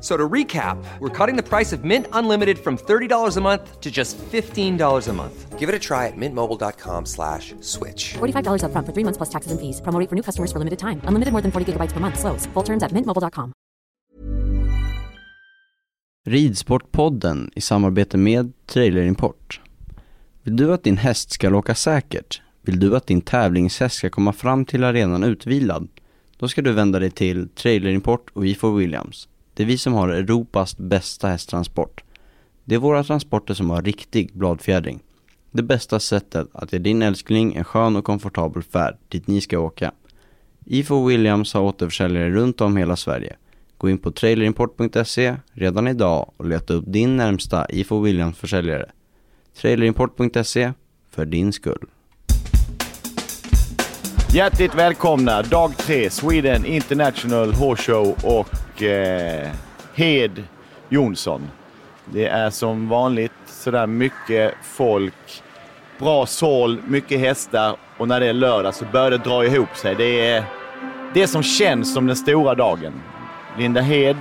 So 0.00 0.16
to 0.16 0.28
recap, 0.28 0.76
we're 1.00 1.08
cutting 1.26 1.36
the 1.36 1.42
price 1.42 1.72
of 1.72 1.82
Mint 1.82 2.06
Unlimited 2.12 2.58
from 2.58 2.76
$30 2.76 3.36
a 3.36 3.40
month 3.40 3.80
to 3.80 3.90
just 3.90 4.18
$15 4.18 5.08
a 5.08 5.12
month. 5.12 5.58
Give 5.58 5.68
it 5.68 5.74
a 5.74 5.78
try 5.78 6.06
at 6.06 6.16
mintmobile.com 6.16 7.06
slash 7.06 7.54
switch. 7.60 8.14
$45 8.18 8.62
upfront 8.62 8.86
for 8.86 8.92
three 8.92 9.04
months 9.04 9.16
plus 9.16 9.30
taxes 9.30 9.52
and 9.52 9.60
fees. 9.60 9.80
Promo 9.80 9.98
rate 9.98 10.08
for 10.08 10.14
new 10.14 10.22
customers 10.22 10.52
for 10.52 10.58
limited 10.58 10.78
time. 10.78 11.00
Unlimited 11.08 11.32
more 11.32 11.42
than 11.42 11.50
40 11.50 11.72
gigabytes 11.72 11.92
per 11.92 12.00
month. 12.00 12.18
Slows. 12.18 12.46
Full 12.54 12.64
terms 12.64 12.82
at 12.82 12.92
mintmobile.com. 12.92 13.52
Ridsportpodden 16.26 17.50
i 17.54 17.60
samarbete 17.60 18.16
med 18.16 18.52
Trailer 18.66 19.02
Import. 19.02 19.60
Vill 20.42 20.56
du 20.56 20.72
att 20.74 20.84
din 20.84 20.96
häst 20.96 21.30
ska 21.30 21.54
åka 21.54 21.74
säkert? 21.74 22.42
Vill 22.62 22.80
du 22.80 22.96
att 22.96 23.06
din 23.06 23.20
tävlingshäst 23.20 23.96
ska 23.96 24.10
komma 24.10 24.32
fram 24.32 24.64
till 24.64 24.84
arenan 24.84 25.24
utvilad? 25.24 25.88
Då 26.36 26.48
ska 26.48 26.62
du 26.62 26.72
vända 26.72 26.98
dig 26.98 27.10
till 27.10 27.48
Trailer 27.48 27.90
Import 27.90 28.30
och 28.32 28.44
V4 28.44 28.76
Williams. 28.76 29.28
Det 29.56 29.62
är 29.62 29.66
vi 29.66 29.78
som 29.78 29.92
har 29.92 30.08
Europas 30.08 30.78
bästa 30.78 31.28
hästtransport. 31.28 32.04
Det 32.64 32.74
är 32.74 32.78
våra 32.78 33.04
transporter 33.04 33.54
som 33.54 33.70
har 33.70 33.82
riktig 33.82 34.30
bladfjädring. 34.32 35.00
Det 35.50 35.62
bästa 35.62 36.00
sättet 36.00 36.48
att 36.52 36.72
ge 36.72 36.78
din 36.78 37.02
älskling 37.02 37.54
en 37.54 37.64
skön 37.64 37.96
och 37.96 38.04
komfortabel 38.04 38.62
färd 38.62 38.96
dit 39.08 39.26
ni 39.26 39.40
ska 39.40 39.58
åka. 39.58 39.92
Ifo 40.64 41.06
Williams 41.06 41.54
har 41.54 41.60
återförsäljare 41.60 42.30
runt 42.30 42.60
om 42.60 42.76
hela 42.76 42.96
Sverige. 42.96 43.36
Gå 43.78 43.90
in 43.90 43.98
på 43.98 44.10
trailerimport.se 44.10 45.36
redan 45.52 45.88
idag 45.88 46.30
och 46.36 46.46
leta 46.46 46.74
upp 46.74 46.84
din 46.86 47.16
närmsta 47.16 47.66
Ifo 47.70 48.00
Williams 48.00 48.38
försäljare. 48.38 48.90
Trailerimport.se 49.60 50.72
för 51.10 51.26
din 51.26 51.52
skull. 51.52 51.86
Hjärtligt 54.34 54.74
välkomna 54.74 55.42
dag 55.42 55.76
tre 55.76 56.10
Sweden 56.10 56.64
International 56.64 57.52
Horse 57.52 57.82
Show 57.82 58.16
och 58.24 58.65
eh, 58.82 59.50
Hed 59.94 60.42
Jonsson. 60.88 61.50
Det 62.04 62.26
är 62.26 62.50
som 62.50 62.88
vanligt 62.88 63.32
sådär 63.46 63.86
mycket 63.86 64.54
folk, 64.62 65.42
bra 65.98 66.26
sål, 66.26 66.80
mycket 66.86 67.20
hästar 67.20 67.76
och 67.98 68.08
när 68.08 68.20
det 68.20 68.26
är 68.26 68.32
lördag 68.32 68.74
så 68.74 68.84
börjar 68.92 69.10
det 69.10 69.18
dra 69.18 69.44
ihop 69.44 69.76
sig. 69.76 69.94
Det 69.94 70.30
är 70.30 70.44
det 71.14 71.26
som 71.26 71.42
känns 71.42 71.94
som 71.94 72.06
den 72.06 72.16
stora 72.16 72.54
dagen. 72.54 72.92
Linda 73.58 73.80
Hed, 73.80 74.16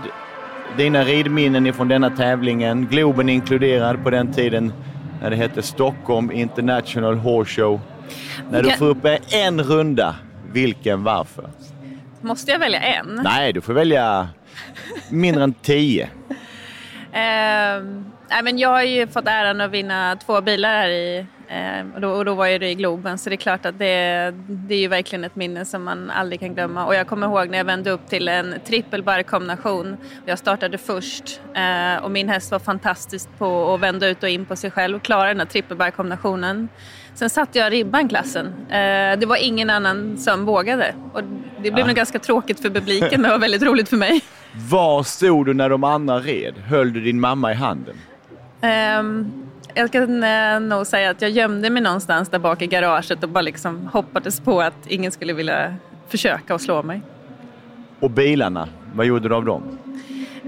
dina 0.78 1.04
ridminnen 1.04 1.68
ifrån 1.68 1.88
denna 1.88 2.10
tävlingen, 2.10 2.88
Globen 2.92 3.30
inkluderad 3.30 4.04
på 4.04 4.10
den 4.10 4.34
tiden 4.34 4.74
när 5.22 5.30
det 5.30 5.36
hette 5.36 5.62
Stockholm 5.62 6.32
International 6.32 7.16
Horse 7.16 7.62
Show. 7.62 7.80
När 8.52 8.64
du 8.64 8.72
får 8.72 8.86
upp 8.86 9.06
en 9.30 9.64
runda, 9.64 10.16
vilken, 10.52 11.04
varför? 11.04 11.50
Måste 12.22 12.52
jag 12.52 12.60
välja 12.60 12.80
en? 12.80 13.22
Nej, 13.24 13.54
du 13.54 13.62
får 13.62 13.74
välja 13.74 14.28
mindre 15.10 15.44
än 15.44 15.54
tio. 15.54 16.10
Ehm, 17.16 18.06
nej, 18.30 18.44
men 18.44 18.58
jag 18.58 18.70
har 18.70 18.84
ju 18.84 19.08
fått 19.08 19.28
äran 19.28 19.62
att 19.62 19.72
vinna 19.72 20.16
två 20.26 20.42
bilar 20.42 20.70
här 20.70 20.90
i, 20.90 21.26
eh, 21.48 21.94
och, 21.96 22.02
då, 22.02 22.10
och 22.10 22.26
då 22.26 22.34
var 22.34 22.48
ju 22.48 22.58
det 22.58 22.70
i 22.70 22.76
Globen 22.76 23.18
så 23.18 23.30
det 23.30 23.36
är 23.36 23.38
klart 23.38 23.66
att 23.66 23.80
det, 23.80 24.34
det 24.48 24.76
är 24.76 24.80
ju 24.80 24.88
verkligen 24.88 25.24
ett 25.24 25.36
minne 25.36 25.66
som 25.66 25.84
man 25.84 26.10
aldrig 26.10 26.40
kan 26.40 26.54
glömma. 26.54 26.86
Och 26.86 26.96
jag 26.96 27.08
kommer 27.08 27.28
ihåg 27.28 27.50
när 27.50 27.58
jag 27.58 27.66
vände 27.66 27.92
upp 27.92 28.08
till 28.08 28.28
en 28.28 28.56
trippelbarrkombination. 28.66 29.98
Jag 30.26 30.40
startade 30.40 30.78
först 30.78 31.42
eh, 31.54 32.04
och 32.04 32.12
min 32.12 32.30
häst 32.30 32.52
var 32.52 32.60
fantastisk 32.60 33.30
på 33.38 33.74
att 33.74 33.80
vända 33.80 34.08
ut 34.08 34.24
och 34.24 34.30
in 34.30 34.46
på 34.46 34.56
sig 34.56 34.72
själv 34.72 34.96
och 34.96 35.04
klara 35.04 35.28
den 35.28 35.40
här 35.40 35.48
trippelbarkombinationen. 35.48 36.70
Sen 37.16 37.30
satte 37.30 37.60
jag 37.60 37.72
ribban 37.74 38.10
klassen. 38.10 38.46
Eh, 38.70 39.20
det 39.20 39.26
var 39.26 39.44
ingen 39.44 39.70
annan 39.70 40.18
som 40.18 40.46
vågade. 40.46 40.96
Och 41.14 41.22
det 41.64 41.72
blev 41.72 41.88
nog 41.88 41.96
ganska 41.96 42.20
tråkigt 42.20 42.60
för 42.60 42.70
publiken 42.70 43.22
men 43.22 43.22
det 43.22 43.30
var 43.30 43.40
väldigt 43.40 43.64
roligt 43.64 43.90
för 43.90 43.98
mig. 43.98 44.22
Var 44.70 45.04
stod 45.04 45.46
du 45.46 45.54
när 45.54 45.70
de 45.70 45.84
andra 45.84 46.20
red? 46.20 46.54
Höll 46.68 46.94
du 46.94 47.02
din 47.02 47.20
mamma 47.20 47.52
i 47.52 47.56
handen? 47.56 47.96
Ehm, 48.62 49.32
jag 49.74 49.92
kan 49.92 50.24
eh, 50.24 50.60
nog 50.60 50.88
säga 50.88 51.10
att 51.10 51.22
jag 51.22 51.32
gömde 51.32 51.70
mig 51.70 51.82
någonstans 51.82 52.30
där 52.30 52.40
bak 52.40 52.62
i 52.62 52.68
garaget 52.68 53.24
och 53.24 53.30
bara 53.30 53.42
liksom 53.42 53.90
hoppades 53.94 54.40
på 54.40 54.62
att 54.62 54.88
ingen 54.88 55.12
skulle 55.12 55.34
vilja 55.34 55.76
försöka 56.08 56.56
att 56.56 56.62
slå 56.62 56.84
mig. 56.84 57.02
Och 58.00 58.12
bilarna, 58.12 58.68
vad 58.94 59.06
gjorde 59.06 59.30
du 59.30 59.36
av 59.36 59.46
dem? 59.46 59.78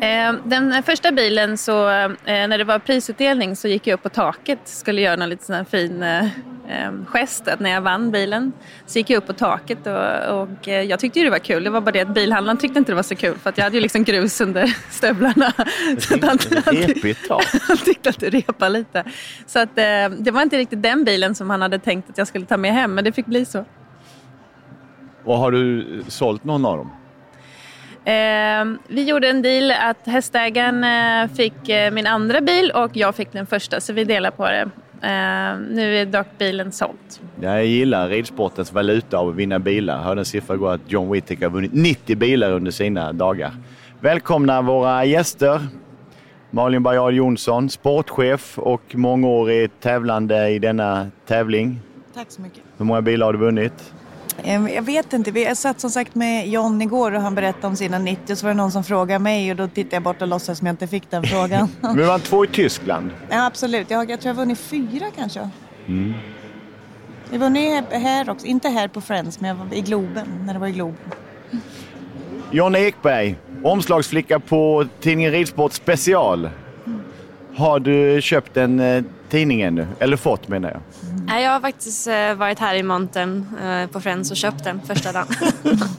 Ehm, 0.01 0.41
den 0.45 0.83
första 0.83 1.11
bilen, 1.11 1.57
så, 1.57 1.89
eh, 1.89 2.09
när 2.25 2.57
det 2.57 2.63
var 2.63 2.79
prisutdelning 2.79 3.55
så 3.55 3.67
gick 3.67 3.87
jag 3.87 3.93
upp 3.93 4.03
på 4.03 4.09
taket 4.09 4.59
skulle 4.63 5.01
göra 5.01 5.23
en 5.23 5.29
lite 5.29 5.45
sån 5.45 5.55
här 5.55 5.63
fin 5.63 6.03
eh, 6.03 6.25
eh, 6.67 6.91
gest 7.05 7.47
att 7.47 7.59
när 7.59 7.69
jag 7.69 7.81
vann 7.81 8.11
bilen. 8.11 8.51
Så 8.85 8.99
gick 8.99 9.09
jag 9.09 9.17
upp 9.17 9.27
på 9.27 9.33
taket 9.33 9.87
och, 9.87 10.41
och 10.41 10.67
eh, 10.67 10.81
jag 10.81 10.99
tyckte 10.99 11.19
ju 11.19 11.25
det 11.25 11.31
var 11.31 11.39
kul. 11.39 11.63
Det 11.63 11.69
var 11.69 11.81
bara 11.81 11.91
det 11.91 12.01
att 12.01 12.13
bilhandlaren 12.13 12.57
tyckte 12.57 12.79
inte 12.79 12.91
det 12.91 12.95
var 12.95 13.03
så 13.03 13.15
kul 13.15 13.37
för 13.37 13.49
att 13.49 13.57
jag 13.57 13.63
hade 13.63 13.75
ju 13.75 13.81
liksom 13.81 14.03
grus 14.03 14.41
under 14.41 14.65
stövlarna. 14.89 15.53
Så 15.99 16.15
att 16.15 16.23
han, 16.23 16.37
han, 17.67 17.77
tyckte 17.77 18.09
att 18.09 18.19
det 18.19 18.29
repade 18.29 18.69
lite. 18.69 19.03
Så 19.45 19.59
att, 19.59 19.77
eh, 19.77 20.09
det 20.19 20.31
var 20.31 20.41
inte 20.41 20.57
riktigt 20.57 20.83
den 20.83 21.03
bilen 21.03 21.35
som 21.35 21.49
han 21.49 21.61
hade 21.61 21.79
tänkt 21.79 22.09
att 22.09 22.17
jag 22.17 22.27
skulle 22.27 22.45
ta 22.45 22.57
med 22.57 22.73
hem 22.73 22.95
men 22.95 23.03
det 23.03 23.11
fick 23.11 23.25
bli 23.25 23.45
så. 23.45 23.65
Och 25.23 25.37
har 25.37 25.51
du 25.51 25.85
sålt 26.07 26.43
någon 26.43 26.65
av 26.65 26.77
dem? 26.77 26.91
Eh, 28.07 28.65
vi 28.87 29.03
gjorde 29.03 29.29
en 29.29 29.41
deal 29.41 29.71
att 29.71 30.07
hästägaren 30.07 30.83
eh, 30.83 31.35
fick 31.35 31.69
eh, 31.69 31.91
min 31.91 32.07
andra 32.07 32.41
bil 32.41 32.71
och 32.71 32.91
jag 32.93 33.15
fick 33.15 33.31
den 33.31 33.45
första 33.45 33.81
så 33.81 33.93
vi 33.93 34.03
delar 34.03 34.31
på 34.31 34.45
det. 34.45 34.69
Eh, 35.01 35.59
nu 35.69 35.97
är 35.97 36.05
dock 36.05 36.27
bilen 36.37 36.71
såld. 36.71 36.97
Jag 37.41 37.65
gillar 37.65 38.09
ridsportens 38.09 38.73
valuta 38.73 39.17
av 39.17 39.29
att 39.29 39.35
vinna 39.35 39.59
bilar. 39.59 39.95
Jag 39.95 40.03
hörde 40.03 40.21
en 40.21 40.25
siffra 40.25 40.55
igår 40.55 40.73
att 40.73 40.81
John 40.87 41.11
Whittick 41.11 41.41
har 41.41 41.49
vunnit 41.49 41.73
90 41.73 42.15
bilar 42.15 42.51
under 42.51 42.71
sina 42.71 43.13
dagar. 43.13 43.51
Välkomna 43.99 44.61
våra 44.61 45.05
gäster. 45.05 45.61
Malin 46.51 46.83
Bajard 46.83 47.13
Jonsson, 47.13 47.69
sportchef 47.69 48.59
och 48.59 48.95
mångårig 48.95 49.79
tävlande 49.79 50.49
i 50.49 50.59
denna 50.59 51.11
tävling. 51.25 51.79
Tack 52.13 52.31
så 52.31 52.41
mycket. 52.41 52.61
Hur 52.77 52.85
många 52.85 53.01
bilar 53.01 53.25
har 53.25 53.33
du 53.33 53.39
vunnit? 53.39 53.93
Eh, 54.43 54.67
Jag 54.75 54.81
vet 54.81 55.13
inte, 55.13 55.31
Vi- 55.31 55.43
jag 55.45 55.57
satt 55.57 55.79
som 55.79 55.89
sagt 55.89 56.15
med 56.15 56.47
John 56.47 56.81
igår 56.81 57.11
och 57.11 57.21
han 57.21 57.35
berättade 57.35 57.67
om 57.67 57.75
sina 57.75 57.99
90 57.99 58.31
och 58.33 58.37
så 58.37 58.45
var 58.45 58.53
det 58.53 58.57
någon 58.57 58.71
som 58.71 58.83
frågade 58.83 59.19
mig 59.19 59.51
och 59.51 59.57
då 59.57 59.67
tittade 59.67 59.95
jag 59.95 60.03
bort 60.03 60.21
och 60.21 60.27
låtsades 60.27 60.57
som 60.57 60.67
jag 60.67 60.73
inte 60.73 60.87
fick 60.87 61.09
den 61.11 61.23
frågan. 61.23 61.69
Men 61.81 62.07
var 62.07 62.19
två 62.19 62.45
i 62.45 62.47
Tyskland. 62.47 63.11
ja, 63.29 63.45
absolut, 63.45 63.89
jag, 63.89 64.09
jag 64.11 64.21
tror 64.21 64.29
jag 64.29 64.35
vunnit 64.35 64.59
fyra 64.59 65.05
kanske. 65.15 65.49
Mm. 65.87 66.13
Jag 67.29 67.39
har 67.39 67.39
vunnit 67.39 67.83
här- 67.91 67.99
här 67.99 68.29
också, 68.29 68.45
inte 68.45 68.69
här 68.69 68.87
på 68.87 69.01
Friends 69.01 69.39
men 69.39 69.47
jag 69.49 69.55
var 69.55 69.73
i 69.75 69.81
Globen, 69.81 70.27
när 70.45 70.53
det 70.53 70.59
var 70.59 70.67
i 70.67 70.71
Globen. 70.71 71.11
Jonna 72.51 72.79
Ekberg, 72.79 73.35
omslagsflicka 73.63 74.39
på 74.39 74.85
tidningen 74.99 75.31
Ridsport 75.31 75.73
Special. 75.73 76.49
Har 77.55 77.79
du 77.79 78.21
köpt 78.21 78.57
en 78.57 78.79
eh, 78.79 79.03
tidning 79.29 79.61
ännu? 79.61 79.87
Eller 79.99 80.17
fått 80.17 80.47
menar 80.47 80.69
jag. 80.71 80.81
Jag 81.27 81.51
har 81.51 81.59
faktiskt 81.59 82.07
eh, 82.07 82.33
varit 82.33 82.59
här 82.59 82.75
i 82.75 82.83
montern 82.83 83.45
eh, 83.63 83.87
på 83.87 84.01
Friends 84.01 84.31
och 84.31 84.37
köpt 84.37 84.63
den 84.63 84.81
första 84.81 85.11
dagen. 85.11 85.27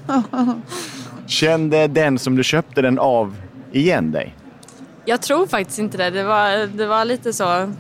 Kände 1.27 1.87
den 1.87 2.19
som 2.19 2.37
du 2.37 2.45
köpte 2.45 2.83
den 2.83 2.99
av 2.99 3.37
igen 3.73 4.13
dig? 4.13 4.35
jag 5.09 5.23
tror 5.23 5.47
faktiskt 5.47 5.79
inte 5.79 5.97
det. 5.97 6.11
Det 6.11 6.25
var, 6.25 6.67
det 6.67 6.87
var 6.87 7.05
lite 7.05 7.33
så... 7.33 7.73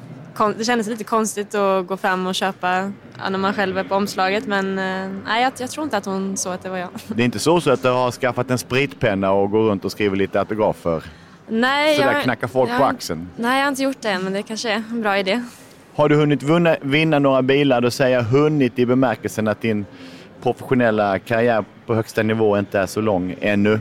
Det 0.56 0.64
kändes 0.64 0.86
lite 0.86 1.04
konstigt 1.04 1.54
att 1.54 1.86
gå 1.86 1.96
fram 1.96 2.26
och 2.26 2.34
köpa 2.34 2.92
när 3.30 3.38
man 3.38 3.54
själv 3.54 3.78
är 3.78 3.84
på 3.84 3.94
omslaget. 3.94 4.46
Men 4.46 4.78
eh, 4.78 5.10
nej, 5.26 5.42
jag, 5.42 5.52
jag 5.58 5.70
tror 5.70 5.84
inte 5.84 5.96
att 5.96 6.04
hon 6.04 6.36
såg 6.36 6.52
att 6.52 6.62
det 6.62 6.68
var 6.68 6.76
jag. 6.76 6.88
Det 7.06 7.22
är 7.22 7.24
inte 7.24 7.38
så, 7.38 7.60
så 7.60 7.70
att 7.70 7.82
du 7.82 7.88
har 7.88 8.10
skaffat 8.10 8.50
en 8.50 8.58
spritpenna 8.58 9.30
och 9.30 9.50
går 9.50 9.70
runt 9.70 9.84
och 9.84 9.92
skriver 9.92 10.16
lite 10.16 10.38
autografer? 10.38 11.02
Nej, 11.48 11.96
Sådär 11.96 12.12
jag, 12.12 12.22
knackar 12.22 12.48
folk 12.48 12.70
jag, 12.70 12.78
på 12.78 12.84
axeln? 12.84 13.28
Nej, 13.36 13.58
jag 13.58 13.64
har 13.64 13.68
inte 13.68 13.82
gjort 13.82 14.00
det, 14.00 14.18
men 14.18 14.32
det 14.32 14.42
kanske 14.42 14.70
är 14.70 14.82
en 14.90 15.02
bra 15.02 15.18
idé. 15.18 15.42
Har 15.98 16.08
du 16.08 16.16
hunnit 16.16 16.42
vunna, 16.42 16.76
vinna 16.80 17.18
några 17.18 17.42
bilar? 17.42 17.80
Då 17.80 17.90
säger 17.90 18.16
jag 18.16 18.24
hunnit 18.24 18.78
i 18.78 18.86
bemärkelsen 18.86 19.48
att 19.48 19.60
din 19.60 19.86
professionella 20.42 21.18
karriär 21.18 21.64
på 21.86 21.94
högsta 21.94 22.22
nivå 22.22 22.58
inte 22.58 22.78
är 22.78 22.86
så 22.86 23.00
lång 23.00 23.34
ännu. 23.40 23.80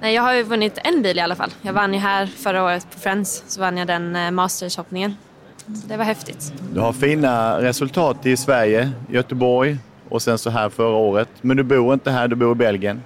Nej, 0.00 0.14
jag 0.14 0.22
har 0.22 0.34
ju 0.34 0.42
vunnit 0.42 0.78
en 0.84 1.02
bil 1.02 1.18
i 1.18 1.20
alla 1.20 1.34
fall. 1.34 1.50
Jag 1.62 1.72
vann 1.72 1.94
ju 1.94 2.00
här 2.00 2.26
förra 2.26 2.64
året 2.64 2.86
på 2.94 2.98
Friends, 2.98 3.44
så 3.46 3.60
vann 3.60 3.76
jag 3.76 3.86
den 3.86 4.16
eh, 4.16 4.30
mastershoppningen. 4.30 5.16
Det 5.66 5.96
var 5.96 6.04
häftigt. 6.04 6.52
Du 6.72 6.80
har 6.80 6.92
fina 6.92 7.62
resultat 7.62 8.26
i 8.26 8.36
Sverige, 8.36 8.90
Göteborg 9.10 9.76
och 10.08 10.22
sen 10.22 10.38
så 10.38 10.50
här 10.50 10.68
förra 10.68 10.96
året. 10.96 11.28
Men 11.40 11.56
du 11.56 11.62
bor 11.62 11.94
inte 11.94 12.10
här, 12.10 12.28
du 12.28 12.36
bor 12.36 12.52
i 12.52 12.54
Belgien. 12.54 13.02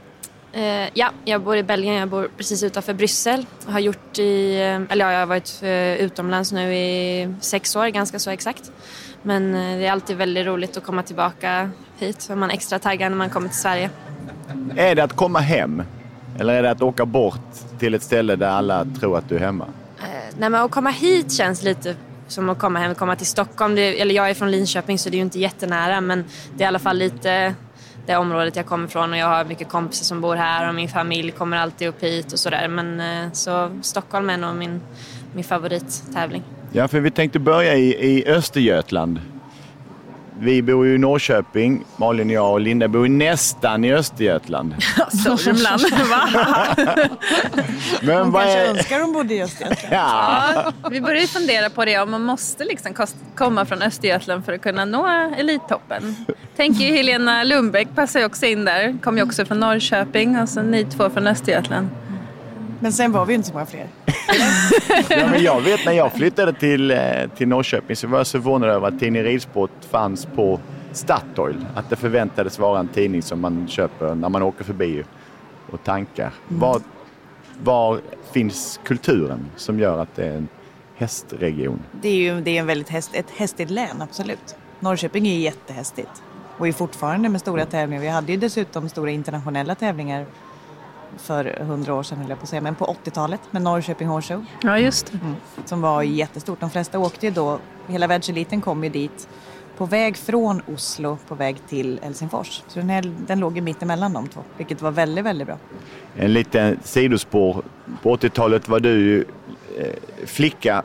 Eh, 0.52 0.88
ja, 0.94 1.10
jag 1.24 1.42
bor 1.42 1.56
i 1.56 1.62
Belgien. 1.62 1.94
Jag 1.94 2.08
bor 2.08 2.30
precis 2.36 2.62
utanför 2.62 2.94
Bryssel. 2.94 3.46
Jag 3.66 3.72
har 3.72 3.80
gjort 3.80 4.18
i, 4.18 4.60
eh, 4.60 4.92
eller 4.92 5.04
ja, 5.04 5.12
jag 5.12 5.18
har 5.18 5.26
varit 5.26 5.62
eh, 5.62 6.04
utomlands 6.04 6.52
nu 6.52 6.74
i 6.74 7.34
sex 7.40 7.76
år, 7.76 7.86
ganska 7.86 8.18
så 8.18 8.30
exakt. 8.30 8.72
Men 9.22 9.54
eh, 9.54 9.78
det 9.78 9.86
är 9.86 9.92
alltid 9.92 10.16
väldigt 10.16 10.46
roligt 10.46 10.76
att 10.76 10.84
komma 10.84 11.02
tillbaka 11.02 11.70
hit. 11.98 12.24
För 12.24 12.34
man 12.34 12.50
är 12.50 12.54
extra 12.54 12.78
taggad 12.78 13.10
när 13.10 13.18
man 13.18 13.30
kommer 13.30 13.48
till 13.48 13.58
Sverige. 13.58 13.90
Är 14.76 14.94
det 14.94 15.04
att 15.04 15.16
komma 15.16 15.38
hem? 15.38 15.82
Eller 16.38 16.54
är 16.54 16.62
det 16.62 16.70
att 16.70 16.82
åka 16.82 17.06
bort 17.06 17.78
till 17.78 17.94
ett 17.94 18.02
ställe 18.02 18.36
där 18.36 18.48
alla 18.48 18.86
tror 19.00 19.18
att 19.18 19.28
du 19.28 19.36
är 19.36 19.40
hemma? 19.40 19.66
Eh, 19.98 20.04
nej, 20.38 20.50
men 20.50 20.54
att 20.54 20.70
komma 20.70 20.90
hit 20.90 21.32
känns 21.32 21.62
lite 21.62 21.96
som 22.28 22.48
att 22.48 22.58
komma 22.58 22.78
hem, 22.78 22.94
komma 22.94 23.16
till 23.16 23.26
Stockholm. 23.26 23.74
Det, 23.74 24.00
eller 24.00 24.14
jag 24.14 24.30
är 24.30 24.34
från 24.34 24.50
Linköping 24.50 24.98
så 24.98 25.10
det 25.10 25.14
är 25.14 25.18
ju 25.18 25.24
inte 25.24 25.38
jättenära 25.38 26.00
men 26.00 26.24
det 26.54 26.62
är 26.62 26.66
i 26.66 26.68
alla 26.68 26.78
fall 26.78 26.96
lite 26.96 27.54
det 28.06 28.16
området 28.16 28.56
jag 28.56 28.66
kommer 28.66 28.88
ifrån 28.88 29.12
och 29.12 29.18
jag 29.18 29.26
har 29.26 29.44
mycket 29.44 29.68
kompisar 29.68 30.04
som 30.04 30.20
bor 30.20 30.36
här 30.36 30.68
och 30.68 30.74
min 30.74 30.88
familj 30.88 31.30
kommer 31.30 31.56
alltid 31.56 31.88
upp 31.88 32.02
hit 32.02 32.32
och 32.32 32.38
sådär. 32.38 32.68
Men 32.68 33.00
eh, 33.00 33.32
så 33.32 33.70
Stockholm 33.82 34.30
är 34.30 34.36
nog 34.36 34.54
min, 34.56 34.80
min 35.34 35.44
favorittävling. 35.44 36.42
Ja, 36.72 36.88
för 36.88 37.00
vi 37.00 37.10
tänkte 37.10 37.38
börja 37.38 37.74
i, 37.74 38.16
i 38.16 38.28
Östergötland. 38.28 39.20
Vi 40.38 40.62
bor 40.62 40.86
ju 40.86 40.94
i 40.94 40.98
Norrköping, 40.98 41.84
Malin 41.96 42.26
och 42.28 42.32
jag 42.34 42.52
och 42.52 42.60
Linda 42.60 42.88
bor 42.88 43.06
ju 43.06 43.12
nästan 43.12 43.84
i 43.84 43.92
Östergötland. 43.92 44.74
Sörmland, 45.24 45.82
va? 46.10 46.28
Men 48.02 48.18
Hon 48.18 48.32
vad 48.32 48.42
kanske 48.42 48.60
är... 48.60 48.68
önskar 48.68 49.00
hon 49.00 49.12
bodde 49.12 49.34
i 49.34 49.42
Östergötland. 49.42 49.92
Ja. 49.92 50.72
Ja, 50.82 50.88
vi 50.90 51.00
börjar 51.00 51.20
ju 51.20 51.26
fundera 51.26 51.70
på 51.70 51.84
det 51.84 51.98
om 51.98 52.10
man 52.10 52.22
måste 52.22 52.64
liksom 52.64 53.06
komma 53.34 53.64
från 53.64 53.82
Östergötland 53.82 54.44
för 54.44 54.52
att 54.52 54.62
kunna 54.62 54.84
nå 54.84 55.06
elittoppen. 55.38 56.16
Tänker 56.56 56.84
ju 56.84 56.92
Helena 56.92 57.44
Lundbäck 57.44 57.88
passar 57.94 58.20
ju 58.20 58.26
också 58.26 58.46
in 58.46 58.64
där. 58.64 58.98
Kommer 59.02 59.18
ju 59.18 59.24
också 59.24 59.44
från 59.44 59.60
Norrköping 59.60 60.38
och 60.38 60.48
så 60.48 60.62
ni 60.62 60.84
två 60.84 61.10
från 61.10 61.26
Östergötland. 61.26 61.88
Men 62.82 62.92
sen 62.92 63.12
var 63.12 63.26
vi 63.26 63.32
ju 63.32 63.36
inte 63.36 63.48
så 63.48 63.54
många 63.54 63.66
fler. 63.66 63.86
ja, 65.10 65.26
men 65.30 65.42
jag 65.42 65.60
vet 65.60 65.84
när 65.84 65.92
jag 65.92 66.12
flyttade 66.12 66.52
till, 66.52 66.90
eh, 66.90 66.98
till 67.36 67.48
Norrköping 67.48 67.96
så 67.96 68.06
var 68.06 68.18
jag 68.18 68.26
så 68.26 68.38
förvånad 68.38 68.70
över 68.70 68.88
att 68.88 68.98
tidningen 68.98 69.26
Ridsport 69.26 69.70
fanns 69.90 70.26
på 70.26 70.60
Statoil. 70.92 71.66
Att 71.74 71.90
det 71.90 71.96
förväntades 71.96 72.58
vara 72.58 72.80
en 72.80 72.88
tidning 72.88 73.22
som 73.22 73.40
man 73.40 73.68
köper 73.68 74.14
när 74.14 74.28
man 74.28 74.42
åker 74.42 74.64
förbi 74.64 75.04
och 75.70 75.84
tankar. 75.84 76.32
Var, 76.48 76.80
var 77.62 78.00
finns 78.32 78.80
kulturen 78.84 79.50
som 79.56 79.78
gör 79.78 79.98
att 79.98 80.16
det 80.16 80.24
är 80.24 80.36
en 80.36 80.48
hästregion? 80.96 81.82
Det 82.00 82.08
är 82.08 82.16
ju 82.16 82.40
det 82.40 82.56
är 82.56 82.60
en 82.60 82.66
väldigt 82.66 82.88
häst, 82.88 83.10
ett 83.14 83.30
hästigt 83.30 83.70
län, 83.70 84.02
absolut. 84.02 84.56
Norrköping 84.80 85.28
är 85.28 85.38
jättehästigt. 85.38 86.22
Och 86.58 86.68
är 86.68 86.72
fortfarande 86.72 87.28
med 87.28 87.40
stora 87.40 87.66
tävlingar. 87.66 88.02
Vi 88.02 88.08
hade 88.08 88.32
ju 88.32 88.38
dessutom 88.38 88.88
stora 88.88 89.10
internationella 89.10 89.74
tävlingar 89.74 90.26
för 91.18 91.44
hundra 91.44 91.94
år 91.94 92.02
sedan, 92.02 92.18
höll 92.18 92.28
jag 92.30 92.38
på 92.38 92.42
att 92.42 92.48
säga, 92.48 92.60
men 92.62 92.74
på 92.74 92.96
80-talet 93.04 93.40
med 93.50 93.62
Norrköping 93.62 94.08
Horse 94.08 94.34
Show. 94.34 94.44
Ja, 94.62 94.78
just 94.78 95.12
det. 95.12 95.18
Mm. 95.22 95.34
Som 95.64 95.80
var 95.80 96.02
jättestort. 96.02 96.60
De 96.60 96.70
flesta 96.70 96.98
åkte 96.98 97.26
ju 97.26 97.32
då, 97.32 97.58
hela 97.86 98.06
världseliten 98.06 98.60
kom 98.60 98.84
ju 98.84 98.90
dit 98.90 99.28
på 99.76 99.86
väg 99.86 100.16
från 100.16 100.62
Oslo 100.74 101.18
på 101.28 101.34
väg 101.34 101.56
till 101.68 102.00
Helsingfors. 102.02 102.62
Så 102.68 102.78
den, 102.78 102.90
här, 102.90 103.14
den 103.26 103.40
låg 103.40 103.56
ju 103.56 103.62
mitt 103.62 103.82
emellan 103.82 104.12
de 104.12 104.28
två, 104.28 104.40
vilket 104.56 104.82
var 104.82 104.90
väldigt, 104.90 105.24
väldigt 105.24 105.46
bra. 105.46 105.56
En 106.16 106.32
liten 106.32 106.78
sidospår. 106.84 107.62
På 108.02 108.16
80-talet 108.16 108.68
var 108.68 108.80
du 108.80 108.90
ju 108.90 109.24
eh, 109.78 110.26
flicka. 110.26 110.82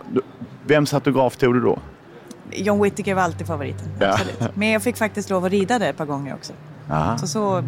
Vems 0.65 0.93
autograf 0.93 1.37
tog 1.37 1.53
du 1.53 1.61
då? 1.61 1.79
John 2.51 2.81
Whittaker 2.83 3.13
var 3.15 3.21
alltid 3.21 3.47
favoriten, 3.47 3.87
Ja. 3.99 4.07
absolut. 4.13 4.55
Men 4.55 4.67
jag 4.67 4.83
fick 4.83 4.97
faktiskt 4.97 5.29
lov 5.29 5.45
att 5.45 5.51
rida 5.51 5.79
där 5.79 5.89
ett 5.89 5.97
par 5.97 6.05
gånger 6.05 6.33
också. 6.33 6.53
Aha. 6.91 7.17
Så, 7.17 7.27
så 7.27 7.63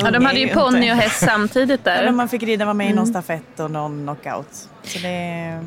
Ja, 0.00 0.10
de 0.10 0.24
hade 0.24 0.38
ju 0.40 0.48
ponny 0.54 0.92
och 0.92 0.96
häst 0.96 1.24
samtidigt 1.24 1.80
Ja, 1.84 1.92
där. 1.92 2.04
men 2.04 2.16
man 2.16 2.28
fick 2.28 2.42
rida 2.42 2.64
vara 2.64 2.74
med 2.74 2.86
i 2.86 2.90
någon 2.92 2.98
Mm. 2.98 3.06
stafett 3.22 3.60
och 3.60 3.70
någon 3.70 4.02
knockout. 4.02 4.68
Så 4.82 4.98
det, 4.98 5.60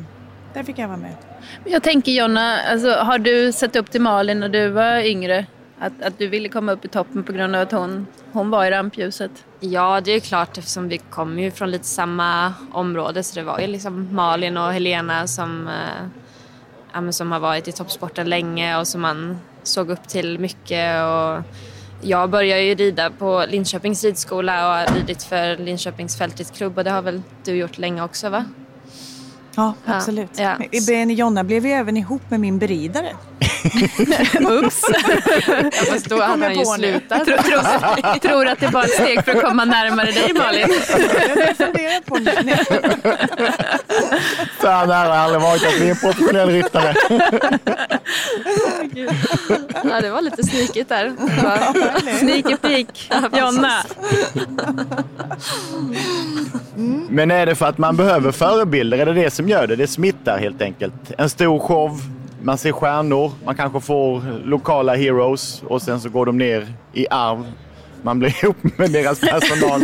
där 0.54 0.62
fick 0.62 0.78
jag 0.78 0.88
vara 0.88 0.98
med. 0.98 1.14
Jag 1.64 1.82
tänker 1.82 2.12
Jonna, 2.12 2.58
alltså, 2.70 2.90
har 2.94 3.18
du 3.18 3.52
sett 3.52 3.76
upp 3.76 3.90
till 3.90 4.00
Malin 4.00 4.40
när 4.40 4.48
du 4.48 4.68
var 4.68 4.96
yngre? 5.06 5.46
Att, 5.78 6.02
att 6.02 6.18
du 6.18 6.26
ville 6.28 6.48
komma 6.48 6.72
upp 6.72 6.84
i 6.84 6.88
toppen 6.88 7.24
på 7.24 7.32
grund 7.32 7.56
av 7.56 7.62
att 7.62 7.72
hon, 7.72 8.06
hon 8.32 8.50
var 8.50 8.64
i 8.64 8.70
rampljuset? 8.70 9.30
Ja, 9.60 10.00
det 10.04 10.10
är 10.10 10.20
klart 10.20 10.58
eftersom 10.58 10.88
vi 10.88 10.98
kommer 10.98 11.42
ju 11.42 11.50
från 11.50 11.70
lite 11.70 11.84
samma 11.86 12.54
område 12.72 13.22
så 13.22 13.34
det 13.40 13.42
var 13.46 13.58
ju 13.60 13.66
liksom 13.66 14.08
Malin 14.14 14.56
och 14.56 14.72
Helena 14.72 15.26
som, 15.26 15.68
ja, 16.92 17.00
men 17.00 17.12
som 17.12 17.32
har 17.32 17.40
varit 17.40 17.68
i 17.68 17.72
toppsporten 17.72 18.28
länge 18.28 18.76
och 18.78 18.86
som 18.88 19.00
man 19.00 19.38
såg 19.62 19.90
upp 19.90 20.08
till 20.08 20.38
mycket. 20.38 21.02
Och 21.04 21.38
jag 22.02 22.30
började 22.30 22.62
ju 22.62 22.74
rida 22.74 23.10
på 23.10 23.44
Linköpings 23.48 24.04
ridskola 24.04 24.68
och 24.68 24.74
har 24.74 24.94
ridit 24.96 25.22
för 25.22 25.56
Linköpings 25.56 26.18
fältridsklubb 26.18 26.78
och 26.78 26.84
det 26.84 26.90
har 26.90 27.02
väl 27.02 27.22
du 27.44 27.54
gjort 27.54 27.78
länge 27.78 28.02
också 28.02 28.28
va? 28.28 28.44
Ja, 29.54 29.74
Ja, 29.84 29.94
absolut. 29.94 30.30
ja. 30.36 30.54
Men 30.58 30.84
Ben 30.86 31.10
Jonna 31.10 31.44
blev 31.44 31.66
ju 31.66 31.72
även 31.72 31.96
ihop 31.96 32.22
med 32.28 32.40
min 32.40 32.58
beridare. 32.58 33.08
Ups! 34.48 34.80
Fast 35.90 36.06
då 36.08 36.20
hade 36.22 36.28
han 36.32 36.40
jag 36.40 36.54
ju 36.54 36.64
slutat. 36.64 37.24
Tror, 37.24 37.36
tror, 37.36 38.18
tror 38.28 38.46
att 38.46 38.60
det 38.60 38.66
är 38.66 38.70
bara 38.70 38.84
ett 38.84 38.90
steg 38.90 39.24
för 39.24 39.32
att 39.32 39.42
komma 39.44 39.64
närmare 39.64 40.10
dig 40.10 40.32
Malin? 40.38 40.68
Jag 41.46 41.56
funderar 41.56 42.00
på. 42.00 42.16
Så 44.60 44.68
här 44.68 44.86
nära 44.86 45.08
har 45.08 45.16
aldrig 45.16 45.42
varit 45.42 45.66
att 45.66 45.76
bli 45.76 45.88
en 45.90 45.96
professionell 45.96 46.48
ryttare. 46.50 46.94
Ja, 49.84 50.00
det 50.00 50.10
var 50.10 50.20
lite 50.22 50.42
snikigt 50.42 50.88
där. 50.88 51.12
Ja. 51.44 51.74
Sneaky 52.18 52.56
peek, 52.56 53.10
Jonna. 53.32 53.72
Men 57.08 57.30
är 57.30 57.46
det 57.46 57.54
för 57.54 57.66
att 57.66 57.78
man 57.78 57.96
behöver 57.96 58.32
förebilder? 58.32 58.98
Är 58.98 59.06
det 59.06 59.12
det 59.12 59.30
som 59.42 59.48
gör 59.48 59.66
det? 59.66 59.76
Det 59.76 59.86
smittar 59.86 60.38
helt 60.38 60.62
enkelt. 60.62 61.12
En 61.18 61.28
stor 61.28 61.58
show, 61.58 62.00
man 62.42 62.58
ser 62.58 62.72
stjärnor, 62.72 63.32
man 63.44 63.54
kanske 63.54 63.80
får 63.80 64.22
lokala 64.44 64.94
heroes 64.94 65.62
och 65.66 65.82
sen 65.82 66.00
så 66.00 66.08
går 66.08 66.26
de 66.26 66.38
ner 66.38 66.66
i 66.92 67.06
arv. 67.10 67.52
Man 68.02 68.18
blir 68.18 68.34
ihop 68.44 68.78
med 68.78 68.90
deras 68.90 69.20
personal. 69.20 69.80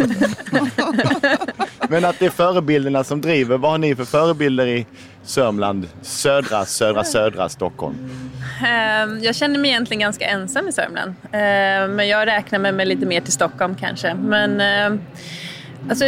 Men 1.89 2.05
att 2.05 2.19
det 2.19 2.27
är 2.27 2.31
förebilderna 2.31 3.05
som 3.05 3.21
driver. 3.21 3.59
Vad 3.59 3.71
har 3.71 3.79
ni 3.79 3.97
för 3.97 4.05
förebilder 4.05 4.67
i 4.67 4.87
Sörmland? 5.23 5.89
Södra, 6.03 6.65
södra, 6.65 7.05
södra 7.05 7.49
Stockholm. 7.49 7.97
Ehm, 8.67 9.23
jag 9.23 9.35
känner 9.35 9.59
mig 9.59 9.71
egentligen 9.71 10.01
ganska 10.01 10.25
ensam 10.25 10.69
i 10.69 10.73
Sörmland. 10.73 11.15
Ehm, 11.33 11.97
men 11.97 12.09
jag 12.09 12.27
räknar 12.27 12.59
med 12.59 12.75
mig 12.75 12.87
lite 12.87 13.07
mer 13.07 13.21
till 13.21 13.33
Stockholm 13.33 13.77
kanske. 13.81 14.15
Men 14.15 14.61
ehm, 14.61 15.01
alltså, 15.89 16.05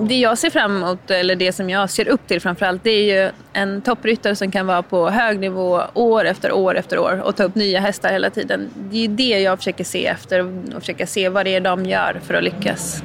det 0.00 0.18
jag 0.18 0.38
ser 0.38 0.50
fram 0.50 0.76
emot, 0.76 1.10
eller 1.10 1.36
det 1.36 1.52
som 1.52 1.70
jag 1.70 1.90
ser 1.90 2.08
upp 2.08 2.26
till 2.26 2.40
framförallt, 2.40 2.84
det 2.84 2.90
är 2.90 3.24
ju 3.24 3.30
en 3.52 3.80
toppryttare 3.80 4.36
som 4.36 4.50
kan 4.50 4.66
vara 4.66 4.82
på 4.82 5.10
hög 5.10 5.38
nivå 5.38 5.82
år 5.94 6.24
efter 6.24 6.52
år 6.52 6.76
efter 6.76 6.98
år 6.98 7.22
och 7.24 7.36
ta 7.36 7.42
upp 7.42 7.54
nya 7.54 7.80
hästar 7.80 8.12
hela 8.12 8.30
tiden. 8.30 8.70
Det 8.90 9.04
är 9.04 9.08
det 9.08 9.40
jag 9.40 9.58
försöker 9.58 9.84
se 9.84 10.06
efter 10.06 10.40
och 10.74 10.80
försöka 10.80 11.06
se 11.06 11.28
vad 11.28 11.46
det 11.46 11.54
är 11.54 11.60
de 11.60 11.86
gör 11.86 12.20
för 12.22 12.34
att 12.34 12.44
lyckas. 12.44 13.02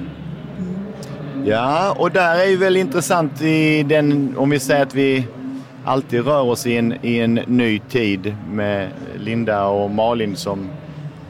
Ja, 1.45 1.95
och 1.99 2.11
där 2.11 2.39
är 2.39 2.45
ju 2.45 2.57
väl 2.57 2.77
intressant 2.77 3.41
i 3.41 3.83
den, 3.83 4.35
om 4.37 4.49
vi 4.49 4.59
säger 4.59 4.83
att 4.83 4.95
vi 4.95 5.27
alltid 5.85 6.25
rör 6.25 6.41
oss 6.41 6.67
i 6.67 6.77
en, 6.77 7.05
i 7.05 7.19
en 7.19 7.33
ny 7.33 7.79
tid 7.79 8.35
med 8.51 8.89
Linda 9.19 9.65
och 9.65 9.91
Malin 9.91 10.35
som 10.35 10.69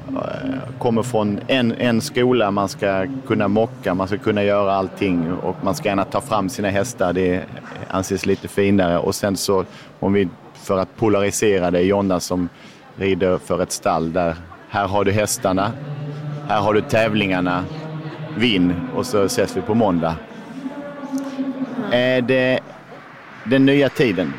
Eh, 0.08 0.60
kommer 0.80 1.04
från 1.04 1.40
en, 1.48 1.72
en 1.72 2.02
skola. 2.02 2.52
Man 2.52 2.70
ska 2.70 3.08
kunna 3.28 3.48
mocka, 3.48 3.94
man 3.94 4.08
ska 4.08 4.18
kunna 4.18 4.44
göra 4.44 4.74
allting 4.74 5.34
och 5.34 5.56
man 5.64 5.76
ska 5.76 5.90
gärna 5.90 6.06
ta 6.06 6.22
fram 6.22 6.50
sina 6.50 6.70
hästar. 6.70 7.14
Det 7.14 7.44
anses 7.88 8.26
lite 8.26 8.48
finare. 8.48 8.98
Och 8.98 9.16
sen 9.16 9.38
så, 9.38 9.66
om 10.00 10.14
vi 10.14 10.28
för 10.54 10.78
att 10.78 10.96
polarisera 10.96 11.72
det, 11.72 11.82
Jonna 11.82 12.20
som 12.20 12.50
rider 12.96 13.38
för 13.38 13.64
ett 13.64 13.72
stall 13.72 14.14
där 14.14 14.36
här 14.70 14.88
har 14.88 15.04
du 15.04 15.12
hästarna, 15.12 15.72
här 16.48 16.62
har 16.62 16.74
du 16.74 16.82
tävlingarna, 16.82 17.66
vinn 18.38 18.74
och 18.96 19.06
så 19.06 19.24
ses 19.24 19.58
vi 19.58 19.62
på 19.62 19.74
måndag. 19.74 20.16
Är 21.92 22.22
det 22.22 22.60
den 23.44 23.66
nya 23.66 23.90
tiden? 23.90 24.34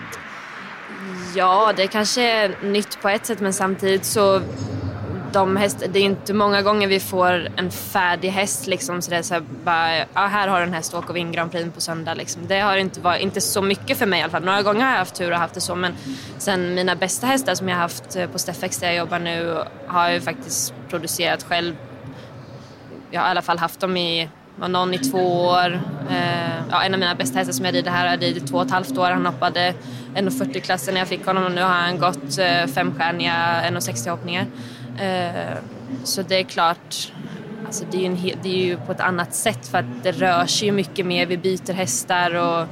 Ja, 1.35 1.73
det 1.76 1.87
kanske 1.87 2.23
är 2.23 2.54
nytt 2.62 3.02
på 3.02 3.08
ett 3.08 3.26
sätt 3.26 3.40
men 3.40 3.52
samtidigt 3.52 4.04
så 4.04 4.40
de 5.33 5.56
häst, 5.56 5.85
det 5.92 5.99
är 5.99 6.02
inte 6.02 6.35
många 6.35 6.62
gånger 6.62 6.88
vi 6.88 7.00
får 7.00 7.49
en 7.56 7.71
färdig 7.71 8.28
häst 8.28 8.66
liksom 8.66 9.02
så 9.02 9.11
det 9.11 9.16
är 9.16 9.23
så 9.23 9.35
här, 9.35 9.42
bara, 9.64 9.99
ja, 9.99 10.06
här 10.14 10.49
har 10.49 10.61
du 10.61 10.66
en 10.66 10.73
häst, 10.73 10.95
åk 10.95 11.11
och 11.11 11.16
vinn 11.16 11.33
Grand 11.33 11.52
Prix 11.52 11.75
på 11.75 11.80
söndag 11.80 12.14
liksom. 12.14 12.47
Det 12.47 12.61
har 12.61 12.76
inte 12.76 13.00
varit, 13.00 13.23
inte 13.23 13.40
så 13.40 13.62
mycket 13.62 13.99
för 13.99 14.06
mig 14.06 14.21
i 14.21 14.23
alla 14.23 14.30
fall. 14.30 14.45
Några 14.45 14.62
gånger 14.62 14.85
har 14.85 14.90
jag 14.90 14.99
haft 14.99 15.14
tur 15.14 15.33
och 15.33 15.38
haft 15.38 15.54
det 15.54 15.61
så 15.61 15.75
men 15.75 15.92
sen 16.38 16.75
mina 16.75 16.97
bästa 16.97 17.26
hästar 17.26 17.54
som 17.54 17.68
jag 17.68 17.76
har 17.76 17.83
haft 17.83 18.16
eh, 18.16 18.26
på 18.26 18.38
Steffex 18.38 18.78
där 18.78 18.87
jag 18.87 18.97
jobbar 18.97 19.18
nu 19.18 19.62
har 19.87 20.04
jag 20.04 20.14
ju 20.14 20.21
faktiskt 20.21 20.75
producerat 20.88 21.42
själv. 21.42 21.76
Jag 23.11 23.21
har 23.21 23.28
i 23.28 23.30
alla 23.30 23.42
fall 23.42 23.59
haft 23.59 23.80
dem 23.80 23.97
i 23.97 24.28
var 24.56 24.68
någon 24.68 24.95
i 24.95 24.99
två 24.99 25.40
år. 25.40 25.80
Eh, 26.11 26.56
ja, 26.71 26.83
en 26.83 26.95
av 26.95 27.00
mina 27.00 27.14
bästa 27.14 27.38
hästar 27.38 27.52
som 27.52 27.64
jag 27.64 27.75
rider 27.75 27.90
här 27.90 28.09
har 28.09 28.16
ridit 28.16 28.47
två 28.47 28.56
och 28.56 28.64
ett 28.64 28.71
halvt 28.71 28.99
år. 28.99 29.11
Han 29.11 29.26
hoppade 29.26 29.75
1,40-klassen 30.14 30.95
när 30.95 31.00
jag 31.00 31.09
fick 31.09 31.26
honom 31.26 31.45
och 31.45 31.52
nu 31.52 31.61
har 31.61 31.68
han 31.68 31.99
gått 31.99 32.38
eh, 32.38 32.66
femstjärniga 32.66 33.33
1,60 33.71 34.11
hoppningar. 34.11 34.47
Eh, 34.99 35.57
så 36.05 36.23
det 36.23 36.41
är 36.41 36.45
klart, 36.45 37.12
alltså 37.67 37.85
det, 37.91 37.97
är 37.97 38.00
ju 38.00 38.07
en, 38.07 38.38
det 38.43 38.49
är 38.49 38.67
ju 38.67 38.76
på 38.76 38.93
ett 38.93 39.00
annat 39.00 39.35
sätt 39.35 39.69
för 39.69 39.79
att 39.79 40.03
det 40.03 40.12
rör 40.12 40.47
sig 40.47 40.67
ju 40.67 40.73
mycket 40.73 41.07
mer. 41.07 41.26
Vi 41.26 41.37
byter 41.37 41.73
hästar 41.73 42.35
och, 42.35 42.69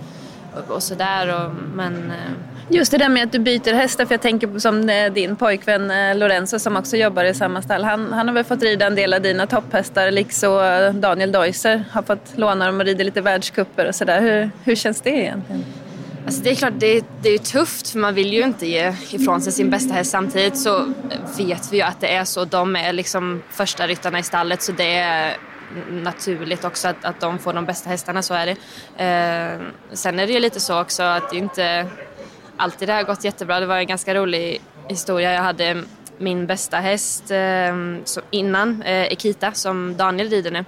och, 0.55 0.71
och 0.71 0.83
sådär. 0.83 1.51
Men, 1.75 2.11
eh. 2.11 2.33
Just 2.69 2.91
det 2.91 2.99
där 2.99 3.09
med 3.09 3.25
att 3.25 3.33
du 3.33 3.39
byter 3.39 3.75
hästar, 3.75 4.07
för 4.07 4.15
jag 4.15 4.23
tänker 4.23 4.47
på 4.47 4.61
som 4.61 4.89
eh, 4.89 5.13
din 5.13 5.37
pojkvän 5.37 5.91
eh, 5.91 6.17
Lorenzo 6.17 6.59
som 6.59 6.77
också 6.77 6.97
jobbar 6.97 7.25
i 7.25 7.35
samma 7.35 7.63
stall. 7.63 7.85
Han, 7.85 8.13
han 8.13 8.29
har 8.29 8.35
väl 8.35 8.45
fått 8.45 8.63
rida 8.63 8.87
en 8.87 8.95
del 8.95 9.15
av 9.15 9.21
dina 9.21 9.47
topphästar, 9.47 10.11
liksom 10.11 10.93
Daniel 11.01 11.33
Deuser 11.33 11.85
har 11.91 12.03
fått 12.03 12.33
låna 12.37 12.67
dem 12.67 12.81
och 12.81 12.87
rida 12.87 13.05
lite 13.05 13.21
världscuper 13.21 13.89
och 13.89 13.95
sådär. 13.95 14.21
Hur, 14.21 14.51
hur 14.65 14.77
känns 14.77 15.01
det 15.01 15.11
egentligen? 15.11 15.65
Alltså 16.27 16.43
det 16.43 16.51
är 16.51 16.55
klart, 16.55 16.73
det, 16.77 17.05
det 17.23 17.29
är 17.29 17.33
ju 17.33 17.39
tufft 17.39 17.91
för 17.91 17.99
man 17.99 18.15
vill 18.15 18.33
ju 18.33 18.43
inte 18.43 18.67
ge 18.67 18.95
ifrån 19.11 19.41
sig 19.41 19.53
sin 19.53 19.71
bästa 19.71 19.95
häst. 19.95 20.11
Samtidigt 20.11 20.59
så 20.59 20.93
vet 21.39 21.73
vi 21.73 21.77
ju 21.77 21.83
att 21.83 22.01
det 22.01 22.15
är 22.15 22.25
så. 22.25 22.45
De 22.45 22.77
är 22.77 22.93
liksom 22.93 23.43
första 23.51 23.87
ryttarna 23.87 24.19
i 24.19 24.23
stallet 24.23 24.63
så 24.63 24.73
det 24.73 24.95
är 24.95 25.37
naturligt 25.91 26.65
också 26.65 26.89
att, 26.89 27.05
att 27.05 27.21
de 27.21 27.39
får 27.39 27.53
de 27.53 27.65
bästa 27.65 27.91
hästarna, 27.91 28.23
så 28.23 28.35
är 28.35 28.47
det. 28.47 28.57
Eh, 29.05 29.61
sen 29.93 30.19
är 30.19 30.27
det 30.27 30.33
ju 30.33 30.41
lite 30.41 30.61
så 30.61 30.81
också 30.81 31.03
att 31.03 31.31
det 31.31 31.37
inte 31.37 31.87
alltid 32.57 32.89
det 32.89 32.93
har 32.93 33.03
gått 33.03 33.25
jättebra. 33.25 33.61
Det 33.61 33.67
var 33.67 33.79
en 33.79 33.87
ganska 33.87 34.15
rolig 34.15 34.61
historia. 34.89 35.33
Jag 35.33 35.43
hade 35.43 35.83
min 36.19 36.47
bästa 36.47 36.77
häst 36.77 37.31
eh, 37.31 37.75
innan, 38.31 38.83
eh, 38.83 39.13
Ekita, 39.13 39.53
som 39.53 39.97
Daniel 39.97 40.29
rider 40.29 40.51
nu. 40.51 40.59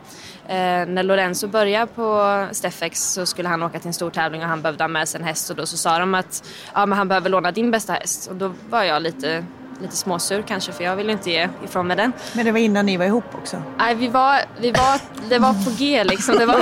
Eh, 0.48 0.86
när 0.86 1.02
Lorenzo 1.02 1.48
började 1.48 1.86
på 1.86 2.46
Steffex 2.52 3.12
så 3.12 3.26
skulle 3.26 3.48
han 3.48 3.62
åka 3.62 3.78
till 3.78 3.88
en 3.88 3.94
stor 3.94 4.10
tävling 4.10 4.42
och 4.42 4.48
han 4.48 4.62
behövde 4.62 4.84
ha 4.84 4.88
med 4.88 5.08
sig 5.08 5.20
en 5.20 5.26
häst 5.26 5.50
och 5.50 5.56
då 5.56 5.66
så 5.66 5.76
sa 5.76 5.98
de 5.98 6.14
att 6.14 6.48
ja, 6.74 6.86
men 6.86 6.98
han 6.98 7.08
behöver 7.08 7.30
låna 7.30 7.52
din 7.52 7.70
bästa 7.70 7.92
häst 7.92 8.30
och 8.30 8.36
då 8.36 8.52
var 8.70 8.82
jag 8.82 9.02
lite 9.02 9.44
lite 9.80 9.96
småsur 9.96 10.42
kanske 10.42 10.72
för 10.72 10.84
jag 10.84 10.96
ville 10.96 11.12
inte 11.12 11.30
ge 11.30 11.48
ifrån 11.64 11.86
mig 11.86 11.96
den. 11.96 12.12
Men 12.32 12.44
det 12.44 12.52
var 12.52 12.58
innan 12.58 12.86
ni 12.86 12.96
var 12.96 13.04
ihop 13.04 13.34
också? 13.34 13.62
Nej, 13.78 13.94
vi 13.94 14.08
var, 14.08 14.40
vi 14.60 14.70
var, 14.70 15.00
det 15.28 15.38
var 15.38 15.52
på 15.52 15.70
G 15.78 16.04
liksom. 16.04 16.38
Det 16.38 16.46
var, 16.46 16.60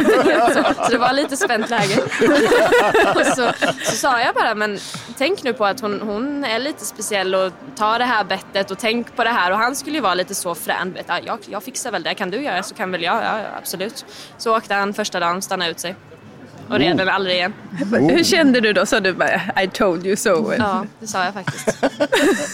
så, 0.55 0.85
så 0.85 0.91
det 0.91 0.99
var 0.99 1.13
lite 1.13 1.37
spänt 1.37 1.71
läge. 1.71 2.03
och 3.15 3.27
så, 3.27 3.53
så 3.85 3.97
sa 3.97 4.21
jag 4.21 4.35
bara, 4.35 4.55
men 4.55 4.79
tänk 5.19 5.43
nu 5.43 5.53
på 5.53 5.67
att 5.67 5.81
hon, 5.81 6.01
hon 6.01 6.45
är 6.45 6.59
lite 6.59 6.85
speciell 6.85 7.35
och 7.35 7.53
ta 7.77 7.99
det 7.99 8.05
här 8.05 8.25
bettet 8.25 8.71
och 8.71 8.79
tänk 8.79 9.17
på 9.17 9.25
det 9.25 9.31
här. 9.31 9.51
Och 9.51 9.59
han 9.59 9.77
skulle 9.77 9.97
ju 9.97 10.03
vara 10.03 10.15
lite 10.15 10.35
så 10.35 10.55
frän. 10.55 10.97
Jag, 11.25 11.39
jag 11.47 11.63
fixar 11.63 11.91
väl 11.93 12.03
det, 12.03 12.15
kan 12.15 12.31
du 12.31 12.43
göra 12.43 12.63
så 12.63 12.75
kan 12.75 12.91
väl 12.91 13.03
jag. 13.03 13.17
Ja, 13.17 13.41
absolut. 13.59 14.05
Så 14.39 14.57
åkte 14.57 14.75
han 14.75 14.95
första 14.95 15.21
dagen, 15.21 15.43
stannade 15.43 15.71
ut 15.71 15.81
sig 15.81 15.97
och 16.69 16.79
red 16.79 16.97
den 16.97 17.09
aldrig 17.09 17.37
igen. 17.37 17.53
Oh. 17.93 18.11
Hur 18.11 18.25
kände 18.25 18.61
du 18.61 18.73
då? 18.73 18.87
Sa 18.87 19.01
du 19.01 19.13
bara 19.13 19.63
I 19.63 19.69
told 19.73 20.07
you 20.07 20.17
so? 20.17 20.53
Ja, 20.59 20.87
det 21.01 21.07
sa 21.07 21.25
jag 21.25 21.35
faktiskt. 21.35 21.85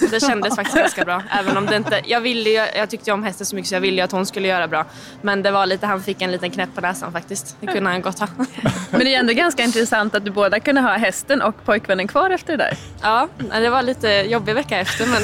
det 0.10 0.20
kändes 0.20 0.56
faktiskt 0.56 0.76
ganska 0.76 1.04
bra. 1.04 1.22
Även 1.30 1.56
om 1.56 1.66
det 1.66 1.76
inte, 1.76 2.00
jag, 2.04 2.20
ville 2.20 2.50
jag 2.50 2.90
tyckte 2.90 3.12
om 3.12 3.24
hästen 3.24 3.46
så 3.46 3.56
mycket 3.56 3.68
så 3.68 3.74
jag 3.74 3.80
ville 3.80 3.96
ju 3.96 4.02
att 4.02 4.12
hon 4.12 4.26
skulle 4.26 4.48
göra 4.48 4.68
bra. 4.68 4.84
Men 5.22 5.42
det 5.42 5.50
var 5.50 5.66
lite, 5.66 5.86
han 5.86 6.02
fick 6.02 6.22
en 6.22 6.32
liten 6.32 6.50
knäpp 6.50 6.74
på 6.74 6.80
näsan 6.80 7.12
faktiskt. 7.12 7.56
Det 7.60 7.66
kunde 7.66 7.90
han 7.90 8.02
gott 8.02 8.18
ha. 8.18 8.28
Men 8.90 9.00
det 9.00 9.14
är 9.14 9.18
ändå 9.18 9.32
ganska 9.32 9.62
intressant 9.62 10.14
att 10.14 10.24
du 10.24 10.30
båda 10.30 10.60
kunde 10.60 10.80
ha 10.80 10.96
hästen 10.96 11.42
och 11.42 11.64
pojkvännen 11.64 12.08
kvar 12.08 12.30
efter 12.30 12.56
det 12.56 12.64
där. 12.64 12.76
Ja, 13.02 13.28
det 13.60 13.70
var 13.70 13.82
lite 13.82 14.08
jobbig 14.08 14.54
vecka 14.54 14.78
efter 14.78 15.06
men 15.06 15.20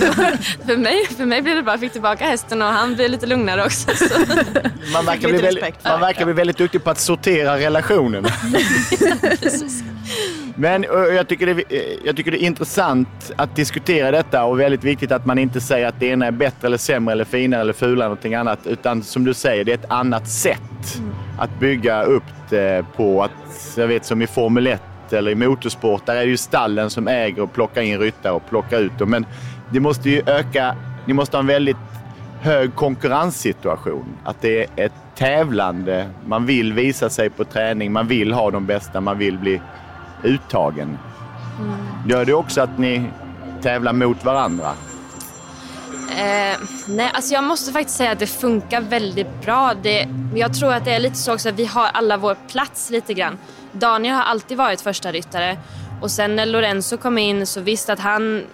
för, 0.67 0.77
mig, 0.77 1.07
för 1.17 1.25
mig 1.25 1.43
blev 1.43 1.57
det 1.57 1.63
bra. 1.63 1.73
Jag 1.73 1.81
fick 1.81 1.93
tillbaka 1.93 2.25
hästen 2.25 2.63
och 2.63 2.69
han 2.69 2.95
blev 2.95 3.11
lite 3.11 3.27
lugnare 3.27 3.65
också. 3.65 3.91
Man 4.93 5.07
verkar, 5.07 5.29
bli 5.29 5.39
väldigt, 5.39 5.85
man 5.85 6.01
verkar 6.01 6.25
bli 6.25 6.35
väldigt 6.35 6.59
duktig 6.59 6.85
på 6.85 6.91
att 6.91 6.99
sortera 6.99 7.59
relationen. 7.59 8.27
Men 10.59 10.83
jag 11.15 11.29
tycker, 11.29 11.47
det, 11.47 11.65
jag 12.05 12.17
tycker 12.17 12.31
det 12.31 12.43
är 12.43 12.47
intressant 12.47 13.33
att 13.37 13.57
diskutera 13.57 14.11
detta 14.11 14.45
och 14.45 14.61
väldigt 14.61 14.85
viktigt 14.85 15.13
att 15.13 15.27
man 15.27 15.39
inte 15.39 15.61
säger 15.61 15.87
att 15.87 16.01
det 16.01 16.07
ena 16.07 16.27
är 16.27 16.31
bättre 16.31 16.67
eller 16.67 16.77
sämre 16.77 17.13
eller 17.13 17.25
finare 17.25 17.61
eller 17.61 17.73
fulare 17.73 17.93
eller 17.93 18.05
någonting 18.05 18.35
annat. 18.35 18.67
Utan 18.67 19.03
som 19.03 19.25
du 19.25 19.35
säger, 19.35 19.65
det 19.65 19.73
är 19.73 19.79
ett 19.79 19.91
annat 19.91 20.29
sätt 20.29 20.97
mm. 20.99 21.15
att 21.39 21.61
bygga 21.61 22.03
upp 22.03 22.23
det 22.51 22.85
på. 22.97 23.23
Att, 23.23 23.31
jag 23.77 23.87
vet 23.87 24.05
som 24.05 24.23
i 24.23 24.27
Formel 24.27 24.67
1 24.67 24.83
eller 25.11 25.31
i 25.31 25.35
motorsport, 25.35 26.07
där 26.07 26.17
är 26.17 26.21
det 26.21 26.31
ju 26.31 26.37
stallen 26.37 26.91
som 26.91 27.09
äger 27.09 27.43
och 27.43 27.53
plockar 27.53 27.83
in 27.83 27.99
ryttare 27.99 28.33
och 28.33 28.49
plockar 28.49 28.81
ut 28.81 28.99
dem. 28.99 29.11
Men 29.11 29.27
det 29.73 29.81
måste 29.81 30.11
ju 30.11 30.23
öka, 30.27 30.77
ni 31.07 31.13
måste 31.13 31.37
ha 31.37 31.41
en 31.41 31.47
väldigt 31.47 31.77
hög 32.41 32.75
konkurrenssituation. 32.75 34.17
Att 34.25 34.41
det 34.41 34.63
är 34.63 34.87
ett 34.87 34.93
tävlande. 35.15 36.11
Man 36.27 36.47
vill 36.47 36.73
visa 36.73 37.11
sig 37.11 37.31
på 37.31 37.45
träning, 37.45 37.93
man 37.93 38.07
vill 38.07 38.33
ha 38.33 38.51
de 38.51 38.67
bästa, 38.67 39.01
man 39.01 39.19
vill 39.19 39.39
bli 39.39 39.61
uttagen. 40.25 40.99
Mm. 41.59 41.77
Gör 42.09 42.25
det 42.25 42.35
också 42.35 42.61
att 42.61 42.79
ni 42.79 43.11
tävlar 43.63 43.93
mot 43.93 44.25
varandra? 44.25 44.73
Eh, 46.11 46.59
nej, 46.87 47.11
alltså 47.15 47.35
jag 47.35 47.45
måste 47.45 47.73
faktiskt 47.73 47.97
säga 47.97 48.11
att 48.11 48.19
det 48.19 48.27
funkar 48.27 48.81
väldigt 48.81 49.43
bra. 49.43 49.75
Det, 49.83 50.09
jag 50.35 50.55
tror 50.55 50.73
att 50.73 50.85
det 50.85 50.95
är 50.95 51.01
lite 51.01 51.17
så 51.17 51.35
också 51.35 51.49
att 51.49 51.55
vi 51.55 51.65
har 51.65 51.87
alla 51.87 52.17
vår 52.17 52.37
plats 52.49 52.91
lite 52.91 53.15
grann. 53.15 53.39
Daniel 53.73 54.15
har 54.15 54.23
alltid 54.23 54.59
varit 54.59 54.81
första 54.81 55.13
ryttare 55.13 55.57
och 56.01 56.11
sen 56.11 56.37
när 56.37 56.47
Lorenzo 56.47 56.97
kom 56.97 57.19
in 57.19 57.47
så 57.47 57.61
visst 57.61 57.91
att 57.91 58.01
han 58.01 58.45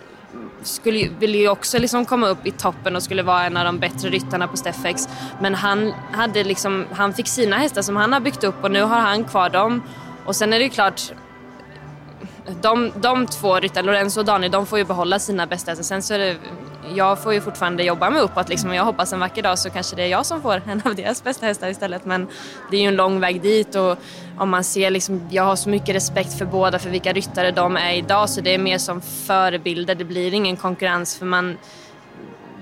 skulle, 0.63 1.09
ville 1.09 1.39
ju 1.39 1.49
också 1.49 1.79
liksom 1.79 2.05
komma 2.05 2.29
upp 2.29 2.47
i 2.47 2.51
toppen 2.51 2.97
och 2.97 3.03
skulle 3.03 3.23
vara 3.23 3.45
en 3.45 3.57
av 3.57 3.65
de 3.65 3.79
bättre 3.79 4.09
ryttarna 4.09 4.49
på 4.49 4.57
Steffex. 4.57 5.09
Men 5.41 5.55
han, 5.55 5.93
hade 6.13 6.45
liksom, 6.45 6.87
han 6.93 7.13
fick 7.13 7.29
sina 7.29 7.57
hästar 7.57 7.83
som 7.83 7.97
han 7.97 8.13
har 8.13 8.21
byggt 8.21 8.45
upp 8.45 8.65
och 8.65 8.71
nu 8.71 8.83
har 8.83 9.01
han 9.01 9.25
kvar 9.25 9.51
dem. 9.51 9.83
Och 10.27 10.37
sen 10.37 10.53
är 10.53 10.59
det 10.59 10.65
ju 10.65 10.71
klart, 10.71 11.13
de, 12.61 12.93
de 12.97 13.27
två 13.27 13.61
ryttarna, 13.61 13.87
Lorenzo 13.87 14.21
och 14.21 14.27
Daniel, 14.27 14.53
de 14.53 14.67
får 14.67 14.79
ju 14.79 14.85
behålla 14.85 15.19
sina 15.19 15.47
bästa 15.47 15.71
hästar. 15.71 15.85
Sen 15.85 16.03
så 16.03 16.15
är 16.15 16.19
det, 16.19 16.37
jag 16.97 17.23
får 17.23 17.35
ju 17.35 17.41
fortfarande 17.41 17.83
jobba 17.83 18.11
mig 18.11 18.21
uppåt 18.21 18.49
liksom, 18.49 18.71
och 18.71 18.77
jag 18.77 18.85
hoppas 18.85 19.13
en 19.13 19.21
vacker 19.21 19.43
dag 19.43 19.59
så 19.59 19.71
kanske 19.71 19.97
det 19.97 20.03
är 20.03 20.07
jag 20.07 20.27
som 20.27 20.43
får 20.43 20.63
en 20.67 20.83
av 20.85 20.95
deras 20.95 21.25
bästa 21.25 21.47
hästar 21.47 21.69
istället. 21.69 22.05
Men 22.05 22.27
det 22.71 22.77
är 22.77 22.81
ju 22.81 22.89
en 22.89 22.97
lång 22.97 23.21
väg 23.21 23.43
dit 23.43 23.75
och 23.75 23.99
om 24.39 24.51
man 24.51 24.65
ser 24.65 24.91
liksom, 24.91 25.29
jag 25.31 25.43
har 25.43 25.57
så 25.57 25.69
mycket 25.69 25.95
respekt 25.95 26.39
för 26.39 26.45
båda, 26.45 26.79
för 26.79 26.91
vilka 26.91 27.13
ryttare 27.13 27.51
de 27.51 27.77
är 27.77 27.95
idag 27.95 28.31
så 28.31 28.41
det 28.41 28.55
är 28.55 28.59
mer 28.59 28.79
som 28.79 29.01
förebilder. 29.01 29.95
Det 29.95 30.05
blir 30.05 30.35
ingen 30.35 30.57
konkurrens 30.57 31.19
för 31.19 31.27
man, 31.27 31.59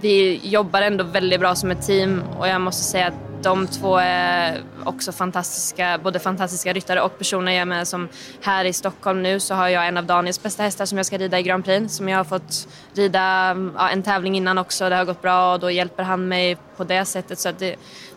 vi 0.01 0.41
jobbar 0.43 0.83
ändå 0.83 1.05
väldigt 1.05 1.41
bra 1.41 1.55
som 1.55 1.71
ett 1.71 1.87
team 1.87 2.23
och 2.39 2.49
jag 2.49 2.61
måste 2.61 2.85
säga 2.85 3.07
att 3.07 3.15
de 3.43 3.67
två 3.67 3.97
är 3.97 4.61
också 4.85 5.13
fantastiska, 5.13 6.01
både 6.05 6.19
fantastiska 6.19 6.73
ryttare 6.73 7.01
och 7.01 7.19
personer. 7.19 7.53
Jag 7.53 7.69
menar, 7.69 7.85
som 7.85 8.09
här 8.41 8.65
i 8.65 8.73
Stockholm 8.73 9.23
nu 9.23 9.41
så 9.41 9.55
har 9.55 9.69
jag 9.69 9.89
en 9.89 9.97
av 9.97 10.05
Daniels 10.05 10.43
bästa 10.43 10.63
hästar 10.63 10.87
som 10.87 10.99
jag 10.99 11.07
ska 11.07 11.19
rida 11.19 11.39
i 11.39 11.43
Grand 11.43 11.65
Prix 11.65 11.95
som 11.95 12.09
jag 12.09 12.17
har 12.17 12.25
fått 12.25 12.69
rida 12.95 13.57
ja, 13.77 13.89
en 13.89 14.03
tävling 14.03 14.37
innan 14.37 14.59
också. 14.59 14.89
Det 14.89 14.97
har 14.97 15.05
gått 15.05 15.23
bra 15.23 15.53
och 15.53 15.61
då 15.61 15.71
hjälper 15.71 16.03
han 16.03 16.29
mig 16.29 16.57
på 16.77 16.85
det 16.85 17.05
sättet. 17.05 17.39
Så 17.39 17.49
att 17.49 17.59
det, 17.59 17.77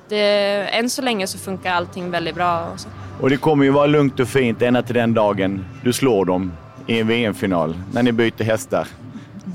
det, 0.10 0.20
än 0.68 0.90
så 0.90 1.02
länge 1.02 1.28
så 1.28 1.38
funkar 1.38 1.74
allting 1.74 2.12
väldigt 2.12 2.36
bra. 2.36 2.66
Och 2.74 2.80
så. 2.80 2.90
Och 3.22 3.30
det 3.30 3.38
kommer 3.38 3.66
ju 3.66 3.72
vara 3.72 3.86
lugnt 3.86 4.20
och 4.20 4.28
fint 4.28 4.62
ända 4.62 4.82
till 4.82 4.96
den 4.96 5.14
dagen 5.14 5.66
du 5.84 5.94
slår 5.94 6.26
dem 6.26 6.52
i 6.88 7.00
en 7.00 7.08
VM-final. 7.08 7.76
När 7.94 8.04
ni 8.04 8.12
byter 8.12 8.44
hästar. 8.44 8.88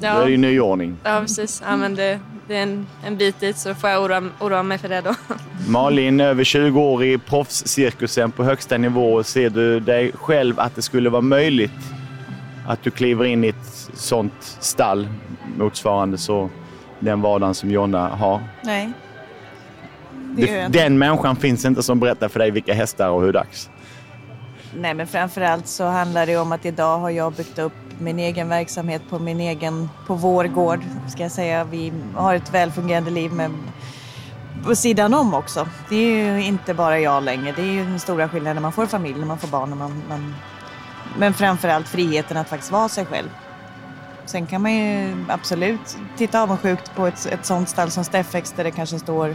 Ja. 0.00 0.14
Då 0.14 0.20
är 0.20 0.24
det 0.24 0.30
ju 0.30 0.36
nyordning. 0.36 0.96
Ja, 1.04 1.20
precis. 1.20 1.62
Ja, 1.66 1.76
men 1.76 1.94
det, 1.94 2.20
det 2.48 2.56
är 2.56 2.62
en, 2.62 2.86
en 3.04 3.16
bit 3.16 3.40
dit 3.40 3.56
så 3.56 3.74
får 3.74 3.90
jag 3.90 4.02
oroa, 4.04 4.22
oroa 4.40 4.62
mig 4.62 4.78
för 4.78 4.88
det 4.88 5.00
då. 5.00 5.14
Malin, 5.68 6.20
över 6.20 6.44
20 6.44 6.80
år 6.80 7.04
i 7.04 7.18
proffscirkusen 7.18 8.30
på 8.30 8.44
högsta 8.44 8.78
nivå. 8.78 9.22
Ser 9.22 9.50
du 9.50 9.80
dig 9.80 10.12
själv 10.14 10.60
att 10.60 10.74
det 10.74 10.82
skulle 10.82 11.10
vara 11.10 11.22
möjligt 11.22 11.72
att 12.66 12.82
du 12.82 12.90
kliver 12.90 13.24
in 13.24 13.44
i 13.44 13.48
ett 13.48 13.88
sånt 13.94 14.32
stall 14.60 15.08
motsvarande 15.58 16.18
så 16.18 16.50
den 17.00 17.20
vardagen 17.20 17.54
som 17.54 17.70
Jonna 17.70 18.08
har? 18.08 18.40
Nej. 18.64 18.92
Det 20.36 20.42
gör 20.42 20.48
jag 20.54 20.60
Det, 20.60 20.66
inte. 20.66 20.78
den 20.78 20.98
människan 20.98 21.36
finns 21.36 21.64
inte 21.64 21.82
som 21.82 22.00
berättar 22.00 22.28
för 22.28 22.38
dig 22.38 22.50
vilka 22.50 22.74
hästar 22.74 23.08
och 23.08 23.22
hur 23.22 23.32
dags. 23.32 23.70
Nej, 24.76 24.94
men 24.94 25.06
framförallt 25.06 25.66
så 25.66 25.84
handlar 25.84 26.26
det 26.26 26.36
om 26.36 26.52
att 26.52 26.66
idag 26.66 26.98
har 26.98 27.10
jag 27.10 27.32
byggt 27.32 27.58
upp 27.58 27.72
min 28.00 28.18
egen 28.18 28.48
verksamhet 28.48 29.02
på 29.10 29.18
min 29.18 29.40
egen, 29.40 29.90
på 30.06 30.14
vår 30.14 30.44
gård, 30.44 30.80
ska 31.08 31.22
jag 31.22 31.32
säga. 31.32 31.64
Vi 31.64 31.92
har 32.14 32.34
ett 32.34 32.54
välfungerande 32.54 33.10
liv 33.10 33.32
med 33.32 33.50
på 34.64 34.76
sidan 34.76 35.14
om 35.14 35.34
också. 35.34 35.68
Det 35.88 35.96
är 35.96 36.36
ju 36.36 36.44
inte 36.44 36.74
bara 36.74 37.00
jag 37.00 37.22
längre. 37.22 37.52
Det 37.56 37.62
är 37.62 37.72
ju 37.72 37.84
den 37.84 38.00
stora 38.00 38.28
skillnaden 38.28 38.56
när 38.56 38.62
man 38.62 38.72
får 38.72 38.86
familj, 38.86 39.18
när 39.18 39.26
man 39.26 39.38
får 39.38 39.48
barn. 39.48 39.70
När 39.70 39.76
man, 39.76 40.02
man, 40.08 40.34
men 41.18 41.34
framförallt 41.34 41.88
friheten 41.88 42.36
att 42.36 42.48
faktiskt 42.48 42.72
vara 42.72 42.88
sig 42.88 43.06
själv. 43.06 43.28
Sen 44.26 44.46
kan 44.46 44.62
man 44.62 44.74
ju 44.74 45.16
absolut 45.28 45.96
titta 46.16 46.42
avundsjukt 46.42 46.94
på 46.94 47.06
ett, 47.06 47.26
ett 47.26 47.46
sånt 47.46 47.68
stall 47.68 47.90
som 47.90 48.04
Steffex 48.04 48.52
där 48.52 48.64
det 48.64 48.70
kanske 48.70 48.98
står 48.98 49.34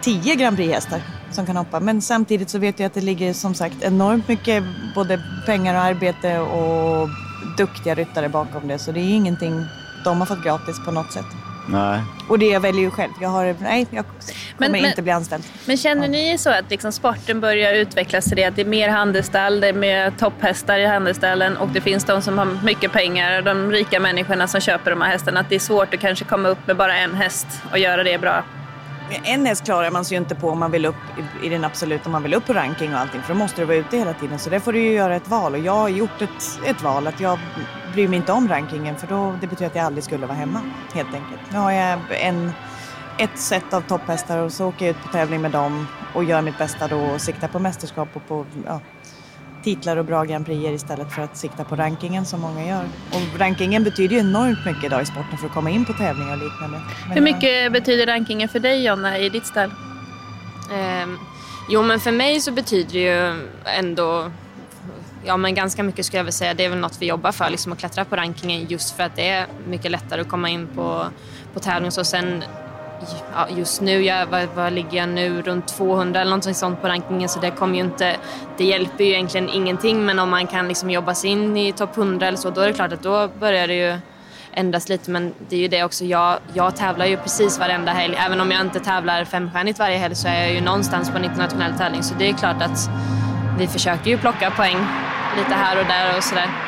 10 0.00 0.34
Grand 0.34 0.56
Prix-hästar 0.56 1.02
som 1.30 1.46
kan 1.46 1.56
hoppa. 1.56 1.80
Men 1.80 2.02
samtidigt 2.02 2.50
så 2.50 2.58
vet 2.58 2.78
jag 2.78 2.86
att 2.86 2.94
det 2.94 3.00
ligger 3.00 3.32
som 3.32 3.54
sagt 3.54 3.82
enormt 3.82 4.28
mycket 4.28 4.64
både 4.94 5.22
pengar 5.46 5.74
och 5.74 5.80
arbete 5.80 6.38
och 6.38 7.08
duktiga 7.56 7.94
ryttare 7.94 8.28
bakom 8.28 8.68
det. 8.68 8.78
Så 8.78 8.92
det 8.92 9.00
är 9.00 9.14
ingenting 9.14 9.64
de 10.04 10.18
har 10.18 10.26
fått 10.26 10.42
gratis 10.44 10.84
på 10.84 10.90
något 10.90 11.12
sätt. 11.12 11.26
Nej. 11.68 12.00
Och 12.28 12.38
det 12.38 12.46
jag 12.46 12.60
väljer 12.60 12.80
ju 12.82 12.90
själv. 12.90 13.10
Jag 13.20 13.28
har, 13.28 13.54
nej, 13.60 13.86
jag 13.90 14.04
kommer 14.06 14.20
Men- 14.58 14.72
men- 14.72 14.84
inte 14.84 15.02
bli 15.02 15.12
anställd. 15.12 15.44
Men 15.64 15.76
känner 15.76 16.08
ni 16.08 16.38
så 16.38 16.50
att 16.50 16.70
liksom 16.70 16.92
sporten 16.92 17.40
börjar 17.40 17.74
utvecklas 17.74 18.24
till 18.24 18.36
det 18.36 18.44
att 18.44 18.56
det 18.56 18.62
är 18.62 18.66
mer 18.66 18.88
handelsstall, 18.88 19.60
det 19.60 19.68
är 19.68 19.72
mer 19.72 20.10
topphästar 20.10 20.78
i 20.78 20.86
handelsstallen 20.86 21.56
och 21.56 21.68
det 21.68 21.80
finns 21.80 22.04
de 22.04 22.22
som 22.22 22.38
har 22.38 22.58
mycket 22.64 22.92
pengar, 22.92 23.42
de 23.42 23.70
rika 23.72 24.00
människorna 24.00 24.46
som 24.48 24.60
köper 24.60 24.90
de 24.90 25.00
här 25.00 25.10
hästarna, 25.10 25.40
att 25.40 25.48
det 25.48 25.54
är 25.54 25.58
svårt 25.60 25.94
att 25.94 26.00
kanske 26.00 26.24
komma 26.24 26.48
upp 26.48 26.66
med 26.66 26.76
bara 26.76 26.96
en 26.98 27.14
häst 27.14 27.46
och 27.72 27.78
göra 27.78 28.02
det 28.04 28.18
bra? 28.20 28.44
En 29.10 29.46
häst 29.46 29.64
klarar 29.64 29.90
man 29.90 30.04
sig 30.04 30.16
ju 30.16 30.22
inte 30.22 30.34
på 30.34 30.50
om 30.50 30.58
man 30.58 30.70
vill 30.70 30.86
upp 30.86 30.94
i, 31.42 31.46
i 31.46 31.48
den 31.48 31.64
absoluta, 31.64 32.04
om 32.06 32.12
man 32.12 32.22
vill 32.22 32.34
upp 32.34 32.46
på 32.46 32.52
ranking 32.52 32.94
och 32.94 33.00
allting. 33.00 33.22
För 33.22 33.34
då 33.34 33.38
måste 33.38 33.60
du 33.60 33.64
vara 33.64 33.76
ute 33.76 33.96
hela 33.96 34.14
tiden. 34.14 34.38
Så 34.38 34.50
där 34.50 34.58
får 34.58 34.72
du 34.72 34.78
ju 34.78 34.92
göra 34.92 35.16
ett 35.16 35.28
val. 35.28 35.54
Och 35.54 35.58
jag 35.58 35.72
har 35.72 35.88
gjort 35.88 36.22
ett, 36.22 36.60
ett 36.66 36.82
val 36.82 37.06
att 37.06 37.20
jag 37.20 37.38
bryr 37.92 38.08
mig 38.08 38.16
inte 38.16 38.32
om 38.32 38.48
rankingen. 38.48 38.96
För 38.96 39.06
då, 39.06 39.34
det 39.40 39.46
betyder 39.46 39.66
att 39.66 39.74
jag 39.76 39.84
aldrig 39.84 40.04
skulle 40.04 40.26
vara 40.26 40.38
hemma. 40.38 40.60
Helt 40.94 41.14
enkelt. 41.14 41.40
Nu 41.52 41.58
har 41.58 41.72
jag 41.72 41.98
en, 42.20 42.52
ett 43.18 43.38
set 43.38 43.74
av 43.74 43.80
topphästar 43.80 44.38
och 44.38 44.52
så 44.52 44.66
åker 44.66 44.86
jag 44.86 44.96
ut 44.96 45.02
på 45.02 45.08
tävling 45.08 45.40
med 45.40 45.50
dem. 45.50 45.86
Och 46.14 46.24
gör 46.24 46.42
mitt 46.42 46.58
bästa 46.58 46.88
då 46.88 47.00
och 47.00 47.20
siktar 47.20 47.48
på 47.48 47.58
mästerskap 47.58 48.08
och 48.12 48.28
på 48.28 48.46
ja, 48.66 48.80
titlar 49.66 49.96
och 49.96 50.04
bra 50.04 50.24
Grand 50.24 50.46
Prix 50.46 50.82
istället 50.82 51.12
för 51.12 51.22
att 51.22 51.36
sikta 51.36 51.64
på 51.64 51.76
rankingen 51.76 52.24
som 52.26 52.40
många 52.40 52.66
gör. 52.66 52.84
Och 53.12 53.38
rankingen 53.38 53.84
betyder 53.84 54.14
ju 54.14 54.20
enormt 54.20 54.64
mycket 54.66 54.84
idag 54.84 55.02
i 55.02 55.06
sporten 55.06 55.38
för 55.38 55.46
att 55.46 55.52
komma 55.54 55.70
in 55.70 55.84
på 55.84 55.92
tävlingar 55.92 56.32
och 56.32 56.38
liknande. 56.38 56.80
Men 56.80 57.08
Hur 57.08 57.14
jag- 57.14 57.22
mycket 57.22 57.72
betyder 57.72 58.06
rankingen 58.06 58.48
för 58.48 58.58
dig 58.60 58.84
Jonna 58.84 59.18
i 59.18 59.28
ditt 59.28 59.46
stall? 59.46 59.70
Ehm, 60.72 61.18
jo, 61.68 61.82
men 61.82 62.00
för 62.00 62.12
mig 62.12 62.40
så 62.40 62.52
betyder 62.52 62.92
det 62.92 62.98
ju 62.98 63.44
ändå 63.64 64.30
Ja 65.24 65.36
men 65.36 65.54
ganska 65.54 65.82
mycket 65.82 66.06
skulle 66.06 66.18
jag 66.18 66.24
väl 66.24 66.32
säga. 66.32 66.54
Det 66.54 66.64
är 66.64 66.68
väl 66.68 66.78
något 66.78 66.96
vi 67.00 67.06
jobbar 67.06 67.32
för, 67.32 67.50
liksom 67.50 67.72
att 67.72 67.78
klättra 67.78 68.04
på 68.04 68.16
rankingen 68.16 68.66
just 68.68 68.96
för 68.96 69.02
att 69.02 69.16
det 69.16 69.28
är 69.28 69.46
mycket 69.68 69.90
lättare 69.90 70.20
att 70.20 70.28
komma 70.28 70.48
in 70.48 70.66
på, 70.74 71.06
på 71.54 71.60
tävling. 71.60 71.90
Så 71.90 72.04
sen 72.04 72.44
ja, 73.34 73.48
just 73.48 73.80
nu, 73.80 74.02
jag, 74.02 74.26
vad, 74.26 74.48
var 74.54 74.70
ligger 74.70 74.98
jag 74.98 75.08
nu? 75.08 75.42
Runt 75.42 75.68
200 75.68 76.20
eller 76.20 76.36
något 76.36 76.56
sånt 76.56 76.82
på 76.82 76.88
rankingen 76.88 77.28
så 77.28 77.40
det 77.40 77.50
kommer 77.50 77.74
ju 77.74 77.80
inte, 77.80 78.16
det 78.56 78.64
hjälper 78.64 79.04
ju 79.04 79.10
egentligen 79.10 79.48
ingenting 79.48 80.04
men 80.04 80.18
om 80.18 80.30
man 80.30 80.46
kan 80.46 80.68
liksom 80.68 80.90
jobba 80.90 81.14
sig 81.14 81.30
in 81.30 81.56
i 81.56 81.72
topp 81.72 81.96
100 81.96 82.26
eller 82.26 82.38
så 82.38 82.50
då 82.50 82.60
är 82.60 82.66
det 82.66 82.72
klart 82.72 82.92
att 82.92 83.02
då 83.02 83.28
börjar 83.40 83.68
det 83.68 83.74
ju 83.74 83.98
ändras 84.52 84.88
lite 84.88 85.10
men 85.10 85.34
det 85.48 85.56
är 85.56 85.60
ju 85.60 85.68
det 85.68 85.84
också, 85.84 86.04
jag, 86.04 86.38
jag 86.52 86.76
tävlar 86.76 87.06
ju 87.06 87.16
precis 87.16 87.58
varenda 87.58 87.92
helg. 87.92 88.16
Även 88.18 88.40
om 88.40 88.50
jag 88.50 88.60
inte 88.60 88.80
tävlar 88.80 89.24
femstjärnigt 89.24 89.78
varje 89.78 89.98
helg 89.98 90.14
så 90.14 90.28
är 90.28 90.42
jag 90.42 90.52
ju 90.52 90.60
någonstans 90.60 91.10
på 91.10 91.18
en 91.18 91.24
internationell 91.24 91.72
tävling 91.78 92.02
så 92.02 92.14
det 92.18 92.28
är 92.28 92.32
klart 92.32 92.62
att 92.62 92.90
vi 93.58 93.66
försöker 93.66 94.10
ju 94.10 94.18
plocka 94.18 94.50
poäng 94.50 94.78
lite 95.36 95.54
här 95.54 95.80
och 95.80 95.86
där 95.86 96.16
och 96.16 96.24
sådär. 96.24 96.65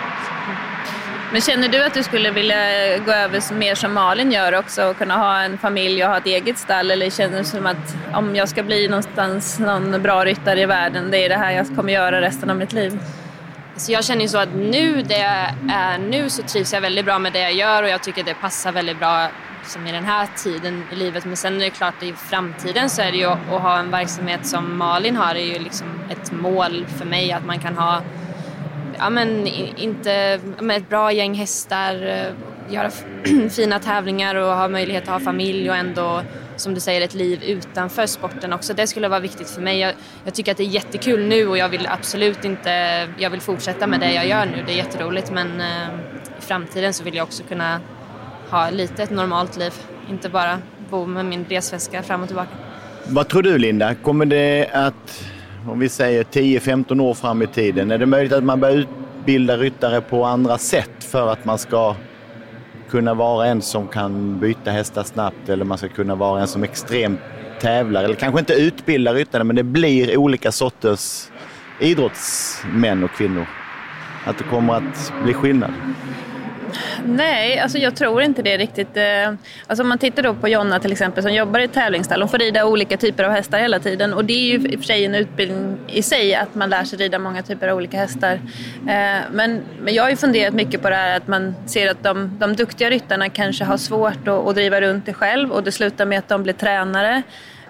Men 1.32 1.40
känner 1.40 1.68
du 1.68 1.84
att 1.84 1.94
du 1.94 2.02
skulle 2.02 2.30
vilja 2.30 2.56
gå 2.98 3.12
över 3.12 3.54
mer 3.54 3.74
som 3.74 3.94
Malin 3.94 4.32
gör 4.32 4.54
också 4.54 4.84
och 4.84 4.98
kunna 4.98 5.16
ha 5.16 5.40
en 5.40 5.58
familj 5.58 6.04
och 6.04 6.10
ha 6.10 6.16
ett 6.16 6.26
eget 6.26 6.58
stall? 6.58 6.90
Eller 6.90 7.10
känner 7.10 7.38
du 7.38 7.44
som 7.44 7.66
att 7.66 7.96
om 8.14 8.36
jag 8.36 8.48
ska 8.48 8.62
bli 8.62 8.88
någonstans 8.88 9.58
någon 9.58 10.02
bra 10.02 10.24
ryttare 10.24 10.60
i 10.60 10.66
världen, 10.66 11.10
det 11.10 11.18
är 11.18 11.28
det 11.28 11.36
här 11.36 11.50
jag 11.52 11.76
kommer 11.76 11.92
göra 11.92 12.20
resten 12.20 12.50
av 12.50 12.56
mitt 12.56 12.72
liv? 12.72 12.98
Så 13.76 13.92
jag 13.92 14.04
känner 14.04 14.22
ju 14.22 14.28
så 14.28 14.38
att 14.38 14.54
nu, 14.54 15.02
det 15.02 15.18
jag 15.18 15.72
är 15.72 15.98
nu 15.98 16.30
så 16.30 16.42
trivs 16.42 16.72
jag 16.72 16.80
väldigt 16.80 17.04
bra 17.04 17.18
med 17.18 17.32
det 17.32 17.40
jag 17.40 17.52
gör 17.52 17.82
och 17.82 17.88
jag 17.88 18.02
tycker 18.02 18.24
det 18.24 18.34
passar 18.34 18.72
väldigt 18.72 18.98
bra 18.98 19.28
som 19.64 19.86
i 19.86 19.92
den 19.92 20.04
här 20.04 20.28
tiden 20.36 20.84
i 20.92 20.96
livet. 20.96 21.24
Men 21.24 21.36
sen 21.36 21.56
är 21.56 21.60
det 21.60 21.70
klart 21.70 22.02
i 22.02 22.12
framtiden 22.12 22.90
så 22.90 23.02
är 23.02 23.12
det 23.12 23.18
ju 23.18 23.26
att 23.26 23.62
ha 23.62 23.78
en 23.78 23.90
verksamhet 23.90 24.46
som 24.46 24.78
Malin 24.78 25.16
har 25.16 25.34
är 25.34 25.44
ju 25.44 25.58
liksom 25.58 25.86
ett 26.10 26.32
mål 26.32 26.86
för 26.98 27.04
mig 27.04 27.32
att 27.32 27.44
man 27.44 27.58
kan 27.58 27.76
ha 27.76 28.02
ja, 28.98 29.10
men 29.10 29.46
inte, 29.76 30.40
med 30.60 30.76
ett 30.76 30.88
bra 30.88 31.12
gäng 31.12 31.34
hästar, 31.34 32.06
eh, 32.06 32.72
göra 32.74 32.90
fina 33.50 33.78
tävlingar 33.78 34.34
och 34.34 34.56
ha 34.56 34.68
möjlighet 34.68 35.02
att 35.02 35.08
ha 35.08 35.20
familj 35.20 35.70
och 35.70 35.76
ändå, 35.76 36.22
som 36.56 36.74
du 36.74 36.80
säger, 36.80 37.00
ett 37.00 37.14
liv 37.14 37.42
utanför 37.42 38.06
sporten 38.06 38.52
också. 38.52 38.74
Det 38.74 38.86
skulle 38.86 39.08
vara 39.08 39.20
viktigt 39.20 39.50
för 39.50 39.60
mig. 39.60 39.78
Jag, 39.78 39.94
jag 40.24 40.34
tycker 40.34 40.52
att 40.52 40.58
det 40.58 40.64
är 40.64 40.68
jättekul 40.68 41.26
nu 41.26 41.48
och 41.48 41.58
jag 41.58 41.68
vill 41.68 41.86
absolut 41.86 42.44
inte, 42.44 42.70
jag 43.18 43.30
vill 43.30 43.40
fortsätta 43.40 43.86
med 43.86 44.00
det 44.00 44.12
jag 44.12 44.26
gör 44.28 44.46
nu. 44.46 44.64
Det 44.66 44.72
är 44.72 44.76
jätteroligt 44.76 45.30
men 45.30 45.60
eh, 45.60 45.88
i 46.38 46.40
framtiden 46.40 46.94
så 46.94 47.04
vill 47.04 47.14
jag 47.14 47.24
också 47.24 47.42
kunna 47.42 47.80
ha 48.50 48.70
lite 48.70 49.02
ett 49.02 49.10
normalt 49.10 49.56
liv. 49.56 49.72
Inte 50.10 50.28
bara 50.28 50.58
bo 50.90 51.06
med 51.06 51.24
min 51.26 51.44
resväska 51.48 52.02
fram 52.02 52.22
och 52.22 52.28
tillbaka. 52.28 52.50
Vad 53.06 53.28
tror 53.28 53.42
du 53.42 53.58
Linda? 53.58 53.94
Kommer 53.94 54.26
det 54.26 54.70
att, 54.72 55.24
om 55.66 55.78
vi 55.78 55.88
säger 55.88 56.24
10-15 56.24 57.00
år 57.00 57.14
fram 57.14 57.42
i 57.42 57.46
tiden, 57.46 57.90
är 57.90 57.98
det 57.98 58.06
möjligt 58.06 58.32
att 58.32 58.44
man 58.44 58.60
börjar 58.60 58.76
utbilda 58.76 59.56
ryttare 59.56 60.00
på 60.00 60.24
andra 60.24 60.58
sätt 60.58 61.04
för 61.04 61.32
att 61.32 61.44
man 61.44 61.58
ska 61.58 61.94
kunna 62.90 63.14
vara 63.14 63.46
en 63.46 63.62
som 63.62 63.88
kan 63.88 64.40
byta 64.40 64.70
hästar 64.70 65.02
snabbt 65.02 65.48
eller 65.48 65.64
man 65.64 65.78
ska 65.78 65.88
kunna 65.88 66.14
vara 66.14 66.40
en 66.40 66.48
som 66.48 66.62
extremt 66.62 67.20
tävlar 67.60 68.04
eller 68.04 68.14
kanske 68.14 68.40
inte 68.40 68.54
utbildar 68.54 69.14
ryttare 69.14 69.44
men 69.44 69.56
det 69.56 69.62
blir 69.62 70.16
olika 70.16 70.52
sorters 70.52 71.28
idrottsmän 71.80 73.04
och 73.04 73.10
kvinnor. 73.10 73.46
Att 74.24 74.38
det 74.38 74.44
kommer 74.44 74.74
att 74.74 75.12
bli 75.24 75.34
skillnad. 75.34 75.70
Nej, 77.04 77.58
alltså 77.58 77.78
jag 77.78 77.96
tror 77.96 78.22
inte 78.22 78.42
det 78.42 78.56
riktigt. 78.56 78.96
Eh, 78.96 79.34
alltså 79.66 79.82
om 79.82 79.88
man 79.88 79.98
tittar 79.98 80.22
då 80.22 80.34
på 80.34 80.48
Jonna 80.48 80.78
till 80.78 80.92
exempel 80.92 81.22
som 81.22 81.34
jobbar 81.34 81.60
i 81.60 81.64
ett 81.64 81.72
tävlingsstall. 81.72 82.22
Hon 82.22 82.28
får 82.28 82.38
rida 82.38 82.64
olika 82.64 82.96
typer 82.96 83.24
av 83.24 83.30
hästar 83.30 83.58
hela 83.58 83.78
tiden 83.78 84.14
och 84.14 84.24
det 84.24 84.32
är 84.32 84.58
ju 84.58 84.68
i 84.68 84.76
och 84.76 84.80
för 84.80 84.86
sig 84.86 85.04
en 85.04 85.14
utbildning 85.14 85.78
i 85.88 86.02
sig 86.02 86.34
att 86.34 86.54
man 86.54 86.70
lär 86.70 86.84
sig 86.84 86.98
rida 86.98 87.18
många 87.18 87.42
typer 87.42 87.68
av 87.68 87.76
olika 87.76 87.96
hästar. 87.96 88.40
Eh, 88.88 89.20
men, 89.32 89.62
men 89.80 89.94
jag 89.94 90.02
har 90.02 90.10
ju 90.10 90.16
funderat 90.16 90.54
mycket 90.54 90.82
på 90.82 90.90
det 90.90 90.96
här 90.96 91.16
att 91.16 91.28
man 91.28 91.54
ser 91.66 91.90
att 91.90 92.02
de, 92.02 92.38
de 92.38 92.56
duktiga 92.56 92.90
ryttarna 92.90 93.28
kanske 93.28 93.64
har 93.64 93.76
svårt 93.76 94.28
att, 94.28 94.46
att 94.46 94.54
driva 94.54 94.80
runt 94.80 95.06
det 95.06 95.14
själv 95.14 95.52
och 95.52 95.62
det 95.62 95.72
slutar 95.72 96.06
med 96.06 96.18
att 96.18 96.28
de 96.28 96.42
blir 96.42 96.54
tränare 96.54 97.22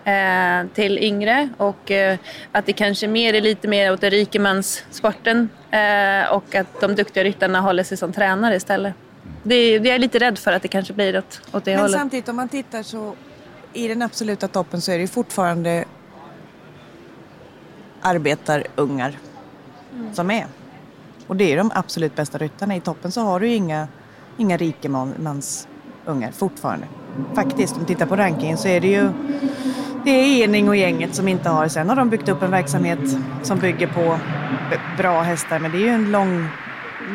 eh, 0.08 0.66
till 0.74 0.98
yngre 0.98 1.48
och 1.56 1.90
eh, 1.90 2.18
att 2.52 2.66
det 2.66 2.72
kanske 2.72 3.08
mer 3.08 3.34
är 3.34 3.40
lite 3.40 3.68
mer 3.68 3.92
åt 3.92 4.00
det 4.00 4.10
rikemanssporten 4.10 5.48
eh, 5.70 6.32
och 6.32 6.54
att 6.54 6.80
de 6.80 6.94
duktiga 6.94 7.24
ryttarna 7.24 7.60
håller 7.60 7.82
sig 7.84 7.96
som 7.96 8.12
tränare 8.12 8.56
istället. 8.56 8.94
Det, 9.42 9.54
är- 9.54 9.72
jag 9.86 9.94
är 9.94 9.98
lite 9.98 10.18
rädd 10.18 10.38
för 10.38 10.52
att 10.52 10.62
det 10.62 10.68
kanske 10.68 10.92
blir 10.92 11.18
åt, 11.18 11.40
åt 11.52 11.64
det 11.64 11.70
Men 11.70 11.80
hållet. 11.80 11.98
samtidigt 11.98 12.28
om 12.28 12.36
man 12.36 12.48
tittar 12.48 12.82
så 12.82 13.14
i 13.72 13.88
den 13.88 14.02
absoluta 14.02 14.48
toppen 14.48 14.80
så 14.80 14.92
är 14.92 14.98
det 14.98 15.06
fortfarande 15.08 15.84
arbetarungar 18.00 19.18
som 20.12 20.30
är. 20.30 20.46
Och 21.26 21.36
det 21.36 21.52
är 21.52 21.56
de 21.56 21.70
absolut 21.74 22.16
bästa 22.16 22.38
ryttarna. 22.38 22.76
I 22.76 22.80
toppen 22.80 23.12
så 23.12 23.20
har 23.20 23.40
du 23.40 23.48
ju 23.48 23.54
inga, 23.54 23.88
inga 24.36 24.56
rikemansungar 24.56 26.32
fortfarande. 26.32 26.86
Faktiskt, 27.34 27.74
om 27.74 27.80
du 27.80 27.86
tittar 27.86 28.06
på 28.06 28.16
rankingen 28.16 28.58
så 28.58 28.68
är 28.68 28.80
det 28.80 28.88
ju 28.88 29.10
det 30.04 30.10
är 30.10 30.44
Ening 30.44 30.68
och 30.68 30.76
gänget 30.76 31.14
som 31.14 31.28
inte 31.28 31.48
har. 31.48 31.68
Sen 31.68 31.88
har 31.88 31.96
de 31.96 32.10
byggt 32.10 32.28
upp 32.28 32.42
en 32.42 32.50
verksamhet 32.50 32.98
som 33.42 33.58
bygger 33.58 33.86
på 33.86 34.18
bra 34.98 35.20
hästar 35.22 35.58
men 35.58 35.70
det 35.70 35.76
är 35.78 35.80
ju 35.80 35.88
en 35.88 36.10
lång, 36.12 36.46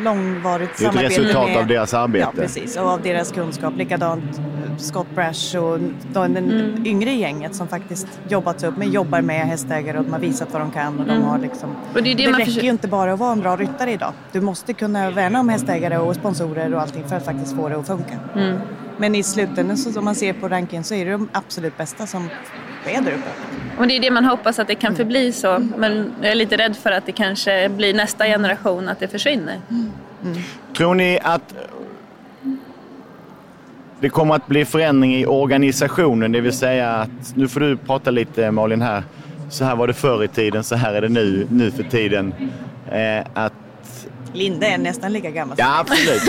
långvarigt 0.02 0.70
Det 0.78 0.84
är 0.84 0.88
ett 0.88 0.92
samarbete 0.94 1.20
resultat 1.22 1.48
med, 1.48 1.56
av 1.58 1.66
deras 1.66 1.94
arbete. 1.94 2.26
Ja, 2.36 2.40
precis. 2.42 2.76
Och 2.76 2.88
av 2.88 3.02
deras 3.02 3.32
kunskap. 3.32 3.76
Likadant 3.76 4.40
Scott 4.78 5.06
Brash 5.14 5.56
och 5.56 5.78
de, 6.12 6.34
den 6.34 6.50
Mm. 6.50 6.86
yngre 6.86 7.10
gänget 7.12 7.54
som 7.54 7.68
faktiskt 7.68 8.06
jobbat 8.28 8.64
upp 8.64 8.76
med, 8.76 8.88
jobbar 8.88 9.20
med 9.20 9.46
hästägare 9.46 9.98
och 9.98 10.04
de 10.04 10.12
har 10.12 10.20
visat 10.20 10.52
vad 10.52 10.62
de 10.62 10.70
kan 10.70 10.98
och 11.00 11.06
de 11.06 11.12
Mm. 11.12 11.24
har 11.24 11.38
liksom... 11.38 11.70
Och 11.94 12.02
det 12.02 12.12
är 12.12 12.14
det 12.16 12.24
man 12.24 12.32
räcker 12.32 12.44
försöker- 12.44 12.64
ju 12.66 12.70
inte 12.72 12.88
bara 12.88 13.12
att 13.12 13.18
vara 13.18 13.32
en 13.32 13.40
bra 13.40 13.56
ryttare 13.56 13.92
idag. 13.92 14.12
Du 14.32 14.40
måste 14.40 14.72
kunna 14.72 15.10
värna 15.10 15.40
om 15.40 15.48
hästägare 15.48 15.98
och 15.98 16.14
sponsorer 16.14 16.74
och 16.74 16.80
allting 16.80 17.04
för 17.08 17.16
att 17.16 17.24
faktiskt 17.24 17.56
få 17.56 17.68
det 17.68 17.76
att 17.76 17.86
funka. 17.86 18.14
Mm. 18.34 18.58
Men 18.96 19.14
i 19.14 19.22
slutändan 19.22 19.76
så 19.76 19.98
om 19.98 20.04
man 20.04 20.14
ser 20.14 20.32
på 20.32 20.48
rankingen 20.48 20.84
så 20.84 20.94
är 20.94 21.04
det 21.04 21.10
de 21.12 21.28
absolut 21.32 21.76
bästa 21.76 22.06
som 22.06 22.28
är 22.90 23.02
där 23.02 23.12
uppe. 23.12 23.30
Och 23.78 23.86
det 23.86 23.96
är 23.96 24.00
det 24.00 24.10
man 24.10 24.24
hoppas 24.24 24.58
att 24.58 24.66
det 24.66 24.74
kan 24.74 24.96
förbli 24.96 25.32
så. 25.32 25.68
Men 25.76 26.12
jag 26.22 26.30
är 26.30 26.34
lite 26.34 26.56
rädd 26.56 26.76
för 26.76 26.92
att 26.92 27.06
det 27.06 27.12
kanske 27.12 27.68
blir 27.68 27.94
nästa 27.94 28.24
generation 28.24 28.88
att 28.88 29.00
det 29.00 29.08
försvinner. 29.08 29.60
Tror 30.76 30.94
ni 30.94 31.18
att 31.22 31.54
det 34.00 34.08
kommer 34.08 34.34
att 34.34 34.46
bli 34.46 34.64
förändring 34.64 35.14
i 35.16 35.26
organisationen? 35.26 36.32
Det 36.32 36.40
vill 36.40 36.52
säga 36.52 36.90
att, 36.90 37.36
nu 37.36 37.48
får 37.48 37.60
du 37.60 37.76
prata 37.76 38.10
lite 38.10 38.50
Malin 38.50 38.82
här, 38.82 39.02
så 39.50 39.64
här 39.64 39.76
var 39.76 39.86
det 39.86 39.94
förr 39.94 40.24
i 40.24 40.28
tiden, 40.28 40.64
så 40.64 40.74
här 40.76 40.94
är 40.94 41.00
det 41.00 41.08
nu, 41.08 41.46
nu 41.50 41.70
för 41.70 41.82
tiden. 41.82 42.34
Eh, 42.90 43.26
att, 43.34 43.52
Linda 44.32 44.66
är 44.66 44.78
nästan 44.78 45.12
lika 45.12 45.30
gammal 45.30 45.56
ja 45.58 45.78
absolut, 45.80 46.26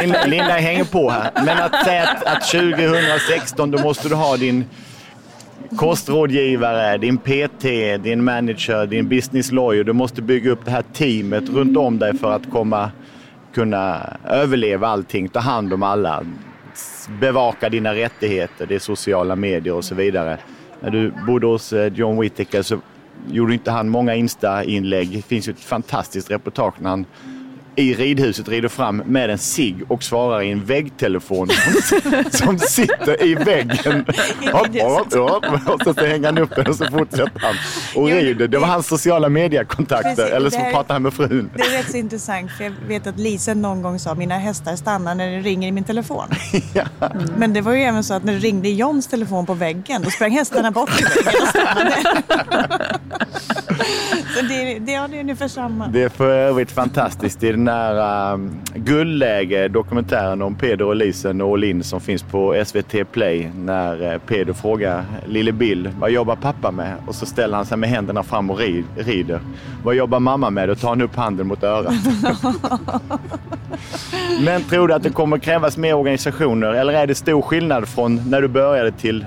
Linda, 0.00 0.24
Linda 0.26 0.52
hänger 0.52 0.84
på 0.84 1.10
här. 1.10 1.30
Men 1.34 1.58
att 1.62 1.84
säga 1.84 2.02
att, 2.08 2.24
att 2.24 2.42
2016 2.50 3.70
då 3.70 3.82
måste 3.82 4.08
du 4.08 4.14
ha 4.14 4.36
din 4.36 4.64
kostrådgivare, 5.76 6.98
din 6.98 7.18
PT, 7.18 7.62
din 8.02 8.24
manager, 8.24 8.86
din 8.86 9.08
business 9.08 9.52
lawyer. 9.52 9.84
Du 9.84 9.92
måste 9.92 10.22
bygga 10.22 10.50
upp 10.50 10.64
det 10.64 10.70
här 10.70 10.84
teamet 10.92 11.48
runt 11.48 11.76
om 11.76 11.98
dig 11.98 12.18
för 12.18 12.32
att 12.32 12.50
komma 12.50 12.90
kunna 13.56 14.16
överleva 14.24 14.88
allting, 14.88 15.28
ta 15.28 15.40
hand 15.40 15.72
om 15.72 15.82
alla, 15.82 16.22
bevaka 17.20 17.68
dina 17.68 17.94
rättigheter, 17.94 18.66
det 18.66 18.74
är 18.74 18.78
sociala 18.78 19.36
medier 19.36 19.74
och 19.74 19.84
så 19.84 19.94
vidare. 19.94 20.38
När 20.80 20.90
du 20.90 21.12
bodde 21.26 21.46
hos 21.46 21.72
eh, 21.72 21.92
John 21.92 22.20
Whittaker 22.20 22.62
så 22.62 22.78
gjorde 23.30 23.52
inte 23.52 23.70
han 23.70 23.88
många 23.88 24.14
Insta-inlägg. 24.14 25.10
Det 25.12 25.22
finns 25.22 25.48
ju 25.48 25.52
ett 25.52 25.60
fantastiskt 25.60 26.30
reportage 26.30 26.74
när 26.78 26.90
han 26.90 27.04
i 27.76 27.94
ridhuset 27.94 28.48
rider 28.48 28.68
fram 28.68 28.96
med 28.96 29.30
en 29.30 29.38
cigg 29.38 29.82
och 29.88 30.02
svarar 30.02 30.42
i 30.42 30.50
en 30.50 30.64
väggtelefon 30.64 31.48
som, 31.48 32.24
som 32.30 32.58
sitter 32.58 33.24
i 33.24 33.34
väggen. 33.34 34.06
Hopp, 34.52 34.80
hopp, 34.80 35.14
hopp. 35.14 35.44
Och 35.66 35.80
så, 35.84 35.94
så 35.94 36.06
hänger 36.06 36.26
han 36.26 36.38
upp 36.38 36.56
den 36.56 36.66
och 36.66 36.76
så 36.76 36.84
fortsätter 36.84 37.40
han 37.40 37.54
och 37.94 38.08
rider. 38.08 38.48
Det 38.48 38.58
var 38.58 38.68
hans 38.68 38.86
sociala 38.86 39.28
mediekontakter. 39.28 40.30
Eller 40.30 40.50
så 40.50 40.58
pratar 40.72 40.94
han 40.94 41.02
med 41.02 41.14
frun. 41.14 41.50
Det 41.54 41.62
är 41.62 41.78
rätt 41.78 41.90
så 41.90 41.96
intressant 41.96 42.52
för 42.52 42.64
jag 42.64 42.72
vet 42.88 43.06
att 43.06 43.18
Lisen 43.18 43.62
någon 43.62 43.82
gång 43.82 43.98
sa 43.98 44.14
mina 44.14 44.38
hästar 44.38 44.76
stannar 44.76 45.14
när 45.14 45.30
det 45.30 45.40
ringer 45.40 45.68
i 45.68 45.72
min 45.72 45.84
telefon. 45.84 46.28
Men 47.36 47.52
det 47.52 47.60
var 47.60 47.72
ju 47.72 47.82
även 47.82 48.04
så 48.04 48.14
att 48.14 48.24
när 48.24 48.32
det 48.32 48.38
ringde 48.38 48.68
i 48.68 48.74
Johns 48.74 49.06
telefon 49.06 49.46
på 49.46 49.54
väggen 49.54 50.02
då 50.02 50.10
sprang 50.10 50.30
hästarna 50.30 50.70
bort 50.70 51.00
i 51.00 51.04
väggen 51.04 51.42
och 51.42 51.48
stannade. 51.48 51.96
så 54.36 54.42
det, 54.42 54.78
det, 54.78 54.92
ja, 54.92 55.08
det 55.08 55.16
är 55.16 55.20
ungefär 55.20 55.48
samma. 55.48 55.86
Det 55.86 56.02
är 56.02 56.08
för 56.08 56.30
övrigt 56.30 56.70
fantastiskt 56.70 57.42
i 57.42 57.50
den 57.50 57.68
här 57.68 58.32
um, 58.32 58.50
guldläge 58.74 59.68
dokumentären 59.68 60.42
om 60.42 60.54
Peder 60.54 60.84
och 60.84 60.96
Lisen 60.96 61.40
och 61.40 61.58
Linn 61.58 61.84
som 61.84 62.00
finns 62.00 62.22
på 62.22 62.62
SVT 62.66 63.12
Play 63.12 63.50
när 63.56 64.14
uh, 64.14 64.18
Peder 64.18 64.52
frågar 64.52 65.04
lille 65.26 65.52
Bill 65.52 65.90
vad 66.00 66.10
jobbar 66.10 66.36
pappa 66.36 66.70
med? 66.70 66.94
Och 67.06 67.14
så 67.14 67.26
ställer 67.26 67.56
han 67.56 67.66
sig 67.66 67.78
med 67.78 67.88
händerna 67.88 68.22
fram 68.22 68.50
och 68.50 68.58
rid, 68.58 68.84
rider. 68.96 69.40
Vad 69.84 69.94
jobbar 69.94 70.20
mamma 70.20 70.50
med? 70.50 70.68
Då 70.68 70.74
tar 70.74 70.88
han 70.88 71.02
upp 71.02 71.16
handen 71.16 71.46
mot 71.46 71.62
örat. 71.62 71.94
Men 74.40 74.62
tror 74.62 74.88
du 74.88 74.94
att 74.94 75.02
det 75.02 75.10
kommer 75.10 75.38
krävas 75.38 75.76
mer 75.76 75.94
organisationer 75.94 76.72
eller 76.72 76.92
är 76.92 77.06
det 77.06 77.14
stor 77.14 77.42
skillnad 77.42 77.88
från 77.88 78.30
när 78.30 78.42
du 78.42 78.48
började 78.48 78.92
till 78.92 79.26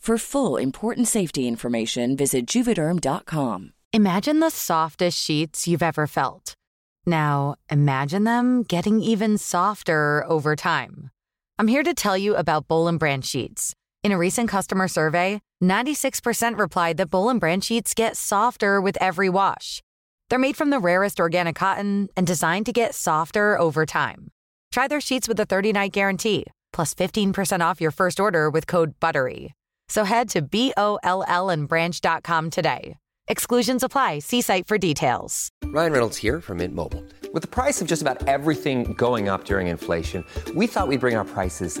For 0.00 0.16
full 0.16 0.56
important 0.56 1.08
safety 1.08 1.46
information, 1.46 2.16
visit 2.16 2.46
juvederm.com. 2.46 3.74
Imagine 3.92 4.40
the 4.40 4.48
softest 4.48 5.22
sheets 5.22 5.68
you've 5.68 5.82
ever 5.82 6.06
felt. 6.06 6.54
Now, 7.04 7.56
imagine 7.70 8.24
them 8.24 8.62
getting 8.62 9.00
even 9.00 9.36
softer 9.36 10.24
over 10.26 10.56
time. 10.56 11.10
I'm 11.58 11.68
here 11.68 11.82
to 11.82 11.92
tell 11.92 12.16
you 12.16 12.34
about 12.34 12.66
Bowl 12.66 12.88
and 12.88 12.98
Branch 12.98 13.22
sheets. 13.22 13.74
In 14.02 14.10
a 14.10 14.16
recent 14.16 14.48
customer 14.48 14.88
survey, 14.88 15.42
96% 15.62 16.58
replied 16.58 16.96
that 16.96 17.10
Bowl 17.10 17.28
and 17.28 17.38
Branch 17.38 17.62
sheets 17.62 17.92
get 17.92 18.16
softer 18.16 18.80
with 18.80 18.96
every 19.02 19.28
wash. 19.28 19.82
They're 20.30 20.38
made 20.38 20.56
from 20.56 20.70
the 20.70 20.80
rarest 20.80 21.20
organic 21.20 21.56
cotton 21.56 22.08
and 22.16 22.26
designed 22.26 22.64
to 22.66 22.72
get 22.72 22.94
softer 22.94 23.58
over 23.60 23.84
time. 23.84 24.28
Try 24.72 24.88
their 24.88 25.02
sheets 25.02 25.28
with 25.28 25.38
a 25.40 25.46
30-night 25.46 25.92
guarantee, 25.92 26.46
plus 26.72 26.94
15% 26.94 27.60
off 27.60 27.82
your 27.82 27.90
first 27.90 28.18
order 28.18 28.48
with 28.48 28.66
code 28.66 28.98
BUTTERY. 28.98 29.52
So 29.90 30.04
head 30.04 30.28
to 30.30 30.40
B-O-L-L 30.40 31.50
and 31.50 31.68
branch.com 31.68 32.50
today. 32.50 32.94
Exclusions 33.28 33.82
apply. 33.82 34.20
See 34.20 34.40
site 34.40 34.66
for 34.66 34.78
details. 34.78 35.50
Ryan 35.64 35.92
Reynolds 35.92 36.16
here 36.16 36.40
from 36.40 36.58
Mint 36.58 36.74
Mobile. 36.74 37.04
With 37.32 37.42
the 37.42 37.48
price 37.48 37.80
of 37.80 37.88
just 37.88 38.02
about 38.02 38.26
everything 38.26 38.92
going 38.94 39.28
up 39.28 39.44
during 39.44 39.66
inflation, 39.66 40.24
we 40.54 40.66
thought 40.66 40.88
we'd 40.88 41.00
bring 41.00 41.16
our 41.16 41.24
prices 41.24 41.80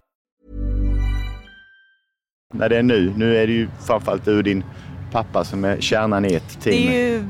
När 2.51 2.69
det 2.69 2.77
är 2.77 2.83
nu. 2.83 3.13
Nu 3.17 3.37
är 3.37 3.47
det 3.47 3.53
ju 3.53 3.67
framförallt 3.79 4.25
du 4.25 4.37
och 4.37 4.43
din 4.43 4.63
pappa 5.11 5.43
som 5.43 5.65
är 5.65 5.77
kärnan 5.79 6.25
i 6.25 6.33
ett 6.33 6.61
team. 6.61 6.75
Det 6.75 6.87
är 6.87 7.09
ju, 7.09 7.25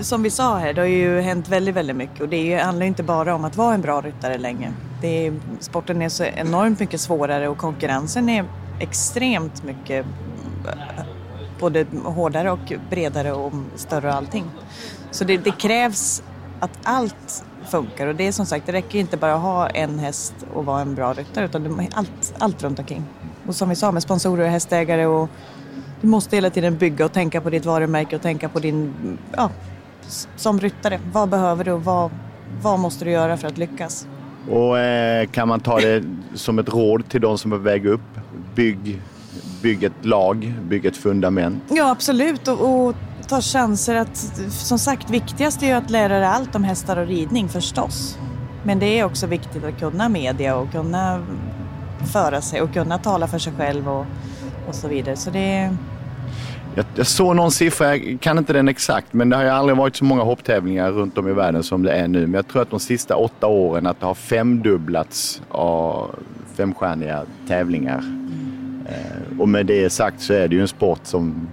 som 0.00 0.22
vi 0.22 0.30
sa 0.30 0.58
här, 0.58 0.72
det 0.72 0.80
har 0.80 0.88
ju 0.88 1.20
hänt 1.20 1.48
väldigt, 1.48 1.74
väldigt 1.74 1.96
mycket 1.96 2.20
och 2.20 2.28
det 2.28 2.56
handlar 2.56 2.84
ju 2.84 2.88
inte 2.88 3.02
bara 3.02 3.34
om 3.34 3.44
att 3.44 3.56
vara 3.56 3.74
en 3.74 3.80
bra 3.80 4.00
ryttare 4.00 4.38
länge. 4.38 4.72
Det 5.00 5.26
är, 5.26 5.34
sporten 5.60 6.02
är 6.02 6.08
så 6.08 6.24
enormt 6.24 6.80
mycket 6.80 7.00
svårare 7.00 7.48
och 7.48 7.58
konkurrensen 7.58 8.28
är 8.28 8.44
extremt 8.80 9.64
mycket 9.64 10.06
både 11.60 11.86
hårdare 12.04 12.50
och 12.50 12.72
bredare 12.90 13.32
och 13.32 13.52
större 13.76 14.08
och 14.08 14.14
allting. 14.14 14.44
Så 15.10 15.24
det, 15.24 15.36
det 15.36 15.50
krävs 15.50 16.22
att 16.60 16.78
allt 16.82 17.44
funkar 17.70 18.06
och 18.06 18.14
det 18.14 18.26
är 18.26 18.32
som 18.32 18.46
sagt, 18.46 18.66
det 18.66 18.72
räcker 18.72 18.98
inte 18.98 19.16
bara 19.16 19.34
att 19.34 19.42
ha 19.42 19.68
en 19.68 19.98
häst 19.98 20.34
och 20.54 20.64
vara 20.64 20.80
en 20.80 20.94
bra 20.94 21.12
ryttare 21.12 21.44
utan 21.44 21.88
allt, 21.94 22.34
allt 22.38 22.62
runt 22.62 22.78
omkring. 22.78 23.04
Och 23.48 23.54
som 23.54 23.68
vi 23.68 23.74
sa 23.74 23.92
med 23.92 24.02
sponsorer 24.02 24.44
och 24.44 24.50
hästägare 24.50 25.06
och 25.06 25.28
du 26.00 26.06
måste 26.06 26.36
hela 26.36 26.50
tiden 26.50 26.78
bygga 26.78 27.04
och 27.04 27.12
tänka 27.12 27.40
på 27.40 27.50
ditt 27.50 27.64
varumärke 27.64 28.16
och 28.16 28.22
tänka 28.22 28.48
på 28.48 28.58
din, 28.58 28.94
ja, 29.36 29.50
som 30.36 30.60
ryttare. 30.60 31.00
Vad 31.12 31.28
behöver 31.28 31.64
du 31.64 31.72
och 31.72 31.84
vad, 31.84 32.10
vad 32.62 32.78
måste 32.78 33.04
du 33.04 33.10
göra 33.10 33.36
för 33.36 33.48
att 33.48 33.58
lyckas? 33.58 34.06
Och 34.50 34.78
eh, 34.78 35.26
kan 35.26 35.48
man 35.48 35.60
ta 35.60 35.80
det 35.80 36.04
som 36.34 36.58
ett 36.58 36.68
råd 36.68 37.08
till 37.08 37.20
de 37.20 37.38
som 37.38 37.52
är 37.52 37.56
på 37.56 37.62
väg 37.62 37.86
upp? 37.86 38.20
Bygg, 38.54 39.02
bygg 39.62 39.84
ett 39.84 40.04
lag, 40.04 40.54
bygg 40.62 40.86
ett 40.86 40.96
fundament. 40.96 41.62
Ja, 41.68 41.90
absolut. 41.90 42.48
Och, 42.48 42.88
och 42.88 42.94
ta 43.28 43.40
chanser 43.40 43.94
att, 43.94 44.16
som 44.50 44.78
sagt, 44.78 45.10
viktigast 45.10 45.62
är 45.62 45.66
ju 45.66 45.72
att 45.72 45.90
lära 45.90 46.18
dig 46.18 46.28
allt 46.28 46.54
om 46.54 46.64
hästar 46.64 46.96
och 46.96 47.06
ridning 47.06 47.48
förstås. 47.48 48.18
Men 48.62 48.78
det 48.78 48.98
är 48.98 49.04
också 49.04 49.26
viktigt 49.26 49.64
att 49.64 49.78
kunna 49.78 50.08
media 50.08 50.56
och 50.56 50.72
kunna 50.72 51.20
föra 52.06 52.40
sig 52.40 52.62
och 52.62 52.72
kunna 52.72 52.98
tala 52.98 53.26
för 53.26 53.38
sig 53.38 53.52
själv 53.56 53.88
och, 53.88 54.06
och 54.68 54.74
så 54.74 54.88
vidare. 54.88 55.16
Så 55.16 55.30
det. 55.30 55.70
Jag, 56.74 56.84
jag 56.94 57.06
såg 57.06 57.36
någon 57.36 57.52
siffra, 57.52 57.96
jag 57.96 58.20
kan 58.20 58.38
inte 58.38 58.52
den 58.52 58.68
exakt, 58.68 59.12
men 59.12 59.28
det 59.28 59.36
har 59.36 59.42
ju 59.42 59.48
aldrig 59.48 59.76
varit 59.76 59.96
så 59.96 60.04
många 60.04 60.22
hopptävlingar 60.22 60.90
runt 60.90 61.18
om 61.18 61.28
i 61.28 61.32
världen 61.32 61.62
som 61.62 61.82
det 61.82 61.92
är 61.92 62.08
nu. 62.08 62.20
Men 62.20 62.34
jag 62.34 62.48
tror 62.48 62.62
att 62.62 62.70
de 62.70 62.80
sista 62.80 63.16
åtta 63.16 63.46
åren 63.46 63.86
att 63.86 64.00
det 64.00 64.06
har 64.06 64.14
femdubblats 64.14 65.42
av 65.48 66.10
femstjärniga 66.54 67.22
tävlingar. 67.48 68.04
Eh, 68.88 69.40
och 69.40 69.48
med 69.48 69.66
det 69.66 69.90
sagt 69.90 70.20
så 70.20 70.32
är 70.32 70.48
det 70.48 70.54
ju 70.54 70.62
en 70.62 70.68
sport 70.68 71.00
som, 71.02 71.48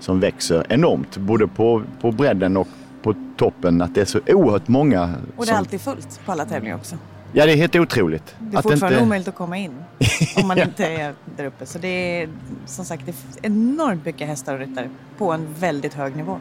som 0.00 0.20
växer 0.20 0.66
enormt, 0.68 1.16
både 1.16 1.48
på, 1.48 1.82
på 2.00 2.12
bredden 2.12 2.56
och 2.56 2.68
på 3.02 3.14
toppen. 3.36 3.82
Att 3.82 3.94
det 3.94 4.00
är 4.00 4.04
så 4.04 4.20
oerhört 4.26 4.68
många. 4.68 5.02
Och 5.02 5.10
det 5.36 5.42
är 5.42 5.46
som, 5.46 5.56
alltid 5.56 5.80
fullt 5.80 6.20
på 6.26 6.32
alla 6.32 6.44
tävlingar 6.44 6.76
också. 6.76 6.96
Ja, 7.32 7.46
det 7.46 7.52
är 7.52 7.56
helt 7.56 7.76
otroligt. 7.76 8.34
Det 8.38 8.54
är 8.54 8.58
Att 8.58 8.62
fortfarande 8.62 8.96
inte- 8.96 9.04
omöjligt 9.06 9.28
att 9.28 9.34
komma 9.34 9.56
in 9.58 9.72
om 10.36 10.48
man 10.48 10.58
inte 10.58 10.86
är 10.86 11.14
där 11.36 11.44
uppe. 11.44 11.66
Så 11.66 11.78
det 11.78 12.22
är 12.22 12.28
som 12.66 12.84
sagt 12.84 13.06
det 13.06 13.10
är 13.12 13.16
enormt 13.46 14.04
mycket 14.04 14.26
hästar 14.28 14.54
och 14.54 14.60
ryttare 14.60 14.88
på 15.18 15.32
en 15.32 15.46
väldigt 15.60 15.94
hög 15.94 16.16
nivå. 16.16 16.38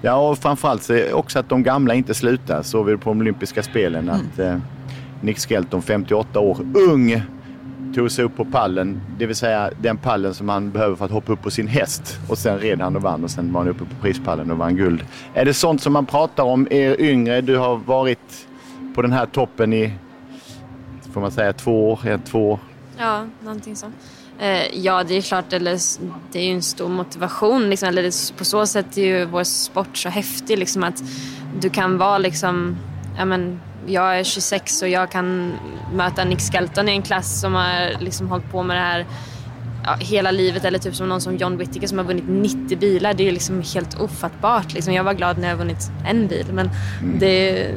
Ja, 0.00 0.30
och 0.30 0.38
framförallt 0.38 0.82
så 0.82 1.12
också 1.12 1.38
att 1.38 1.48
de 1.48 1.62
gamla 1.62 1.94
inte 1.94 2.14
slutar. 2.14 2.62
Så 2.62 2.82
vi 2.82 2.96
på 2.96 3.10
de 3.10 3.20
olympiska 3.20 3.62
spelen 3.62 4.10
att 4.10 4.38
eh, 4.38 4.58
Nick 5.20 5.38
Skelton, 5.38 5.82
58 5.82 6.40
år, 6.40 6.58
ung, 6.74 7.22
tog 7.94 8.10
sig 8.10 8.24
upp 8.24 8.36
på 8.36 8.44
pallen. 8.44 9.00
Det 9.18 9.26
vill 9.26 9.36
säga 9.36 9.70
den 9.80 9.96
pallen 9.96 10.34
som 10.34 10.48
han 10.48 10.70
behöver 10.70 10.96
för 10.96 11.04
att 11.04 11.10
hoppa 11.10 11.32
upp 11.32 11.42
på 11.42 11.50
sin 11.50 11.68
häst. 11.68 12.18
Och 12.28 12.38
sen 12.38 12.58
red 12.58 12.80
han 12.80 12.96
och 12.96 13.02
vann 13.02 13.24
och 13.24 13.30
sen 13.30 13.52
var 13.52 13.60
han 13.60 13.68
uppe 13.70 13.84
på 13.84 13.94
prispallen 14.00 14.50
och 14.50 14.58
vann 14.58 14.76
guld. 14.76 15.04
Är 15.34 15.44
det 15.44 15.54
sånt 15.54 15.82
som 15.82 15.92
man 15.92 16.06
pratar 16.06 16.44
om 16.44 16.68
er 16.70 17.00
yngre? 17.00 17.40
Du 17.40 17.56
har 17.56 17.76
varit 17.76 18.46
på 18.94 19.02
den 19.02 19.12
här 19.12 19.26
toppen 19.26 19.72
i, 19.72 19.92
får 21.12 21.20
man 21.20 21.30
säga, 21.30 21.52
två 21.52 21.90
år? 21.90 22.00
Ja, 22.04 22.18
två 22.24 22.50
år. 22.50 22.60
Ja, 22.98 23.26
någonting 23.40 23.76
sånt. 23.76 23.94
Eh, 24.38 24.78
ja, 24.78 25.04
det 25.04 25.14
är 25.14 25.22
klart, 25.22 25.52
eller, 25.52 25.78
det 26.32 26.38
är 26.38 26.44
ju 26.44 26.54
en 26.54 26.62
stor 26.62 26.88
motivation. 26.88 27.70
Liksom, 27.70 27.88
eller 27.88 28.36
på 28.38 28.44
så 28.44 28.66
sätt 28.66 28.98
är 28.98 29.02
ju 29.02 29.24
vår 29.24 29.44
sport 29.44 29.96
så 29.96 30.08
häftig. 30.08 30.58
Liksom, 30.58 30.84
att 30.84 31.02
du 31.60 31.70
kan 31.70 31.98
vara 31.98 32.18
liksom, 32.18 32.76
ja, 33.18 33.24
men, 33.24 33.60
jag 33.86 34.18
är 34.18 34.24
26 34.24 34.82
och 34.82 34.88
jag 34.88 35.10
kan 35.10 35.52
möta 35.94 36.24
Nick 36.24 36.40
Skelton 36.40 36.88
i 36.88 36.92
en 36.92 37.02
klass 37.02 37.40
som 37.40 37.54
har 37.54 38.00
liksom, 38.00 38.28
hållit 38.28 38.50
på 38.50 38.62
med 38.62 38.76
det 38.76 38.80
här 38.80 39.06
ja, 39.84 39.96
hela 40.00 40.30
livet. 40.30 40.64
Eller 40.64 40.78
typ 40.78 40.94
som 40.94 41.08
någon 41.08 41.20
som 41.20 41.36
John 41.36 41.56
Whittaker 41.56 41.86
som 41.86 41.98
har 41.98 42.04
vunnit 42.04 42.24
90 42.28 42.78
bilar. 42.78 43.14
Det 43.14 43.28
är 43.28 43.32
liksom 43.32 43.62
helt 43.74 44.00
ofattbart. 44.00 44.74
Liksom. 44.74 44.94
Jag 44.94 45.04
var 45.04 45.14
glad 45.14 45.38
när 45.38 45.48
jag 45.48 45.56
vunnit 45.56 45.90
en 46.06 46.26
bil. 46.26 46.46
Men 46.52 46.70
det, 47.18 47.68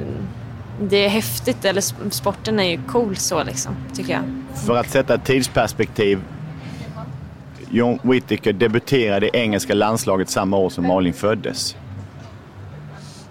det 0.82 1.06
är 1.06 1.10
häftigt. 1.10 1.66
Eller 1.66 1.82
sp- 1.82 2.10
sporten 2.10 2.60
är 2.60 2.64
ju 2.70 2.80
cool 2.88 3.16
så 3.16 3.44
liksom, 3.44 3.76
tycker 3.94 4.14
jag. 4.14 4.24
För 4.66 4.78
att 4.78 4.90
sätta 4.90 5.14
ett 5.14 5.26
tidsperspektiv. 5.26 6.20
John 7.70 8.00
Whittaker 8.04 8.54
debuterade 8.54 9.26
i 9.26 9.30
engelska 9.34 9.74
landslaget 9.74 10.30
samma 10.30 10.58
år 10.58 10.70
som 10.70 10.88
Malin 10.88 11.14
föddes. 11.14 11.76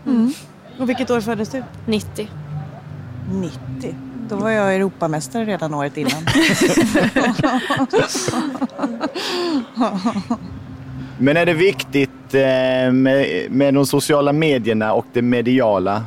Mm. 0.06 0.32
Och 0.78 0.88
vilket 0.88 1.10
år 1.10 1.20
föddes 1.20 1.48
du? 1.48 1.62
90. 1.86 2.28
90? 3.32 3.94
Då 4.28 4.36
var 4.36 4.50
jag 4.50 4.74
Europamästare 4.74 5.44
redan 5.44 5.74
året 5.74 5.96
innan. 5.96 6.22
Men 11.18 11.36
är 11.36 11.46
det 11.46 11.54
viktigt 11.54 12.34
eh, 12.34 12.92
med, 12.92 13.46
med 13.50 13.74
de 13.74 13.86
sociala 13.86 14.32
medierna 14.32 14.92
och 14.92 15.06
det 15.12 15.22
mediala? 15.22 16.04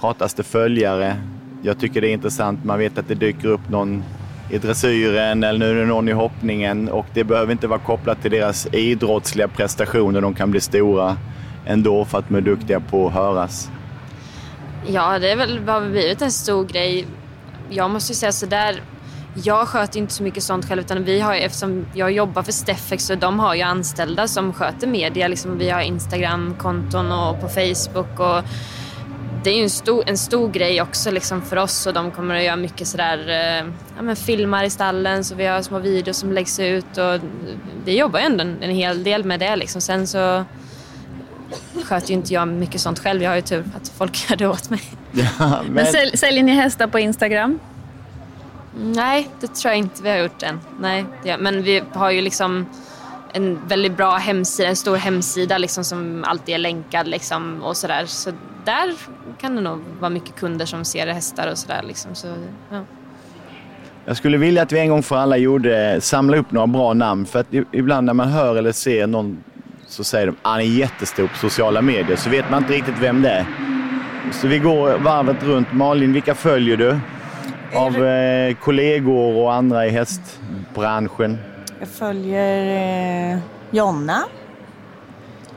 Pratas 0.00 0.34
det 0.34 0.42
följare? 0.42 1.16
Jag 1.62 1.80
tycker 1.80 2.00
det 2.00 2.08
är 2.08 2.12
intressant. 2.12 2.64
Man 2.64 2.78
vet 2.78 2.98
att 2.98 3.08
det 3.08 3.14
dyker 3.14 3.48
upp 3.48 3.68
någon 3.68 4.04
i 4.50 4.58
dressyren 4.58 5.44
eller 5.44 5.58
nu 5.58 5.70
är 5.70 5.74
det 5.74 5.86
någon 5.86 6.08
i 6.08 6.12
hoppningen 6.12 6.88
och 6.88 7.06
det 7.14 7.24
behöver 7.24 7.52
inte 7.52 7.66
vara 7.66 7.78
kopplat 7.78 8.22
till 8.22 8.30
deras 8.30 8.66
idrottsliga 8.72 9.48
prestationer. 9.48 10.20
De 10.20 10.34
kan 10.34 10.50
bli 10.50 10.60
stora 10.60 11.16
ändå 11.66 12.04
för 12.04 12.18
att 12.18 12.28
de 12.28 12.34
är 12.34 12.40
duktiga 12.40 12.80
på 12.80 13.06
att 13.06 13.12
höras. 13.12 13.70
Ja, 14.86 15.18
det 15.18 15.30
är 15.30 15.36
väl, 15.36 15.68
har 15.68 15.80
väl 15.80 15.90
blivit 15.90 16.22
en 16.22 16.32
stor 16.32 16.64
grej. 16.64 17.06
Jag 17.70 17.90
måste 17.90 18.12
ju 18.12 18.16
säga 18.16 18.32
sådär, 18.32 18.82
jag 19.34 19.68
sköter 19.68 19.98
inte 19.98 20.14
så 20.14 20.22
mycket 20.22 20.42
sånt 20.42 20.68
själv 20.68 20.80
utan 20.80 21.04
vi 21.04 21.20
har 21.20 21.34
ju, 21.34 21.40
eftersom 21.40 21.86
jag 21.94 22.12
jobbar 22.12 22.42
för 22.42 22.52
Steffex 22.52 23.04
så 23.04 23.14
de 23.14 23.38
har 23.40 23.54
ju 23.54 23.62
anställda 23.62 24.28
som 24.28 24.52
sköter 24.52 24.86
media. 24.86 25.28
Liksom, 25.28 25.58
vi 25.58 25.70
har 25.70 25.80
Instagram-konton 25.80 27.12
och 27.12 27.40
på 27.40 27.48
Facebook 27.48 28.20
och 28.20 28.44
det 29.44 29.50
är 29.50 29.56
ju 29.56 29.62
en 29.62 29.70
stor, 29.70 30.02
en 30.06 30.18
stor 30.18 30.48
grej 30.48 30.82
också 30.82 31.10
liksom 31.10 31.42
för 31.42 31.56
oss 31.56 31.86
och 31.86 31.92
de 31.92 32.10
kommer 32.10 32.34
att 32.34 32.42
göra 32.42 32.56
mycket 32.56 32.88
sådär, 32.88 33.28
eh, 33.28 33.70
ja, 33.96 34.02
men 34.02 34.16
filmar 34.16 34.64
i 34.64 34.70
stallen 34.70 35.24
så 35.24 35.34
vi 35.34 35.46
har 35.46 35.62
små 35.62 35.78
videos 35.78 36.16
som 36.16 36.32
läggs 36.32 36.60
ut 36.60 36.98
och 36.98 37.20
vi 37.84 37.98
jobbar 37.98 38.20
ju 38.20 38.26
ändå 38.26 38.42
en, 38.42 38.62
en 38.62 38.70
hel 38.70 39.04
del 39.04 39.24
med 39.24 39.40
det 39.40 39.56
liksom. 39.56 39.80
Sen 39.80 40.06
så 40.06 40.44
sköter 41.84 42.08
ju 42.08 42.14
inte 42.14 42.34
jag 42.34 42.48
mycket 42.48 42.80
sånt 42.80 42.98
själv. 42.98 43.22
Jag 43.22 43.30
har 43.30 43.36
ju 43.36 43.42
tur 43.42 43.64
att 43.76 43.88
folk 43.88 44.30
gör 44.30 44.36
det 44.36 44.48
åt 44.48 44.70
mig. 44.70 44.82
Ja, 45.12 45.62
Men 45.70 45.86
sälj, 45.86 46.16
säljer 46.16 46.42
ni 46.42 46.52
hästar 46.52 46.86
på 46.86 46.98
Instagram? 46.98 47.58
Nej, 48.80 49.28
det 49.40 49.46
tror 49.46 49.70
jag 49.70 49.78
inte 49.78 50.02
vi 50.02 50.10
har 50.10 50.16
gjort 50.16 50.42
än. 50.42 50.60
Nej, 50.80 51.04
det, 51.22 51.38
men 51.38 51.62
vi 51.62 51.82
har 51.92 52.10
ju 52.10 52.20
liksom 52.20 52.66
en 53.34 53.58
väldigt 53.66 53.96
bra 53.96 54.16
hemsida, 54.16 54.68
en 54.68 54.76
stor 54.76 54.96
hemsida 54.96 55.58
liksom 55.58 55.84
som 55.84 56.24
alltid 56.24 56.54
är 56.54 56.58
länkad 56.58 57.08
liksom 57.08 57.62
och 57.62 57.76
sådär. 57.76 58.06
Så 58.06 58.30
där 58.64 58.94
kan 59.40 59.56
det 59.56 59.62
nog 59.62 59.80
vara 60.00 60.10
mycket 60.10 60.36
kunder 60.36 60.66
som 60.66 60.84
ser 60.84 61.06
hästar 61.06 61.50
och 61.50 61.58
sådär 61.58 61.82
liksom. 61.86 62.14
Så, 62.14 62.28
ja. 62.70 62.80
Jag 64.04 64.16
skulle 64.16 64.38
vilja 64.38 64.62
att 64.62 64.72
vi 64.72 64.78
en 64.78 64.88
gång 64.88 65.02
för 65.02 65.16
alla 65.16 65.36
gjorde, 65.36 66.00
samla 66.00 66.36
upp 66.36 66.52
några 66.52 66.66
bra 66.66 66.94
namn. 66.94 67.26
För 67.26 67.38
att 67.38 67.46
ibland 67.72 68.06
när 68.06 68.14
man 68.14 68.28
hör 68.28 68.56
eller 68.56 68.72
ser 68.72 69.06
någon 69.06 69.44
så 69.86 70.04
säger 70.04 70.26
de 70.26 70.32
att 70.32 70.38
han 70.42 70.60
är 70.60 70.64
jättestor 70.64 71.26
på 71.26 71.36
sociala 71.36 71.82
medier. 71.82 72.16
Så 72.16 72.30
vet 72.30 72.50
man 72.50 72.62
inte 72.62 72.74
riktigt 72.74 72.98
vem 73.00 73.22
det 73.22 73.30
är. 73.30 73.46
Så 74.32 74.48
vi 74.48 74.58
går 74.58 74.98
varvet 74.98 75.42
runt. 75.42 75.72
Malin, 75.72 76.12
vilka 76.12 76.34
följer 76.34 76.76
du? 76.76 76.98
Av 77.74 78.04
eh, 78.04 78.54
kollegor 78.54 79.36
och 79.36 79.54
andra 79.54 79.86
i 79.86 79.90
hästbranschen? 79.90 81.38
Jag 81.78 81.88
följer 81.88 83.32
eh, 83.32 83.38
Jonna. 83.70 84.24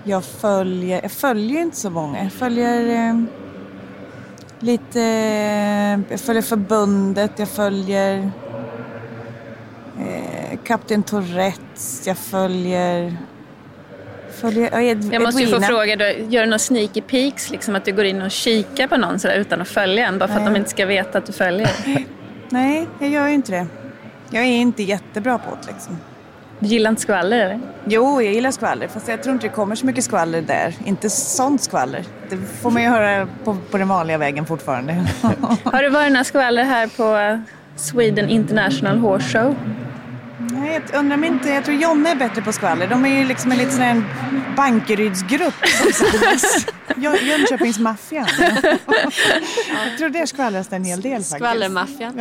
Jag 0.04 0.24
följer, 0.24 1.02
jag 1.02 1.12
följer 1.12 1.62
inte 1.62 1.78
så 1.78 1.90
många. 1.90 2.24
Jag 2.24 2.34
följer 2.34 3.10
eh, 3.10 3.24
lite, 4.60 5.00
jag 6.10 6.20
följer 6.20 6.42
förbundet, 6.42 7.32
jag 7.36 7.50
följer 7.50 8.32
eh, 10.00 10.60
Kapten 10.64 11.04
Tourettes, 11.04 12.08
jag 12.08 12.18
följer 12.18 13.18
Följer, 14.32 14.80
Ed, 14.80 15.14
Jag 15.14 15.22
måste 15.22 15.42
ju 15.42 15.48
få 15.48 15.62
fråga, 15.62 15.96
då, 15.96 16.06
gör 16.06 16.42
du 16.42 16.46
några 16.46 16.60
sneaky 16.60 17.02
peeks? 17.02 17.52
Liksom 17.52 17.76
att 17.76 17.86
du 17.86 17.94
går 17.94 18.06
in 18.06 18.22
och 18.22 18.32
kikar 18.32 18.88
på 18.88 18.98
någon 18.98 19.20
sådär 19.20 19.36
utan 19.36 19.62
att 19.62 19.68
följa 19.68 20.08
en? 20.08 20.20
Bara 20.20 20.28
för 20.28 20.36
att 20.36 20.42
Nej. 20.42 20.54
de 20.54 20.60
inte 20.60 20.70
ska 20.70 20.86
veta 20.86 21.18
att 21.18 21.26
du 21.26 21.34
följer? 21.34 21.70
Nej, 22.50 22.88
jag 23.00 23.10
gör 23.10 23.28
ju 23.28 23.34
inte 23.34 23.52
det. 23.52 23.68
Jag 24.30 24.44
är 24.44 24.48
inte 24.48 24.84
jättebra 24.84 25.38
på 25.38 25.58
det 25.62 25.72
liksom. 25.72 25.98
Du 26.62 26.67
gillar 26.67 26.89
inte 26.89 27.02
skvaller? 27.02 27.60
Jo, 27.86 28.21
jag 28.21 28.34
gillar 28.34 28.52
skvaller. 28.52 28.88
Fast 28.88 29.08
jag 29.08 29.24
tror 29.24 29.34
inte 29.34 29.47
det 29.47 29.54
kommer 29.54 29.76
så 29.76 29.86
mycket 29.86 30.04
skvaller 30.04 30.41
där. 30.41 30.76
Inte 30.86 31.10
sånt 31.10 31.62
skvaller. 31.62 32.06
Det 32.30 32.38
får 32.38 32.71
man 32.71 32.82
ju 32.82 32.89
höra 32.89 33.28
på, 33.43 33.58
på 33.71 33.78
den 33.78 33.88
vanliga 33.88 34.17
vägen 34.17 34.45
fortfarande. 34.45 34.93
Har 35.63 35.84
det 35.84 35.89
varit 35.89 36.12
några 36.12 36.24
skvaller 36.24 36.63
här 36.63 36.88
på 36.88 37.41
Sweden 37.76 38.30
International 38.30 38.97
Horse 38.97 39.39
Show? 39.39 39.56
Nej, 40.62 40.82
jag 40.91 41.00
undrar 41.00 41.17
om 41.17 41.24
inte, 41.24 41.50
jag 41.50 41.65
tror 41.65 41.78
Jonne 41.78 42.12
är 42.12 42.15
bättre 42.15 42.41
på 42.41 42.54
skvaller. 42.54 42.88
De 42.88 43.06
är 43.06 43.19
ju 43.19 43.26
liksom 43.26 43.52
en 43.52 43.58
liten 43.58 43.71
sån 43.74 43.82
här 43.82 44.04
Bankerydsgrupp 44.56 45.54
Jönköpingsmaffian. 47.24 48.28
jag 49.86 49.97
tror 49.97 50.10
det 50.10 50.28
skvallras 50.28 50.67
det 50.67 50.76
en 50.76 50.84
hel 50.84 51.02
del 51.02 51.12
faktiskt. 51.13 51.36
Skvallermaffian? 51.36 52.19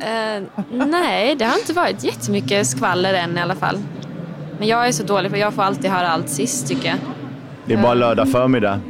Eh, 0.00 0.42
nej, 0.86 1.36
det 1.36 1.44
har 1.44 1.58
inte 1.58 1.72
varit 1.72 2.04
jättemycket 2.04 2.66
skvaller 2.66 3.14
än 3.14 3.38
i 3.38 3.40
alla 3.40 3.54
fall. 3.54 3.78
Men 4.58 4.68
jag 4.68 4.88
är 4.88 4.92
så 4.92 5.02
dålig 5.02 5.30
för 5.30 5.38
jag 5.38 5.54
får 5.54 5.62
alltid 5.62 5.90
höra 5.90 6.08
allt 6.08 6.28
sist 6.28 6.68
tycker 6.68 6.88
jag. 6.88 6.98
Det 7.66 7.74
är 7.74 7.82
bara 7.82 7.94
lördag 7.94 8.28
förmiddag. 8.28 8.80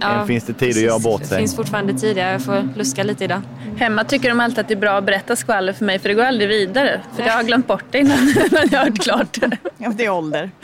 Ja, 0.00 0.26
finns 0.26 0.44
det 0.44 0.52
tid 0.52 0.70
att 0.70 0.76
göra 0.82 0.98
bort 0.98 1.20
Det 1.20 1.26
sig. 1.26 1.38
finns 1.38 1.56
fortfarande 1.56 1.92
tid, 1.94 2.16
jag 2.16 2.42
får 2.42 2.68
luska 2.76 3.02
lite 3.02 3.24
idag. 3.24 3.40
Hemma 3.76 4.04
tycker 4.04 4.28
de 4.28 4.40
alltid 4.40 4.58
att 4.58 4.68
det 4.68 4.74
är 4.74 4.78
bra 4.78 4.90
att 4.98 5.04
berätta 5.04 5.36
skvaller 5.36 5.72
för 5.72 5.84
mig 5.84 5.98
för 5.98 6.08
det 6.08 6.14
går 6.14 6.22
aldrig 6.24 6.48
vidare. 6.48 7.00
För 7.16 7.22
jag 7.22 7.32
har 7.32 7.42
glömt 7.42 7.66
bort 7.66 7.84
det 7.90 7.98
innan, 7.98 8.18
innan 8.28 8.68
jag 8.70 8.78
har 8.78 8.84
hört 8.86 8.98
klart 9.02 9.40
det. 9.40 9.56
Ja, 9.78 9.92
det 9.96 10.04
är 10.04 10.10
ålder. 10.10 10.50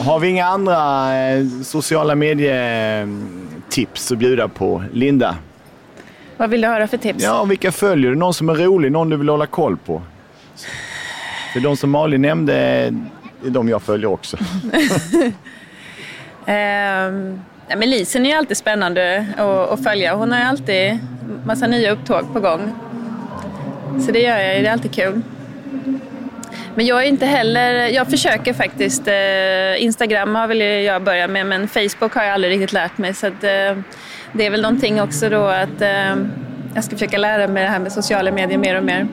Har 0.00 0.18
vi 0.18 0.28
inga 0.28 0.46
andra 0.46 1.14
eh, 1.18 1.44
sociala 1.64 2.14
medietips 2.14 4.12
att 4.12 4.18
bjuda 4.18 4.48
på? 4.48 4.82
Linda? 4.92 5.36
Vad 6.36 6.50
vill 6.50 6.60
du 6.60 6.68
höra 6.68 6.88
för 6.88 6.96
tips? 6.96 7.24
Ja, 7.24 7.44
vilka 7.44 7.72
följer 7.72 8.10
du? 8.10 8.16
Någon 8.16 8.34
som 8.34 8.48
är 8.48 8.54
rolig? 8.54 8.92
Någon 8.92 9.10
du 9.10 9.16
vill 9.16 9.28
hålla 9.28 9.46
koll 9.46 9.76
på? 9.76 10.02
För 11.52 11.60
de 11.60 11.76
som 11.76 11.90
Malin 11.90 12.22
nämnde 12.22 12.54
är 12.54 12.94
de 13.46 13.68
jag 13.68 13.82
följer 13.82 14.06
också. 14.10 14.36
Eh, 16.46 17.76
men 17.76 17.90
Lisen 17.90 18.26
är 18.26 18.30
ju 18.30 18.36
alltid 18.36 18.56
spännande 18.56 19.26
att, 19.36 19.70
att 19.70 19.84
följa. 19.84 20.14
Hon 20.14 20.32
har 20.32 20.38
ju 20.38 20.44
alltid 20.44 20.98
massa 21.44 21.66
nya 21.66 21.90
upptåg 21.90 22.32
på 22.32 22.40
gång. 22.40 22.72
Så 24.06 24.12
det 24.12 24.20
gör 24.20 24.38
jag 24.38 24.56
ju, 24.56 24.62
det 24.62 24.68
är 24.68 24.72
alltid 24.72 24.94
kul. 24.94 25.22
Men 26.74 26.86
jag 26.86 27.02
är 27.02 27.06
inte 27.06 27.26
heller, 27.26 27.88
jag 27.88 28.10
försöker 28.10 28.52
faktiskt, 28.52 29.08
eh, 29.08 29.84
Instagram 29.84 30.34
har 30.34 30.46
väl 30.46 30.60
jag 30.60 31.02
börjat 31.02 31.30
med 31.30 31.46
men 31.46 31.68
Facebook 31.68 32.14
har 32.14 32.24
jag 32.24 32.34
aldrig 32.34 32.52
riktigt 32.52 32.72
lärt 32.72 32.98
mig 32.98 33.14
så 33.14 33.26
att, 33.26 33.44
eh, 33.44 33.76
det 34.32 34.46
är 34.46 34.50
väl 34.50 34.62
någonting 34.62 35.02
också 35.02 35.28
då 35.28 35.44
att 35.44 35.80
eh, 35.80 36.16
jag 36.74 36.84
ska 36.84 36.96
försöka 36.96 37.18
lära 37.18 37.48
mig 37.48 37.62
det 37.62 37.68
här 37.68 37.78
med 37.78 37.92
sociala 37.92 38.32
medier 38.32 38.58
mer 38.58 38.78
och 38.78 38.84
mer. 38.84 39.06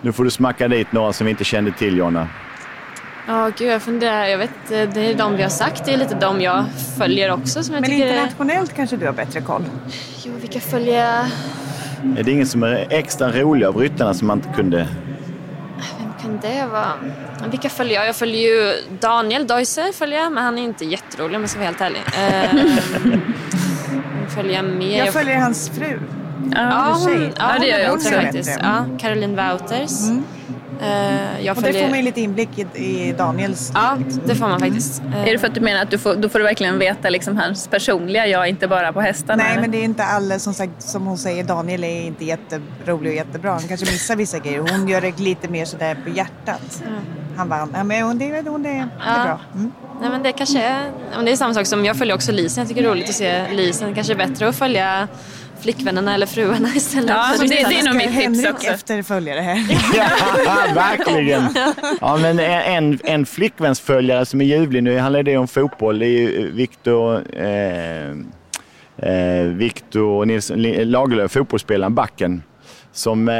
Nu 0.00 0.12
får 0.12 0.24
du 0.24 0.30
smacka 0.30 0.68
dit 0.68 0.92
några 0.92 1.12
som 1.12 1.24
vi 1.24 1.30
inte 1.30 1.44
kände 1.44 1.72
till, 1.72 1.96
Jonna. 1.98 2.28
Ja, 3.26 3.50
gud 3.58 3.68
jag 3.68 3.82
funderar. 3.82 4.24
Jag 4.26 4.38
vet, 4.38 4.70
eh, 4.70 4.88
det 4.94 5.00
är 5.00 5.14
de 5.14 5.36
vi 5.36 5.42
har 5.42 5.50
sagt, 5.50 5.84
det 5.84 5.92
är 5.92 5.96
lite 5.96 6.14
de 6.14 6.40
jag 6.40 6.64
följer 6.98 7.32
också 7.32 7.62
som 7.62 7.74
jag 7.74 7.80
Men 7.80 7.90
tycker 7.90 8.06
är... 8.06 8.10
internationellt 8.10 8.72
kanske 8.76 8.96
du 8.96 9.06
har 9.06 9.12
bättre 9.12 9.40
koll? 9.40 9.64
Jo, 10.24 10.32
vilka 10.40 10.60
följer? 10.60 11.26
Är 12.18 12.22
det 12.22 12.30
ingen 12.30 12.46
som 12.46 12.62
är 12.62 12.86
extra 12.90 13.32
rolig 13.32 13.66
av 13.66 13.76
ryttarna 13.76 14.14
som 14.14 14.26
man 14.26 14.38
inte 14.38 14.48
kunde... 14.56 14.88
Vem 15.98 16.12
kan 16.22 16.38
det 16.50 16.66
vara? 16.66 16.92
Vilka 17.50 17.68
följer 17.68 17.94
jag? 17.94 18.08
Jag 18.08 18.16
följer 18.16 18.40
ju 18.40 18.74
Daniel 19.00 19.46
Deuser, 19.46 19.92
följer 19.92 20.18
jag, 20.18 20.32
men 20.32 20.44
han 20.44 20.58
är 20.58 20.62
inte 20.62 20.84
jätterolig 20.84 21.36
om 21.36 21.42
jag 21.42 21.50
ska 21.50 21.58
vara 21.58 21.66
helt 21.66 21.80
ärlig. 21.80 22.00
Eh, 22.18 22.54
vem 23.04 24.30
följer 24.34 24.54
jag 24.54 24.64
mer? 24.64 24.98
Jag 25.04 25.12
följer 25.12 25.36
hans 25.38 25.68
fru. 25.68 26.00
Ja, 26.54 26.96
hon, 27.04 27.32
ja, 27.38 27.58
det 27.60 27.66
gör 27.66 27.78
jag 27.78 27.94
också 27.94 28.10
faktiskt. 28.10 28.58
Ja, 28.62 28.84
Caroline 29.00 29.36
Wouters. 29.36 30.10
Eh, 30.10 30.16
jag 31.40 31.56
Och 31.56 31.62
det 31.62 31.66
följer... 31.68 31.82
får 31.82 31.88
man 31.90 31.98
ju 31.98 32.04
lite 32.04 32.20
inblick 32.20 32.48
i, 32.58 32.62
i 32.78 33.12
Daniels... 33.18 33.70
Ja, 33.74 33.98
det 34.26 34.34
får 34.34 34.48
man 34.48 34.60
faktiskt. 34.60 35.02
Eh, 35.02 35.28
Är 35.28 35.32
det 35.32 35.38
för 35.38 35.46
att 35.46 35.54
du 35.54 35.60
menar 35.60 35.82
att 35.82 35.90
du 35.90 35.98
får, 35.98 36.14
då 36.16 36.28
får 36.28 36.38
du 36.38 36.44
verkligen 36.44 36.78
veta 36.78 37.10
liksom 37.10 37.36
hans 37.36 37.68
personliga 37.68 38.26
jag, 38.26 38.48
inte 38.48 38.68
bara 38.68 38.92
på 38.92 39.00
hästarna? 39.00 39.42
Nej, 39.42 39.52
eller? 39.52 39.60
men 39.60 39.70
det 39.70 39.78
är 39.78 39.84
inte 39.84 40.04
alla 40.04 40.38
som 40.38 40.54
sagt, 40.54 40.82
som 40.82 41.06
hon 41.06 41.18
säger, 41.18 41.44
Daniel 41.44 41.84
är 41.84 42.00
inte 42.02 42.24
jätterolig 42.24 43.10
och 43.10 43.16
jättebra. 43.16 43.50
Han 43.52 43.68
kanske 43.68 43.86
missar 43.86 44.16
vissa 44.16 44.38
grejer. 44.38 44.58
Hon 44.58 44.88
gör 44.88 45.00
det 45.00 45.18
lite 45.18 45.48
mer 45.48 45.64
sådär 45.64 45.96
på 46.04 46.10
hjärtat. 46.10 46.82
Han 47.36 47.48
vann. 47.48 47.72
Ja, 47.76 47.84
men 47.84 48.02
hon, 48.02 48.18
det, 48.18 48.42
hon, 48.48 48.62
det, 48.62 48.68
det 48.68 48.74
är 48.76 48.88
Ja. 49.18 49.24
bra. 49.24 49.40
Mm. 49.54 49.72
Nej, 50.00 50.10
men 50.10 50.22
det 50.22 50.32
kanske 50.32 50.62
är, 50.62 50.90
men 51.16 51.24
det 51.24 51.32
är 51.32 51.36
samma 51.36 51.54
sak 51.54 51.66
som 51.66 51.84
jag 51.84 51.96
följer 51.96 52.14
också 52.14 52.32
Lisen. 52.32 52.60
Jag 52.62 52.68
tycker 52.68 52.82
det 52.82 52.88
är 52.88 52.90
roligt 52.92 53.08
att 53.08 53.14
se 53.14 53.52
Lisen. 53.52 53.88
Det 53.88 53.94
kanske 53.94 54.12
är 54.12 54.16
bättre 54.16 54.48
att 54.48 54.56
följa 54.56 55.08
flickvännerna 55.62 56.14
eller 56.14 56.26
fruarna 56.26 56.68
istället 56.74 57.08
Ja, 57.10 57.34
men 57.38 57.48
det- 57.48 57.54
det 57.68 57.78
är 57.78 57.84
nog 57.84 57.94
mitt 57.96 58.04
tips 58.06 58.14
Henrik 58.16 58.50
också. 58.54 58.66
efter 58.68 59.02
följare 59.02 59.40
här. 59.40 59.56
Ja, 59.96 60.74
verkligen. 60.74 61.42
Ja, 62.00 62.16
men 62.16 62.38
en, 62.38 62.98
en 63.04 63.26
flickvänsföljare 63.26 64.26
som 64.26 64.40
är 64.40 64.44
ljuvlig 64.44 64.82
nu, 64.82 64.98
han 64.98 65.12
det 65.22 65.36
om 65.36 65.48
fotboll, 65.48 65.98
det 65.98 66.06
är 66.06 66.08
ju 66.08 66.50
Viktor 66.50 67.22
eh, 67.36 68.10
eh, 68.96 69.44
Victor 69.46 70.24
Nilsson 70.26 70.62
Lagerlöf, 70.62 71.32
fotbollsspelaren, 71.32 71.94
backen, 71.94 72.42
som 72.92 73.28
eh, 73.28 73.34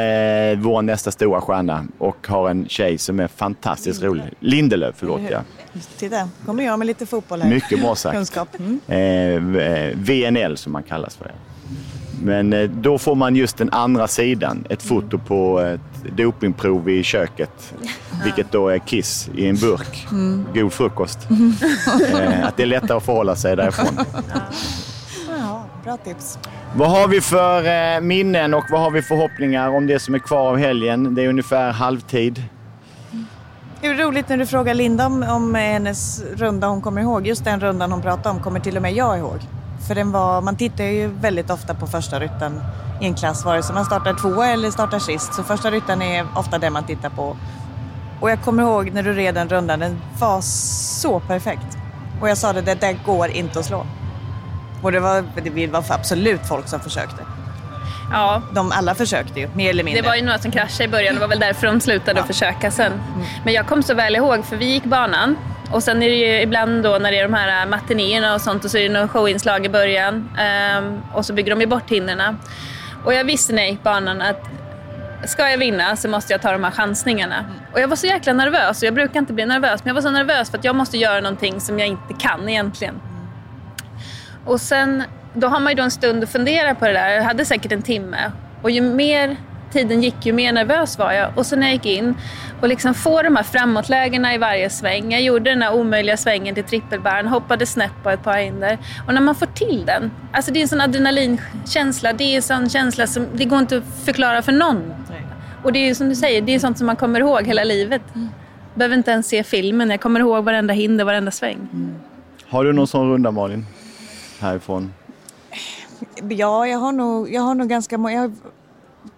vår 0.59 0.83
nästa 0.83 1.11
stora 1.11 1.41
stjärna 1.41 1.85
och 1.99 2.27
har 2.27 2.51
en 2.51 2.69
tjej 2.69 2.99
som 2.99 3.21
är 3.21 3.29
fantastiskt 3.29 4.03
rolig. 4.03 4.25
Lindelöf, 4.41 4.95
förlåt 4.99 5.21
ja. 5.31 5.41
Titta, 5.99 6.29
kommer 6.47 6.65
jag 6.65 6.79
med 6.79 6.87
lite 6.87 7.07
fotboll 7.07 7.43
här. 7.43 7.49
Mycket 7.51 7.81
bra 7.83 7.95
sagt. 7.95 8.17
Kunskap. 8.17 8.49
Mm. 8.59 8.81
Eh, 9.57 9.63
eh, 9.67 9.93
VNL 9.97 10.57
som 10.57 10.73
man 10.73 10.83
kallas 10.83 11.17
för. 11.17 11.33
Men 12.23 12.53
eh, 12.53 12.71
då 12.71 12.99
får 12.99 13.15
man 13.15 13.37
just 13.37 13.57
den 13.57 13.71
andra 13.71 14.09
sidan, 14.09 14.65
ett 14.69 14.83
foto 14.83 15.19
på 15.19 15.61
ett 15.61 16.17
dopingprov 16.17 16.89
i 16.89 17.03
köket. 17.03 17.75
Vilket 18.25 18.53
då 18.53 18.69
är 18.69 18.79
kiss 18.79 19.31
i 19.35 19.49
en 19.49 19.57
burk. 19.57 20.07
Mm. 20.11 20.47
God 20.55 20.73
frukost. 20.73 21.19
Eh, 22.23 22.47
att 22.47 22.57
det 22.57 22.63
är 22.63 22.67
lättare 22.67 22.97
att 22.97 23.05
förhålla 23.05 23.37
sig 23.37 23.57
därifrån. 23.57 23.99
Ja, 25.29 25.65
bra 25.85 25.97
tips. 25.97 26.39
Vad 26.77 26.91
har 26.91 27.09
vi 27.09 27.21
för 27.21 27.95
eh, 27.95 28.01
minnen 28.01 28.55
och 28.55 28.65
vad 28.71 28.81
har 28.81 28.91
vi 28.91 29.03
förhoppningar 29.03 29.69
om 29.69 29.87
det 29.87 29.99
som 29.99 30.15
är 30.15 30.19
kvar 30.19 30.49
av 30.49 30.57
helgen? 30.57 31.15
Det 31.15 31.25
är 31.25 31.29
ungefär 31.29 31.73
halvtid. 31.73 32.43
Det 33.81 33.87
är 33.87 33.95
roligt 33.95 34.29
när 34.29 34.37
du 34.37 34.47
frågar 34.47 34.75
Linda 34.75 35.07
om, 35.07 35.23
om 35.23 35.55
hennes 35.55 36.25
runda 36.37 36.67
hon 36.67 36.81
kommer 36.81 37.01
ihåg. 37.01 37.27
Just 37.27 37.45
den 37.45 37.61
rundan 37.61 37.93
hon 37.93 38.03
pratade 38.03 38.29
om 38.37 38.43
kommer 38.43 38.61
till 38.61 38.77
och 38.77 38.83
med 38.83 38.93
jag 38.93 39.19
ihåg. 39.19 39.39
För 39.87 39.95
den 39.95 40.13
var, 40.13 40.41
man 40.41 40.57
tittar 40.57 40.85
ju 40.85 41.09
väldigt 41.09 41.51
ofta 41.51 41.75
på 41.75 41.87
första 41.87 42.21
rytten 42.21 42.61
i 43.01 43.07
en 43.07 43.15
klass, 43.15 43.45
vare 43.45 43.63
sig 43.63 43.75
man 43.75 43.85
startar 43.85 44.15
tvåa 44.15 44.47
eller 44.47 44.71
startar 44.71 44.99
sist. 44.99 45.35
Så 45.35 45.43
första 45.43 45.71
rytten 45.71 46.03
är 46.03 46.27
ofta 46.35 46.59
den 46.59 46.73
man 46.73 46.85
tittar 46.85 47.11
på. 47.11 47.37
Och 48.21 48.31
jag 48.31 48.43
kommer 48.43 48.63
ihåg 48.63 48.93
när 48.93 49.03
du 49.03 49.13
red 49.13 49.35
den 49.35 49.49
rundan, 49.49 49.81
den 49.81 50.01
var 50.19 50.41
så 50.41 51.21
perfekt. 51.21 51.79
Och 52.21 52.29
jag 52.29 52.39
sa 52.39 52.53
det, 52.53 52.61
det 52.61 52.75
där 52.75 52.99
går 53.07 53.29
inte 53.29 53.59
att 53.59 53.65
slå. 53.65 53.87
Och 54.83 54.93
det 54.93 55.01
var, 55.01 55.25
det 55.43 55.67
var 55.67 55.85
absolut 55.89 56.41
folk 56.49 56.69
som 56.69 56.81
försökte. 56.81 57.23
Ja. 58.13 58.43
De 58.53 58.73
alla 58.73 58.95
försökte 58.95 59.41
ju, 59.41 59.49
mer 59.55 59.71
eller 59.71 59.85
mindre. 59.85 60.03
Det 60.03 60.09
var 60.09 60.17
ju 60.17 60.23
några 60.23 60.39
som 60.39 60.51
kraschade 60.51 60.85
i 60.85 60.89
början, 60.89 61.15
det 61.15 61.21
var 61.21 61.29
väl 61.29 61.41
därför 61.41 61.67
de 61.67 61.81
slutade 61.81 62.21
att 62.21 62.27
försöka 62.27 62.71
sen. 62.71 62.93
Men 63.45 63.55
jag 63.55 63.67
kom 63.67 63.83
så 63.83 63.95
väl 63.95 64.17
ihåg, 64.17 64.45
för 64.45 64.57
vi 64.57 64.65
gick 64.65 64.85
banan 64.85 65.37
och 65.73 65.83
sen 65.83 66.03
är 66.03 66.09
det 66.09 66.17
ju 66.17 66.41
ibland 66.41 66.83
då 66.83 66.99
när 66.99 67.11
det 67.11 67.19
är 67.19 67.23
de 67.23 67.35
här 67.35 67.63
äh, 67.63 67.71
matinéerna 67.71 68.35
och 68.35 68.41
sånt 68.41 68.65
och 68.65 68.71
så 68.71 68.79
är 68.79 68.83
det 68.83 68.95
några 68.95 69.09
showinslag 69.09 69.67
i 69.67 69.69
början 69.69 70.31
ehm, 70.39 71.01
och 71.13 71.27
så 71.27 71.33
bygger 71.33 71.51
de 71.51 71.61
ju 71.61 71.67
bort 71.67 71.91
hindren. 71.91 72.39
Och 73.05 73.15
jag 73.15 73.25
visste 73.25 73.53
när 73.53 73.63
jag 73.63 73.71
gick 73.71 73.83
banan 73.83 74.23
att 74.23 74.49
ska 75.25 75.51
jag 75.51 75.59
vinna 75.59 75.97
så 75.97 76.09
måste 76.09 76.33
jag 76.33 76.43
ta 76.43 76.53
de 76.53 76.65
här 76.65 76.71
chansningarna. 76.71 77.45
Och 77.73 77.81
jag 77.81 77.89
var 77.89 77.97
så 77.97 78.07
jäkla 78.07 78.33
nervös 78.33 78.83
och 78.83 78.87
jag 78.87 78.95
brukar 78.95 79.21
inte 79.21 79.33
bli 79.33 79.47
nervös 79.47 79.85
men 79.85 79.91
jag 79.91 79.95
var 79.95 80.03
så 80.03 80.11
nervös 80.11 80.51
för 80.51 80.59
att 80.59 80.65
jag 80.65 80.77
måste 80.77 80.99
göra 80.99 81.21
någonting 81.21 81.61
som 81.61 81.79
jag 81.79 81.89
inte 81.89 82.15
kan 82.19 82.49
egentligen. 82.49 83.01
Och 84.45 84.61
sen, 84.61 85.03
då 85.35 85.49
har 85.49 85.61
man 85.61 85.73
ju 85.73 85.77
då 85.77 85.83
en 85.83 85.91
stund 85.91 86.23
att 86.23 86.33
fundera 86.33 86.75
på 86.75 86.87
det 86.87 86.93
där. 86.93 87.09
Jag 87.09 87.23
hade 87.23 87.45
säkert 87.45 87.73
en 87.73 87.83
timme. 87.83 88.33
Och 88.63 88.71
ju 88.71 88.81
mer 88.81 89.37
tiden 89.73 90.03
gick 90.03 90.27
ju 90.27 90.33
mer 90.33 90.53
nervös 90.53 90.99
var 90.99 91.13
jag. 91.13 91.39
Och 91.39 91.47
så 91.47 91.57
när 91.57 91.67
jag 91.67 91.73
gick 91.75 91.87
in 91.87 92.15
och 92.61 92.69
liksom 92.69 92.95
får 92.95 93.23
de 93.23 93.37
här 93.37 93.43
framåtlägena 93.43 94.35
i 94.35 94.39
varje 94.39 94.71
sväng. 94.71 95.13
Jag 95.13 95.23
gjorde 95.23 95.51
den 95.51 95.63
här 95.63 95.75
omöjliga 95.75 96.17
svängen 96.17 96.55
till 96.55 96.65
trippelbärn, 96.65 97.27
hoppade 97.27 97.67
snett 97.67 97.93
på 98.03 98.11
ett 98.11 98.23
par 98.23 98.37
hinder. 98.37 98.79
Och 99.07 99.15
när 99.15 99.21
man 99.21 99.35
får 99.35 99.47
till 99.47 99.85
den, 99.87 100.11
alltså 100.33 100.53
det 100.53 100.59
är 100.59 100.63
en 100.63 100.69
sån 100.69 100.81
adrenalinkänsla. 100.81 102.13
Det 102.13 102.25
är 102.25 102.37
en 102.37 102.43
sån 102.43 102.69
känsla 102.69 103.07
som, 103.07 103.27
det 103.35 103.45
går 103.45 103.59
inte 103.59 103.77
att 103.77 104.05
förklara 104.05 104.43
för 104.43 104.53
någon. 104.53 104.95
Och 105.63 105.73
det 105.73 105.79
är 105.79 105.95
som 105.95 106.09
du 106.09 106.15
säger, 106.15 106.43
det 106.43 106.55
är 106.55 106.59
sånt 106.59 106.79
som 106.79 106.87
man 106.87 106.97
kommer 106.97 107.21
ihåg 107.21 107.47
hela 107.47 107.65
livet. 107.65 108.03
Behöver 108.75 108.97
inte 108.97 109.11
ens 109.11 109.29
se 109.29 109.45
filmen, 109.45 109.91
jag 109.91 110.01
kommer 110.01 110.21
ihåg 110.21 110.45
varenda 110.45 110.75
hinder, 110.75 111.05
varenda 111.05 111.31
sväng. 111.31 111.69
Har 112.49 112.65
du 112.65 112.73
någon 112.73 112.87
sån 112.87 113.11
runda 113.11 113.31
Malin? 113.31 113.67
Härifrån? 114.41 114.93
Ja, 116.29 116.67
jag 116.67 116.79
har 116.79 116.93
nog, 116.93 117.33
jag 117.33 117.43
har 117.43 117.55
nog 117.55 117.69
ganska 117.69 117.99
många. 117.99 118.33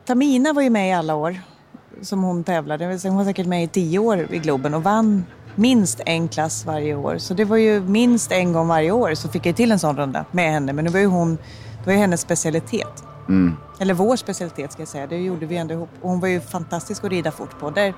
Tamina 0.06 0.52
var 0.52 0.62
ju 0.62 0.70
med 0.70 0.88
i 0.88 0.92
alla 0.92 1.14
år 1.14 1.40
som 2.02 2.22
hon 2.22 2.44
tävlade. 2.44 2.98
Hon 3.02 3.16
var 3.16 3.24
säkert 3.24 3.46
med 3.46 3.64
i 3.64 3.68
tio 3.68 3.98
år 3.98 4.26
i 4.30 4.38
Globen 4.38 4.74
och 4.74 4.82
vann 4.82 5.24
minst 5.54 6.00
en 6.06 6.28
klass 6.28 6.66
varje 6.66 6.94
år. 6.94 7.18
Så 7.18 7.34
det 7.34 7.44
var 7.44 7.56
ju 7.56 7.80
minst 7.80 8.32
en 8.32 8.52
gång 8.52 8.68
varje 8.68 8.90
år 8.92 9.14
så 9.14 9.28
fick 9.28 9.46
jag 9.46 9.56
till 9.56 9.72
en 9.72 9.78
sån 9.78 9.96
runda 9.96 10.24
med 10.30 10.52
henne. 10.52 10.72
Men 10.72 10.84
det 10.84 10.90
var 10.90 11.00
ju 11.00 11.06
hon, 11.06 11.36
det 11.78 11.86
var 11.86 11.92
ju 11.92 11.98
hennes 11.98 12.20
specialitet. 12.20 13.04
Mm. 13.28 13.56
Eller 13.80 13.94
vår 13.94 14.16
specialitet 14.16 14.72
ska 14.72 14.82
jag 14.82 14.88
säga. 14.88 15.06
Det 15.06 15.16
gjorde 15.16 15.46
vi 15.46 15.56
ändå 15.56 15.74
ihop. 15.74 15.90
Och 16.02 16.10
hon 16.10 16.20
var 16.20 16.28
ju 16.28 16.40
fantastisk 16.40 17.04
att 17.04 17.10
rida 17.10 17.30
fort 17.30 17.60
på. 17.60 17.70
Där, 17.70 17.94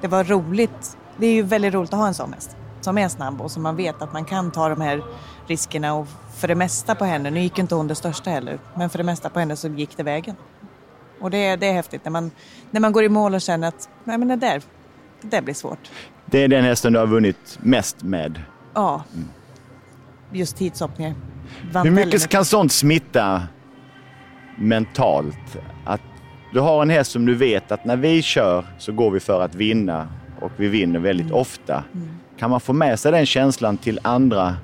det 0.00 0.08
var 0.08 0.24
roligt. 0.24 0.96
Det 1.16 1.26
är 1.26 1.32
ju 1.32 1.42
väldigt 1.42 1.74
roligt 1.74 1.92
att 1.92 1.98
ha 1.98 2.06
en 2.06 2.14
sån 2.14 2.32
häst. 2.32 2.56
Som 2.80 2.98
är 2.98 3.08
snabb 3.08 3.40
och 3.40 3.50
som 3.50 3.62
man 3.62 3.76
vet 3.76 4.02
att 4.02 4.12
man 4.12 4.24
kan 4.24 4.50
ta 4.50 4.68
de 4.68 4.80
här 4.80 5.02
riskerna. 5.46 5.94
Och 5.94 6.06
för 6.36 6.48
det 6.48 6.54
mesta 6.54 6.94
på 6.94 7.04
henne, 7.04 7.30
nu 7.30 7.40
gick 7.40 7.58
inte 7.58 7.74
hon 7.74 7.88
det 7.88 7.94
största 7.94 8.30
heller, 8.30 8.58
men 8.74 8.90
för 8.90 8.98
det 8.98 9.04
mesta 9.04 9.30
på 9.30 9.40
henne 9.40 9.56
så 9.56 9.68
gick 9.68 9.96
det 9.96 10.02
vägen. 10.02 10.36
Och 11.20 11.30
det, 11.30 11.38
är- 11.46 11.56
det 11.56 11.66
är 11.66 11.72
häftigt 11.72 12.04
när 12.04 12.10
man, 12.12 12.30
när 12.70 12.80
man 12.80 12.92
går 12.92 13.04
i 13.04 13.08
mål 13.08 13.34
och 13.34 13.40
känner 13.40 13.68
att 13.68 13.88
nej 14.04 14.18
men 14.18 14.28
det 14.28 14.36
där, 14.36 14.62
det 15.22 15.28
där 15.28 15.42
blir 15.42 15.54
svårt. 15.54 15.90
Det 16.26 16.38
är 16.44 16.48
den 16.48 16.64
hästen 16.64 16.92
du 16.92 16.98
har 16.98 17.06
vunnit 17.06 17.58
mest 17.62 18.02
med. 18.02 18.42
Ja, 18.74 19.04
just 20.32 20.56
tidshoppningar. 20.56 21.14
Hur 21.84 21.90
mycket 21.90 22.28
kan 22.28 22.44
sånt 22.44 22.72
smitta 22.72 23.42
mentalt? 24.58 25.56
Att 25.84 26.00
du 26.52 26.60
har 26.60 26.82
en 26.82 26.90
häst 26.90 27.10
som 27.12 27.26
du 27.26 27.34
vet 27.34 27.72
att 27.72 27.84
när 27.84 27.96
vi 27.96 28.22
kör 28.22 28.64
så 28.78 28.92
går 28.92 29.10
vi 29.10 29.20
för 29.20 29.42
att 29.42 29.54
vinna 29.54 30.08
och 30.40 30.52
vi 30.56 30.68
vinner 30.68 30.98
väldigt 30.98 31.30
ofta. 31.32 31.84
Kan 32.38 32.50
man 32.50 32.60
få 32.60 32.72
med 32.72 32.98
sig 33.00 33.12
den 33.12 33.26
känslan 33.26 33.76
till 33.76 34.00
andra 34.02 34.56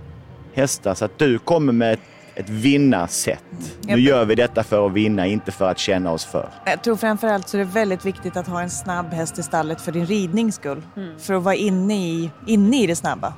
hästar 0.54 0.94
så 0.94 1.04
att 1.04 1.18
du 1.18 1.38
kommer 1.38 1.72
med 1.72 1.92
ett, 1.92 2.00
ett 2.34 2.48
vinnarsätt? 2.48 3.44
Nu 3.82 4.00
gör 4.00 4.24
vi 4.24 4.34
detta 4.34 4.62
för 4.62 4.86
att 4.86 4.92
vinna, 4.92 5.26
inte 5.26 5.52
för 5.52 5.70
att 5.70 5.78
känna 5.78 6.12
oss 6.12 6.24
för. 6.24 6.48
Jag 6.64 6.82
tror 6.82 6.96
framförallt 6.96 7.48
så 7.48 7.56
är 7.56 7.58
det 7.58 7.70
väldigt 7.70 8.04
viktigt 8.04 8.36
att 8.36 8.46
ha 8.46 8.62
en 8.62 8.70
snabb 8.70 9.12
häst 9.12 9.38
i 9.38 9.42
stallet 9.42 9.80
för 9.80 9.92
din 9.92 10.06
ridnings 10.06 10.54
skull. 10.54 10.82
För 11.18 11.34
att 11.34 11.42
vara 11.42 11.54
inne 11.54 11.94
i, 11.94 12.30
inne 12.46 12.82
i 12.82 12.86
det 12.86 12.96
snabba. 12.96 13.34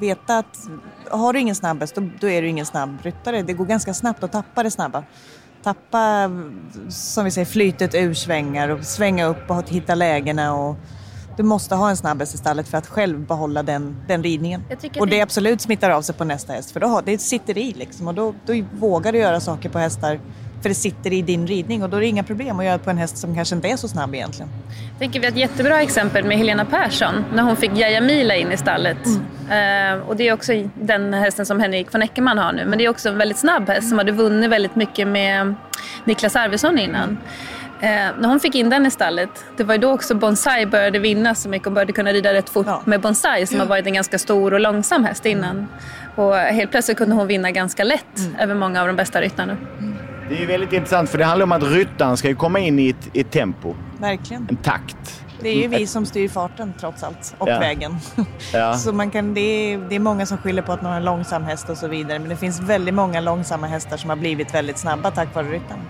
Veta 0.00 0.38
att 0.38 0.58
har 1.10 1.32
du 1.32 1.40
ingen 1.40 1.54
snabb 1.54 1.80
häst, 1.80 1.94
då, 1.94 2.08
då 2.20 2.28
är 2.28 2.42
du 2.42 2.48
ingen 2.48 2.66
snabb 2.66 2.98
ryttare. 3.02 3.42
Det 3.42 3.52
går 3.52 3.64
ganska 3.64 3.94
snabbt 3.94 4.24
att 4.24 4.32
tappa 4.32 4.62
det 4.62 4.70
snabba. 4.70 5.04
Tappa, 5.62 6.30
som 6.88 7.24
vi 7.24 7.30
säger, 7.30 7.44
flytet 7.44 7.94
ur 7.94 8.14
svängar 8.14 8.68
och 8.68 8.84
svänga 8.84 9.26
upp 9.26 9.50
och 9.50 9.68
hitta 9.68 9.94
lägena. 9.94 10.54
Och 10.54 10.76
du 11.36 11.42
måste 11.42 11.74
ha 11.74 11.90
en 11.90 11.96
snabb 11.96 12.20
häst 12.20 12.34
i 12.34 12.38
stallet 12.38 12.68
för 12.68 12.78
att 12.78 12.86
själv 12.86 13.18
behålla 13.26 13.62
den, 13.62 13.96
den 14.08 14.22
ridningen. 14.22 14.64
Och 15.00 15.06
det 15.06 15.16
det- 15.16 15.20
absolut 15.20 15.60
smittar 15.60 15.90
av 15.90 16.02
sig 16.02 16.14
på 16.14 16.24
nästa 16.24 16.52
häst. 16.52 16.70
För 16.70 16.80
då 16.80 16.86
har, 16.86 17.02
det 17.02 17.18
sitter 17.18 17.58
i 17.58 17.72
liksom. 17.72 18.08
Och 18.08 18.14
då, 18.14 18.34
då 18.46 18.62
vågar 18.72 19.12
du 19.12 19.18
göra 19.18 19.40
saker 19.40 19.68
på 19.68 19.78
hästar 19.78 20.20
för 20.62 20.68
det 20.68 20.74
sitter 20.74 21.12
i 21.12 21.22
din 21.22 21.46
ridning 21.46 21.82
och 21.82 21.90
då 21.90 21.96
är 21.96 22.00
det 22.00 22.06
inga 22.06 22.22
problem 22.22 22.58
att 22.58 22.64
göra 22.64 22.78
på 22.78 22.90
en 22.90 22.98
häst 22.98 23.16
som 23.16 23.34
kanske 23.34 23.54
inte 23.54 23.68
är 23.68 23.76
så 23.76 23.88
snabb 23.88 24.14
egentligen. 24.14 24.48
tänker 24.98 25.20
vi 25.20 25.26
har 25.26 25.32
ett 25.32 25.38
jättebra 25.38 25.82
exempel 25.82 26.24
med 26.24 26.38
Helena 26.38 26.64
Persson 26.64 27.24
när 27.34 27.42
hon 27.42 27.56
fick 27.56 27.70
Jaja 27.78 28.00
Mila 28.00 28.36
in 28.36 28.52
i 28.52 28.56
stallet. 28.56 29.06
Eh, 29.50 30.08
och 30.08 30.16
det 30.16 30.28
är 30.28 30.32
också 30.32 30.52
den 30.74 31.14
hästen 31.14 31.46
som 31.46 31.60
Henrik 31.60 31.94
von 31.94 32.02
Eckermann 32.02 32.38
har 32.38 32.52
nu. 32.52 32.64
Men 32.66 32.78
det 32.78 32.84
är 32.84 32.88
också 32.88 33.08
en 33.08 33.18
väldigt 33.18 33.38
snabb 33.38 33.68
häst 33.68 33.88
som 33.88 33.98
hade 33.98 34.12
vunnit 34.12 34.50
väldigt 34.50 34.76
mycket 34.76 35.08
med 35.08 35.54
Niklas 36.04 36.36
Arvidsson 36.36 36.78
innan. 36.78 37.18
Eh, 37.80 37.88
när 38.18 38.28
hon 38.28 38.40
fick 38.40 38.54
in 38.54 38.70
den 38.70 38.86
i 38.86 38.90
stallet, 38.90 39.44
det 39.56 39.64
var 39.64 39.74
ju 39.74 39.80
då 39.80 39.92
också 39.92 40.14
Bonsai 40.14 40.66
började 40.66 40.98
vinna 40.98 41.34
så 41.34 41.48
mycket 41.48 41.66
och 41.66 41.72
började 41.72 41.92
kunna 41.92 42.12
rida 42.12 42.32
rätt 42.34 42.50
fort 42.50 42.66
med 42.86 43.00
Bonsai 43.00 43.46
som 43.46 43.60
har 43.60 43.66
varit 43.66 43.86
en 43.86 43.94
ganska 43.94 44.18
stor 44.18 44.54
och 44.54 44.60
långsam 44.60 45.04
häst 45.04 45.26
innan. 45.26 45.66
Och 46.16 46.34
helt 46.36 46.70
plötsligt 46.70 46.98
kunde 46.98 47.14
hon 47.14 47.26
vinna 47.26 47.50
ganska 47.50 47.84
lätt 47.84 48.20
över 48.40 48.54
många 48.54 48.80
av 48.80 48.86
de 48.86 48.96
bästa 48.96 49.20
ryttarna. 49.20 49.56
Det 50.28 50.34
är 50.34 50.40
ju 50.40 50.46
väldigt 50.46 50.72
intressant 50.72 51.10
för 51.10 51.18
det 51.18 51.24
handlar 51.24 51.44
om 51.44 51.52
att 51.52 51.62
ryttaren 51.62 52.16
ska 52.16 52.28
ju 52.28 52.34
komma 52.36 52.58
in 52.58 52.78
i 52.78 52.88
ett, 52.88 53.08
ett 53.14 53.30
tempo, 53.30 53.74
Verkligen. 54.00 54.46
en 54.50 54.56
takt. 54.56 55.20
Det 55.40 55.48
är 55.48 55.54
ju 55.62 55.68
vi 55.68 55.86
som 55.86 56.06
styr 56.06 56.28
farten 56.28 56.72
trots 56.80 57.02
allt 57.02 57.34
och 57.38 57.48
Ja. 57.48 57.58
vägen. 57.58 57.96
Ja. 58.52 58.74
Så 58.74 58.92
man 58.92 59.10
kan, 59.10 59.34
det, 59.34 59.40
är, 59.40 59.78
det 59.88 59.94
är 59.94 60.00
många 60.00 60.26
som 60.26 60.38
skyller 60.38 60.62
på 60.62 60.72
att 60.72 60.82
man 60.82 60.90
har 60.90 60.98
en 60.98 61.04
långsam 61.04 61.42
häst 61.44 61.68
och 61.70 61.76
så 61.78 61.88
vidare. 61.88 62.18
Men 62.18 62.28
det 62.28 62.36
finns 62.36 62.60
väldigt 62.60 62.94
många 62.94 63.20
långsamma 63.20 63.66
hästar 63.66 63.96
som 63.96 64.10
har 64.10 64.16
blivit 64.16 64.54
väldigt 64.54 64.78
snabba 64.78 65.10
tack 65.10 65.34
vare 65.34 65.46
ryttaren. 65.46 65.80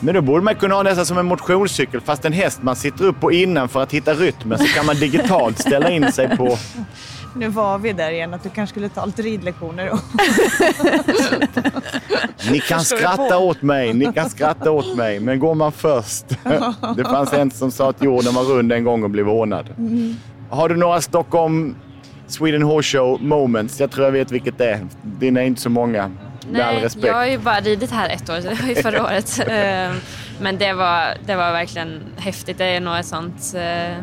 Men 0.00 0.14
då 0.14 0.20
borde 0.20 0.44
man 0.44 0.54
kunna 0.54 0.74
ha 0.74 0.82
nästan 0.82 1.06
som 1.06 1.18
en 1.18 1.26
motionscykel 1.26 2.00
fast 2.00 2.24
en 2.24 2.32
häst 2.32 2.62
man 2.62 2.76
sitter 2.76 3.04
upp 3.04 3.20
på 3.20 3.32
innan 3.32 3.68
för 3.68 3.82
att 3.82 3.92
hitta 3.92 4.14
rytmen 4.14 4.58
så 4.58 4.64
kan 4.64 4.86
man 4.86 4.96
digitalt 4.96 5.58
ställa 5.58 5.90
in 5.90 6.12
sig 6.12 6.36
på... 6.36 6.58
Nu 7.34 7.48
var 7.48 7.78
vi 7.78 7.92
där 7.92 8.10
igen 8.10 8.34
att 8.34 8.42
du 8.42 8.48
kanske 8.48 8.72
skulle 8.72 8.88
ta 8.88 9.04
lite 9.04 9.22
ridlektioner. 9.22 9.90
Ni 12.50 12.60
kan 12.60 12.80
skratta 12.80 13.38
åt 13.38 13.62
mig, 13.62 13.94
ni 13.94 14.12
kan 14.12 14.30
skratta 14.30 14.70
åt 14.70 14.96
mig, 14.96 15.20
men 15.20 15.38
går 15.38 15.54
man 15.54 15.72
först? 15.72 16.24
Det 16.96 17.04
fanns 17.04 17.32
en 17.32 17.50
som 17.50 17.70
sa 17.70 17.90
att 17.90 18.02
jorden 18.02 18.34
var 18.34 18.42
rund 18.42 18.72
en 18.72 18.84
gång 18.84 19.04
och 19.04 19.10
blev 19.10 19.26
hånad. 19.26 19.74
Mm. 19.78 20.16
Har 20.50 20.68
du 20.68 20.76
några 20.76 21.00
Stockholm 21.00 21.76
Sweden 22.26 22.62
Horse 22.62 22.98
Show 22.98 23.22
moments? 23.22 23.80
Jag 23.80 23.90
tror 23.90 24.04
jag 24.04 24.12
vet 24.12 24.30
vilket 24.30 24.58
det 24.58 24.70
är. 24.70 24.86
Dina 25.02 25.42
är 25.42 25.46
inte 25.46 25.60
så 25.60 25.70
många. 25.70 26.10
Med 26.48 26.66
all 26.66 26.74
respekt. 26.76 27.06
jag 27.06 27.14
har 27.14 27.26
ju 27.26 27.38
bara 27.38 27.60
ridit 27.60 27.90
här 27.90 28.08
ett 28.08 28.30
år, 28.30 28.40
så 28.40 28.48
det 28.48 28.54
var 28.62 28.68
ju 28.68 28.74
förra 28.74 29.02
året. 29.06 29.38
Eh, 29.38 29.92
Men 30.40 30.58
det 30.58 30.72
var, 30.72 31.14
det 31.26 31.36
var 31.36 31.52
verkligen 31.52 32.02
häftigt. 32.16 32.58
Det 32.58 32.64
är 32.64 32.80
nog 32.80 32.96
ett 32.96 33.06
sånt, 33.06 33.52
eh, 33.56 33.96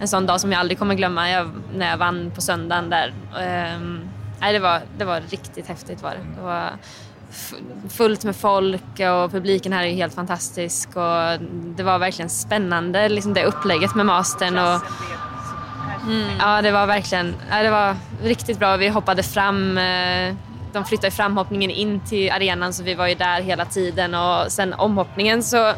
en 0.00 0.08
sån 0.08 0.26
dag 0.26 0.40
som 0.40 0.52
jag 0.52 0.58
aldrig 0.60 0.78
kommer 0.78 0.94
glömma. 0.94 1.30
Jag, 1.30 1.50
när 1.74 1.90
jag 1.90 1.96
vann 1.96 2.30
på 2.34 2.40
söndagen 2.40 2.90
där. 2.90 3.12
Ehm, 3.40 4.00
Nej, 4.40 4.52
det, 4.52 4.58
var, 4.58 4.80
det 4.98 5.04
var 5.04 5.20
riktigt 5.30 5.66
häftigt. 5.68 6.02
Var 6.02 6.10
det. 6.10 6.16
det 6.36 6.42
var 6.42 6.70
fullt 7.90 8.24
med 8.24 8.36
folk 8.36 8.82
och 9.00 9.30
publiken 9.32 9.72
här 9.72 9.84
är 9.84 9.94
helt 9.94 10.14
fantastisk. 10.14 10.88
Och 10.96 11.40
det 11.76 11.82
var 11.82 11.98
verkligen 11.98 12.30
spännande, 12.30 13.08
liksom 13.08 13.34
det 13.34 13.44
upplägget 13.44 13.94
med 13.94 14.06
mastern. 14.06 14.58
Och, 14.58 14.80
Ja, 16.38 16.62
det 16.62 16.70
var 16.70 16.86
verkligen 16.86 17.34
ja, 17.50 17.62
det 17.62 17.70
var 17.70 17.96
riktigt 18.22 18.58
bra. 18.58 18.76
Vi 18.76 18.88
hoppade 18.88 19.22
fram. 19.22 19.78
De 20.72 20.84
flyttade 20.84 21.10
framhoppningen 21.10 21.70
in 21.70 22.00
till 22.08 22.30
arenan 22.32 22.72
så 22.72 22.82
vi 22.82 22.94
var 22.94 23.06
ju 23.06 23.14
där 23.14 23.40
hela 23.40 23.64
tiden. 23.64 24.14
Och 24.14 24.52
sen 24.52 24.74
omhoppningen 24.74 25.42
så 25.42 25.72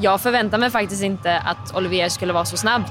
jag 0.00 0.20
förväntade 0.20 0.60
mig 0.60 0.70
faktiskt 0.70 1.02
inte 1.02 1.38
att 1.38 1.76
Olivier 1.76 2.08
skulle 2.08 2.32
vara 2.32 2.44
så 2.44 2.56
snabb. 2.56 2.82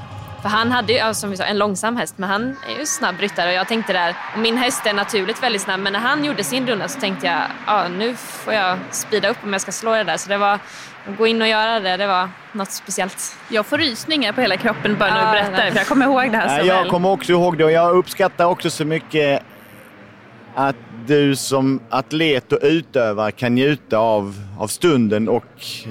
För 0.42 0.50
han 0.50 0.72
hade 0.72 0.94
ju, 0.94 1.14
som 1.14 1.30
vi 1.32 1.38
sa, 1.38 1.44
en 1.44 1.58
långsam 1.58 1.98
häst, 1.98 2.14
men 2.18 2.30
han 2.30 2.58
är 2.76 2.80
ju 2.80 2.86
snabb 2.86 3.16
ryttare. 3.20 3.48
Och 3.50 3.54
jag 3.56 3.68
tänkte 3.68 3.94
där, 3.94 4.16
och 4.34 4.40
min 4.40 4.58
häst 4.58 4.86
är 4.86 4.94
naturligt 4.94 5.44
väldigt 5.44 5.62
snabb, 5.62 5.80
men 5.80 5.94
när 5.94 6.00
han 6.00 6.26
gjorde 6.26 6.44
sin 6.44 6.68
runda 6.68 6.88
så 6.88 7.00
tänkte 7.00 7.28
jag, 7.28 7.42
ja 7.68 7.88
nu 7.88 8.16
får 8.16 8.54
jag 8.54 8.78
speeda 8.92 9.30
upp 9.30 9.38
om 9.44 9.54
jag 9.54 9.62
ska 9.62 9.72
slå 9.72 9.92
det 9.96 10.04
där. 10.04 10.18
Så 10.18 10.30
det 10.30 10.38
var, 10.38 10.54
att 10.54 11.18
gå 11.18 11.28
in 11.28 11.42
och 11.42 11.48
göra 11.48 11.80
det, 11.80 11.98
det 11.98 12.08
var 12.08 12.30
något 12.52 12.72
speciellt. 12.72 13.38
Jag 13.50 13.66
får 13.66 13.78
rysningar 13.78 14.32
på 14.34 14.42
hela 14.42 14.58
kroppen 14.58 14.98
bara 15.00 15.10
när 15.10 15.20
du 15.20 15.26
Ja, 15.26 15.32
berättar 15.32 15.72
för 15.72 15.78
jag 15.78 15.88
kommer 15.88 16.06
ihåg 16.06 16.32
det 16.32 16.38
här 16.38 16.48
så 16.48 16.56
Nej, 16.58 16.68
jag 16.68 16.82
väl. 16.82 16.90
kommer 16.90 17.10
också 17.10 17.32
ihåg 17.32 17.58
det 17.58 17.64
och 17.66 17.72
jag 17.72 17.96
uppskattar 17.98 18.46
också 18.46 18.70
så 18.70 18.86
mycket 18.86 19.44
att 20.56 20.76
du 21.08 21.36
som 21.36 21.80
atlet 21.90 22.52
och 22.52 22.60
utövare 22.62 23.32
kan 23.32 23.56
njuta 23.56 23.98
av, 23.98 24.36
av 24.60 24.68
stunden 24.68 25.30
och 25.30 25.46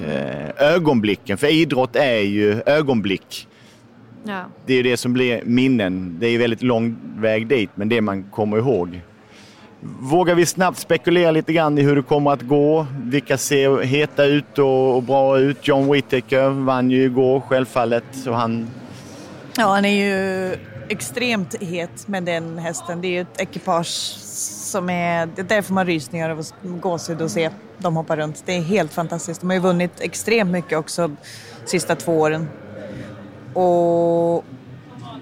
eh, 0.07 0.73
ögonblicken. 0.73 1.37
För 1.37 1.47
idrott 1.47 1.95
är 1.95 2.19
ju 2.19 2.61
ögonblick. 2.65 3.47
Ja. 4.23 4.45
Det 4.65 4.73
är 4.73 4.77
ju 4.77 4.83
det 4.83 4.97
som 4.97 5.13
blir 5.13 5.41
minnen. 5.43 6.17
Det 6.19 6.27
är 6.27 6.31
ju 6.31 6.37
väldigt 6.37 6.61
lång 6.61 6.97
väg 7.17 7.47
dit, 7.47 7.69
men 7.75 7.89
det 7.89 8.01
man 8.01 8.23
kommer 8.23 8.57
ihåg. 8.57 9.01
Vågar 9.99 10.35
vi 10.35 10.45
snabbt 10.45 10.77
spekulera 10.77 11.31
lite 11.31 11.53
grann 11.53 11.77
i 11.77 11.81
hur 11.81 11.95
det 11.95 12.01
kommer 12.01 12.31
att 12.31 12.41
gå? 12.41 12.87
Vilka 13.03 13.37
ser 13.37 13.81
heta 13.81 14.25
ut 14.25 14.59
och, 14.59 14.95
och 14.95 15.03
bra 15.03 15.39
ut? 15.39 15.67
John 15.67 15.91
Whittaker 15.91 16.49
vann 16.49 16.91
ju 16.91 17.03
igår 17.03 17.39
självfallet. 17.39 18.03
Så 18.11 18.31
han 18.31 18.67
Ja, 19.57 19.67
han 19.67 19.85
är 19.85 20.05
ju 20.05 20.55
extremt 20.89 21.55
het 21.61 22.07
med 22.07 22.23
den 22.23 22.57
hästen. 22.57 23.01
Det 23.01 23.07
är 23.07 23.11
ju 23.11 23.21
ett 23.21 23.41
ekipage 23.41 24.17
som 24.65 24.89
är... 24.89 25.25
Det 25.25 25.41
är 25.41 25.45
därför 25.45 25.73
man 25.73 25.85
rysningar 25.85 26.29
och 26.29 26.45
gåshud 26.63 27.21
och 27.21 27.31
se 27.31 27.49
dem 27.77 27.95
hoppa 27.95 28.17
runt. 28.17 28.43
Det 28.45 28.53
är 28.57 28.61
helt 28.61 28.93
fantastiskt. 28.93 29.41
De 29.41 29.49
har 29.49 29.53
ju 29.55 29.59
vunnit 29.59 29.99
extremt 29.99 30.51
mycket 30.51 30.77
också 30.77 31.07
de 31.07 31.17
sista 31.65 31.95
två 31.95 32.19
åren. 32.19 32.49
Och 33.53 34.45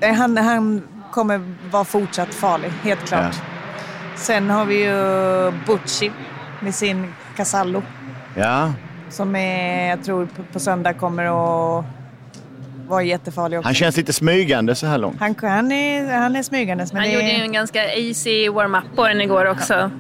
eh, 0.02 0.14
han, 0.14 0.38
han 0.38 0.88
kommer 1.12 1.56
vara 1.72 1.84
fortsatt 1.84 2.34
farlig, 2.34 2.70
helt 2.70 3.06
klart. 3.08 3.36
Sen 4.16 4.50
har 4.50 4.66
vi 4.66 4.84
ju 4.84 5.52
Butchi 5.66 6.12
med 6.60 6.76
sin 6.76 7.14
Casallo. 7.38 7.82
Ja, 8.36 8.74
Som 9.10 9.36
är, 9.36 9.90
jag 9.90 10.04
tror 10.04 10.28
på 10.54 10.60
söndag 10.60 10.94
kommer 10.94 11.26
att 11.80 11.86
vara 12.88 13.04
jättefarlig 13.04 13.60
också. 13.60 13.68
Han 13.68 13.76
känns 13.76 13.98
lite 13.98 14.14
smygande 14.14 14.76
så 14.76 14.88
här 14.88 14.98
långt. 14.98 15.20
Han, 15.20 15.36
han, 15.42 15.72
är, 15.72 16.18
han 16.18 16.36
är 16.36 16.44
smygandes. 16.44 16.94
Men 16.94 17.02
Han 17.02 17.10
det 17.10 17.16
gjorde 17.16 17.32
är... 17.32 17.38
ju 17.38 17.44
en 17.44 17.54
ganska 17.54 17.94
easy 17.94 18.50
warm-up 18.50 18.84
på 18.96 19.08
den 19.08 19.22
igår 19.22 19.46
också. 19.46 19.92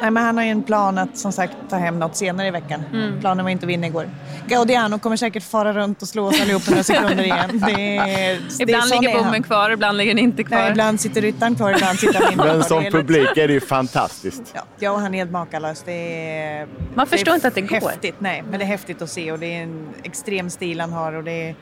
Nej, 0.00 0.10
men 0.10 0.24
han 0.24 0.36
har 0.36 0.44
ju 0.44 0.50
en 0.50 0.62
plan 0.62 0.98
att 0.98 1.18
som 1.18 1.32
sagt 1.32 1.52
ta 1.70 1.76
hem 1.76 1.98
något 1.98 2.16
senare 2.16 2.46
i 2.46 2.50
veckan. 2.50 2.82
Mm. 2.92 3.20
Planen 3.20 3.44
var 3.44 3.50
inte 3.50 3.66
att 3.66 3.70
vinna 3.70 3.86
igår. 3.86 4.10
Gaudiano 4.46 4.98
kommer 4.98 5.16
säkert 5.16 5.42
fara 5.42 5.72
runt 5.72 6.02
och 6.02 6.08
slå 6.08 6.26
oss 6.26 6.40
allihop 6.42 6.68
några 6.68 6.82
sekunder 6.82 7.24
igen. 7.24 7.50
Det 7.66 7.74
det 7.76 8.62
Ibland 8.62 8.90
ligger 8.90 9.18
bommen 9.18 9.42
kvar, 9.42 9.70
ibland 9.70 9.98
ligger 9.98 10.14
den 10.14 10.24
inte 10.24 10.44
kvar. 10.44 10.58
Nej, 10.58 10.70
ibland 10.70 11.00
sitter 11.00 11.22
ryttaren 11.22 11.54
kvar, 11.54 11.72
ibland 11.74 11.98
sitter 11.98 12.20
han 12.22 12.32
inte 12.32 12.44
Men 12.44 12.64
som 12.64 12.84
publik 12.84 13.36
är 13.36 13.48
det 13.48 13.54
ju 13.54 13.60
fantastiskt. 13.60 14.42
Ja, 14.54 14.60
jag 14.78 14.94
och 14.94 15.00
han 15.00 15.14
är 15.14 15.18
helt 15.18 15.30
makalös. 15.30 15.82
Det 15.86 15.92
är, 15.92 16.66
Man 16.94 17.06
förstår 17.06 17.32
är 17.32 17.34
inte 17.34 17.48
att 17.48 17.54
det 17.54 17.60
går. 17.60 17.88
Häftigt, 17.88 18.14
nej, 18.18 18.44
men 18.50 18.58
det 18.58 18.64
är 18.64 18.68
häftigt 18.68 19.02
att 19.02 19.10
se 19.10 19.32
och 19.32 19.38
det 19.38 19.46
är 19.56 19.62
en 19.62 19.88
extrem 20.02 20.50
stil 20.50 20.80
han 20.80 20.92
har. 20.92 21.12
Och 21.12 21.24
det 21.24 21.48
är, 21.48 21.54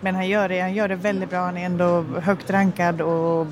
men 0.00 0.14
han 0.14 0.28
gör, 0.28 0.48
det, 0.48 0.60
han 0.60 0.74
gör 0.74 0.88
det 0.88 0.96
väldigt 0.96 1.30
bra. 1.30 1.38
Han 1.44 1.56
är 1.56 1.66
ändå 1.66 2.04
högt 2.22 2.50
rankad 2.50 3.00
och 3.00 3.46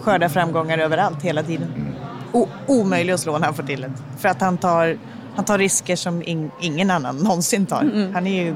skördar 0.00 0.28
framgångar 0.28 0.78
överallt 0.78 1.22
hela 1.22 1.42
tiden. 1.42 1.94
O, 2.32 2.48
omöjlig 2.66 3.12
att 3.12 3.20
slå 3.20 3.38
när 3.38 3.46
han 3.46 3.54
får 3.54 3.62
till 3.62 3.80
det. 3.80 3.92
För 4.18 4.28
att 4.28 4.40
han 4.40 4.58
tar, 4.58 4.98
han 5.36 5.44
tar 5.44 5.58
risker 5.58 5.96
som 5.96 6.22
in, 6.22 6.50
ingen 6.60 6.90
annan 6.90 7.16
någonsin 7.16 7.66
tar. 7.66 7.82
Mm. 7.82 8.14
Han 8.14 8.26
är 8.26 8.44
ju 8.44 8.54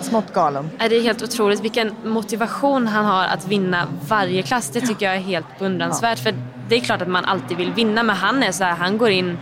smått 0.00 0.32
galen. 0.32 0.70
Ja, 0.78 0.88
Det 0.88 0.96
är 0.96 1.02
helt 1.02 1.22
otroligt 1.22 1.60
vilken 1.60 1.94
motivation 2.04 2.86
han 2.86 3.04
har 3.04 3.24
att 3.24 3.48
vinna 3.48 3.86
varje 4.08 4.42
klass. 4.42 4.70
Det 4.70 4.80
tycker 4.80 5.06
jag 5.06 5.16
är 5.16 5.20
helt 5.20 5.58
beundransvärt. 5.58 6.18
För 6.18 6.34
det 6.68 6.76
är 6.76 6.80
klart 6.80 7.02
att 7.02 7.08
man 7.08 7.24
alltid 7.24 7.56
vill 7.56 7.72
vinna 7.72 8.02
men 8.02 8.16
han 8.16 8.42
är 8.42 8.52
så 8.52 8.64
här, 8.64 8.72
han 8.74 8.98
går 8.98 9.10
in, 9.10 9.38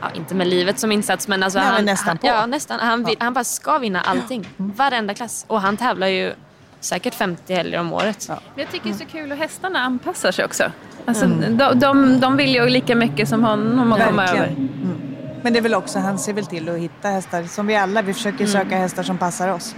ja, 0.00 0.10
inte 0.14 0.34
med 0.34 0.46
livet 0.46 0.78
som 0.78 0.92
insats 0.92 1.28
men 1.28 1.42
alltså 1.42 1.58
Nej, 1.58 1.66
men 1.68 1.74
han, 1.74 1.84
nästan 1.84 2.08
han, 2.08 2.18
på. 2.18 2.26
Ja, 2.26 2.46
nästan. 2.46 2.80
Han, 2.80 3.04
vill, 3.04 3.16
han 3.20 3.32
bara 3.34 3.44
ska 3.44 3.78
vinna 3.78 4.00
allting. 4.00 4.48
Varenda 4.56 5.14
klass. 5.14 5.44
Och 5.48 5.60
han 5.60 5.76
tävlar 5.76 6.06
ju 6.06 6.32
säkert 6.80 7.14
50 7.14 7.54
helger 7.54 7.80
om 7.80 7.92
året. 7.92 8.28
Men 8.28 8.38
jag 8.54 8.70
tycker 8.70 8.84
det 8.84 8.94
är 8.94 8.98
så 8.98 9.04
kul 9.04 9.30
hur 9.30 9.36
hästarna 9.36 9.78
anpassar 9.78 10.32
sig 10.32 10.44
också. 10.44 10.64
Alltså, 11.06 11.26
de, 11.26 11.78
de, 11.78 12.20
de 12.20 12.36
vill 12.36 12.54
ju 12.54 12.68
lika 12.68 12.96
mycket 12.96 13.28
som 13.28 13.44
honom 13.44 13.92
att 13.92 14.06
komma 14.06 14.26
över. 14.28 14.46
Mm. 14.46 15.00
Men 15.42 15.52
det 15.52 15.58
är 15.58 15.62
väl 15.62 15.74
också, 15.74 15.98
han 15.98 16.18
ser 16.18 16.32
väl 16.32 16.46
till 16.46 16.68
att 16.68 16.78
hitta 16.78 17.08
hästar, 17.08 17.42
som 17.44 17.66
vi 17.66 17.76
alla, 17.76 18.02
vi 18.02 18.14
försöker 18.14 18.38
Mm. 18.44 18.52
söka 18.52 18.76
hästar 18.76 19.02
som 19.02 19.18
passar 19.18 19.48
oss. 19.48 19.74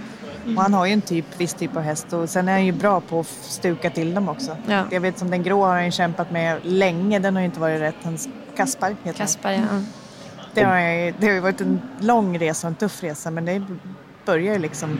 Och 0.55 0.61
han 0.61 0.73
har 0.73 0.85
ju 0.85 0.93
en 0.93 1.01
typ, 1.01 1.25
viss 1.37 1.53
typ 1.53 1.75
av 1.77 1.81
häst 1.83 2.13
och 2.13 2.29
sen 2.29 2.47
är 2.47 2.51
han 2.51 2.65
ju 2.65 2.71
bra 2.71 3.01
på 3.01 3.19
att 3.19 3.27
stuka 3.27 3.89
till 3.89 4.13
dem 4.13 4.29
också. 4.29 4.57
Ja. 4.67 4.83
Jag 4.91 5.01
vet 5.01 5.19
som 5.19 5.29
den 5.31 5.43
grå 5.43 5.65
har 5.65 5.73
han 5.73 5.85
ju 5.85 5.91
kämpat 5.91 6.31
med 6.31 6.59
länge, 6.63 7.19
den 7.19 7.35
har 7.35 7.41
ju 7.41 7.45
inte 7.45 7.59
varit 7.59 7.81
rätt. 7.81 7.95
Hans 8.03 8.29
Kaspar 8.57 8.95
heter 9.03 9.17
Kaspar, 9.19 9.51
ja. 9.51 9.59
Han. 10.61 10.73
Det 10.73 10.79
har, 10.79 11.13
det 11.19 11.27
har 11.27 11.33
ju 11.33 11.39
varit 11.39 11.61
en 11.61 11.81
lång 11.99 12.39
resa 12.39 12.67
och 12.67 12.71
en 12.71 12.75
tuff 12.75 13.03
resa 13.03 13.31
men 13.31 13.45
det 13.45 13.61
börjar 14.25 14.53
ju 14.53 14.59
liksom... 14.59 14.99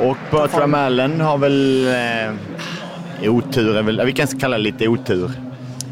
Och 0.00 0.16
Bertram 0.30 0.74
Allen 0.74 1.20
har 1.20 1.38
väl 1.38 1.86
eh, 1.88 3.30
otur, 3.30 3.76
är 3.76 3.82
väl, 3.82 4.02
vi 4.06 4.12
kan 4.12 4.26
kalla 4.26 4.56
det 4.56 4.62
lite 4.62 4.88
otur. 4.88 5.30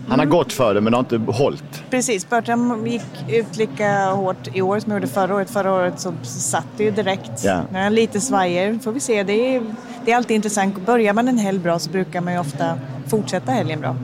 Han 0.08 0.18
har 0.18 0.26
Mm. 0.26 0.36
gått 0.38 0.52
för 0.52 0.74
det 0.74 0.80
men 0.80 0.92
har 0.94 1.00
inte 1.00 1.16
hållit. 1.32 1.82
Precis, 1.90 2.28
Bertram 2.30 2.86
gick 2.86 3.02
ut 3.28 3.56
lika 3.56 4.04
hårt 4.10 4.48
i 4.56 4.62
år 4.62 4.80
som 4.80 4.92
jag 4.92 5.00
gjorde 5.00 5.12
förra 5.12 5.34
året. 5.34 5.50
Förra 5.50 5.72
året 5.72 6.00
så 6.00 6.12
satt 6.22 6.66
det 6.76 6.84
ju 6.84 6.90
direkt. 6.90 7.44
Ja. 7.44 7.60
Nu 7.72 7.78
är 7.78 7.82
han 7.82 7.94
lite 7.94 8.20
svajer, 8.20 8.78
får 8.82 8.92
vi 8.92 9.00
se. 9.00 9.22
Det 9.22 9.56
är, 9.56 9.62
det 10.04 10.12
är 10.12 10.16
alltid 10.16 10.34
intressant. 10.34 10.86
Börjar 10.86 11.12
man 11.12 11.28
en 11.28 11.38
helg 11.38 11.58
bra 11.58 11.78
så 11.78 11.90
brukar 11.90 12.20
man 12.20 12.32
ju 12.32 12.38
ofta 12.40 12.78
fortsätta 13.06 13.52
helgen 13.52 13.80
bra. 13.80 13.96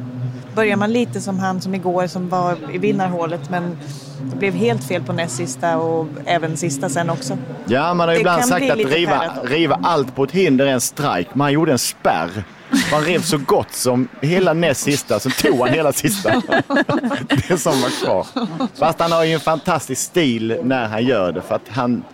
Börjar 0.55 0.77
man 0.77 0.93
lite 0.93 1.21
som 1.21 1.39
han 1.39 1.61
som 1.61 1.75
igår 1.75 2.07
som 2.07 2.29
var 2.29 2.57
i 2.73 2.79
vinnarhålet 2.79 3.51
men 3.51 3.79
det 4.31 4.37
blev 4.37 4.55
helt 4.55 4.85
fel 4.85 5.03
på 5.03 5.13
näst 5.13 5.37
sista 5.37 5.79
och 5.79 6.07
även 6.25 6.57
sista 6.57 6.89
sen 6.89 7.11
också. 7.11 7.39
Ja, 7.67 7.95
man 7.95 8.09
har 8.09 8.15
Det 8.15 8.21
ibland 8.21 8.45
sagt 8.45 8.71
att 8.71 8.79
riva, 8.79 9.23
riva 9.45 9.81
allt 9.83 10.17
på 10.17 10.25
ett 10.25 10.31
hinder 10.31 10.67
är 10.67 10.73
en 10.73 10.81
strike. 10.81 11.31
Men 11.33 11.41
han 11.41 11.53
gjorde 11.53 11.73
en 11.73 11.79
spärr. 11.79 12.45
Han 12.91 13.03
rev 13.03 13.21
så 13.23 13.39
gott 13.39 13.73
som 13.73 14.09
hela 14.21 14.53
näst 14.53 14.81
sista, 14.81 15.21
så 15.21 15.31
tog 15.31 15.59
han 15.59 15.69
hela 15.69 15.93
sista. 15.93 16.31
Det 17.49 17.59
som 17.59 17.81
var 17.81 18.05
kvar. 18.05 18.27
Fast 18.79 19.01
han 19.01 19.13
har 19.13 19.25
ju 19.25 19.33
en 19.33 19.41
fantastisk 19.41 20.03
stil 20.03 20.59
när 20.63 20.89
han 20.89 21.05
gör 21.05 21.33
det. 21.33 21.41
För 21.41 21.55
att 21.55 21.69
han, 21.69 22.05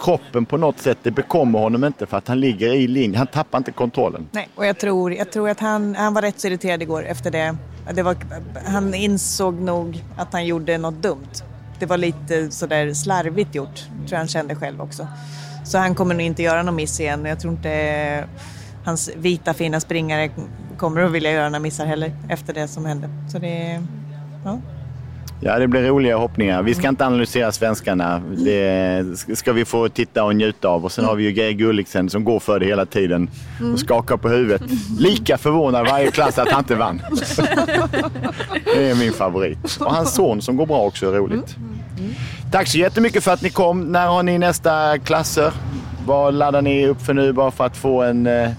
kroppen 0.00 0.46
på 0.46 0.56
något 0.56 0.78
sätt, 0.78 0.98
det 1.02 1.10
bekommer 1.10 1.58
honom 1.58 1.84
inte 1.84 2.06
för 2.06 2.16
att 2.16 2.28
han 2.28 2.40
ligger 2.40 2.72
i 2.72 2.86
linje. 2.88 3.18
Han 3.18 3.26
tappar 3.26 3.58
inte 3.58 3.72
kontrollen. 3.72 4.28
Nej, 4.32 4.48
och 4.54 4.66
jag 4.66 4.78
tror, 4.78 5.12
jag 5.12 5.32
tror 5.32 5.48
att 5.48 5.60
han, 5.60 5.94
han 5.94 6.14
var 6.14 6.22
rätt 6.22 6.40
så 6.40 6.46
irriterad 6.46 6.82
igår 6.82 7.04
efter 7.06 7.30
det. 7.30 7.56
det 7.92 8.02
var, 8.02 8.16
han 8.66 8.94
insåg 8.94 9.54
nog 9.54 10.04
att 10.16 10.32
han 10.32 10.46
gjorde 10.46 10.78
något 10.78 11.02
dumt. 11.02 11.32
Det 11.78 11.86
var 11.86 11.96
lite 11.96 12.50
sådär 12.50 12.94
slarvigt 12.94 13.54
gjort, 13.54 13.76
tror 13.76 14.10
jag 14.10 14.18
han 14.18 14.28
kände 14.28 14.56
själv 14.56 14.80
också. 14.80 15.06
Så 15.64 15.78
han 15.78 15.94
kommer 15.94 16.14
nog 16.14 16.22
inte 16.22 16.42
göra 16.42 16.62
någon 16.62 16.76
miss 16.76 17.00
igen. 17.00 17.24
Jag 17.24 17.40
tror 17.40 17.52
inte 17.52 18.24
hans 18.84 19.10
vita 19.16 19.54
fina 19.54 19.80
springare 19.80 20.30
kommer 20.80 21.00
att 21.00 21.12
vilja 21.12 21.32
göra 21.32 21.48
några 21.48 21.60
missar 21.60 21.86
heller 21.86 22.12
efter 22.28 22.54
det 22.54 22.68
som 22.68 22.84
hände. 22.84 23.08
Så 23.32 23.38
det, 23.38 23.82
ja. 24.44 24.58
Ja, 25.42 25.58
det 25.58 25.68
blir 25.68 25.82
roliga 25.82 26.16
hoppningar. 26.16 26.62
Vi 26.62 26.74
ska 26.74 26.88
inte 26.88 27.06
analysera 27.06 27.52
svenskarna. 27.52 28.22
Det 28.36 29.04
ska 29.34 29.52
vi 29.52 29.64
få 29.64 29.88
titta 29.88 30.24
och 30.24 30.36
njuta 30.36 30.68
av. 30.68 30.84
Och 30.84 30.92
sen 30.92 31.04
har 31.04 31.14
vi 31.14 31.24
ju 31.24 31.32
Geir 31.32 31.52
Gulliksen 31.52 32.10
som 32.10 32.24
går 32.24 32.40
för 32.40 32.60
det 32.60 32.66
hela 32.66 32.86
tiden 32.86 33.30
Mm. 33.60 33.72
och 33.72 33.80
skakar 33.80 34.16
på 34.16 34.28
huvudet. 34.28 34.62
Lika 34.98 35.38
förvånad 35.38 35.86
varje 35.86 36.10
klass 36.10 36.38
att 36.38 36.48
han 36.50 36.58
inte 36.60 36.74
vann. 36.74 37.02
Det 38.64 38.90
är 38.90 38.94
min 38.94 39.12
favorit. 39.12 39.58
Och 39.80 39.94
hans 39.94 40.14
son 40.14 40.42
som 40.42 40.56
går 40.56 40.66
bra 40.66 40.82
också 40.86 41.06
är 41.06 41.12
roligt. 41.12 41.56
Tack 42.52 42.68
så 42.68 42.78
jättemycket 42.78 43.24
för 43.24 43.32
att 43.32 43.42
ni 43.42 43.50
kom. 43.50 43.92
När 43.92 44.06
har 44.06 44.22
ni 44.22 44.38
nästa 44.38 44.98
klasser? 44.98 45.52
Vad 46.06 46.34
laddar 46.34 46.62
ni 46.62 46.86
upp 46.86 47.02
för 47.02 47.14
nu 47.14 47.32
bara 47.32 47.50
för 47.50 47.64
att 47.66 47.76
få 47.76 48.02
en, 48.02 48.26
eh, 48.26 48.50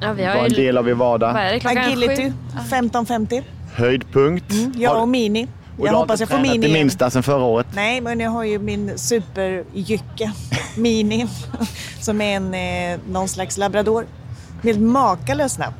Ja, 0.00 0.12
vi 0.12 0.22
en 0.22 0.52
del 0.52 0.78
av 0.78 0.88
er 0.88 0.94
vardag? 0.94 1.32
Vad 1.32 1.42
är 1.42 1.52
det, 1.52 1.60
klockan 1.60 1.78
Agility, 1.84 2.22
sju? 2.22 2.32
15.50. 2.70 3.42
Höjdpunkt? 3.74 4.54
Jag 4.74 4.90
Har- 4.90 5.00
och 5.02 5.08
Mini. 5.08 5.48
Och 5.78 5.86
Jag 5.86 5.92
hoppas 5.92 6.20
jag 6.20 6.28
får 6.28 6.38
Mini 6.38 6.58
det 6.58 6.66
igen. 6.66 6.80
minsta 6.82 7.10
sedan 7.10 7.22
förra 7.22 7.42
året? 7.44 7.66
Nej, 7.74 8.00
men 8.00 8.20
jag 8.20 8.30
har 8.30 8.44
ju 8.44 8.58
min 8.58 8.98
superjycke, 8.98 10.32
Mini, 10.76 11.26
som 12.00 12.20
är 12.20 12.36
en, 12.36 12.54
eh, 12.54 13.00
någon 13.10 13.28
slags 13.28 13.56
labrador. 13.58 14.06
Helt 14.62 14.80
makalöst 14.80 15.54
snabb. 15.54 15.74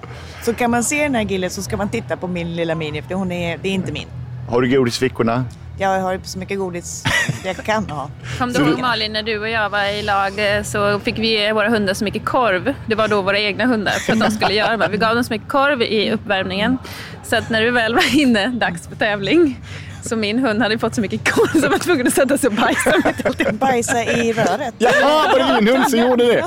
Så 0.45 0.55
kan 0.55 0.71
man 0.71 0.85
se 0.85 1.03
den 1.03 1.15
här 1.15 1.23
gillen 1.23 1.51
så 1.51 1.63
ska 1.63 1.77
man 1.77 1.89
titta 1.89 2.17
på 2.17 2.27
min 2.27 2.57
lilla 2.57 2.75
Mini, 2.75 3.03
för 3.03 3.15
hon 3.15 3.33
är, 3.33 3.59
det 3.63 3.69
är 3.69 3.73
inte 3.73 3.93
min. 3.93 4.09
Har 4.49 4.63
du 4.63 4.69
godis 4.77 4.97
i 4.97 4.99
fickorna? 5.01 5.45
Jag 5.81 6.01
har 6.01 6.21
så 6.25 6.39
mycket 6.39 6.59
godis 6.59 7.05
jag 7.45 7.57
kan 7.57 7.91
ha. 7.91 8.11
Kom 8.39 8.53
du 8.53 8.61
ihåg 8.61 8.79
Malin 8.81 9.13
när 9.13 9.23
du 9.23 9.39
och 9.39 9.49
jag 9.49 9.71
var 9.71 9.85
i 9.85 10.03
lag 10.03 10.57
eh, 10.57 10.63
så 10.63 11.01
fick 11.01 11.19
vi 11.19 11.31
ge 11.31 11.53
våra 11.53 11.69
hundar 11.69 11.95
så 11.95 12.05
mycket 12.05 12.25
korv. 12.25 12.75
Det 12.87 12.95
var 12.95 13.09
då 13.09 13.23
våra 13.23 13.39
egna 13.39 13.67
hundar 13.67 13.93
för 13.93 14.13
att 14.13 14.21
de 14.21 14.31
skulle 14.31 14.55
göra 14.55 14.77
det. 14.77 14.89
Vi 14.89 14.97
gav 14.97 15.15
dem 15.15 15.25
så 15.25 15.33
mycket 15.33 15.49
korv 15.49 15.83
i 15.83 16.11
uppvärmningen. 16.11 16.79
Så 17.25 17.37
att 17.37 17.51
när 17.51 17.63
du 17.63 17.71
väl 17.71 17.95
var 17.95 18.17
inne, 18.19 18.47
dags 18.47 18.89
för 18.89 18.97
tävling, 18.97 19.61
så 20.09 20.17
min 20.17 20.39
hund 20.39 20.63
hade 20.63 20.79
fått 20.79 20.95
så 20.95 21.01
mycket 21.01 21.35
korv 21.35 21.61
så 21.61 21.67
jag 21.67 21.71
var 21.71 21.79
tvungen 21.79 22.07
att 22.07 22.15
sätta 22.15 22.39
sig 22.39 22.49
och 22.49 22.55
bajsa 22.55 22.93
mitt. 23.05 23.51
Bajsa 23.53 24.05
i 24.05 24.33
röret. 24.33 24.75
Jaha, 24.79 25.29
var 25.33 25.39
det 25.39 25.61
din 25.61 25.69
hund 25.77 25.91
som 25.91 25.99
gjorde 26.01 26.25
det? 26.27 26.43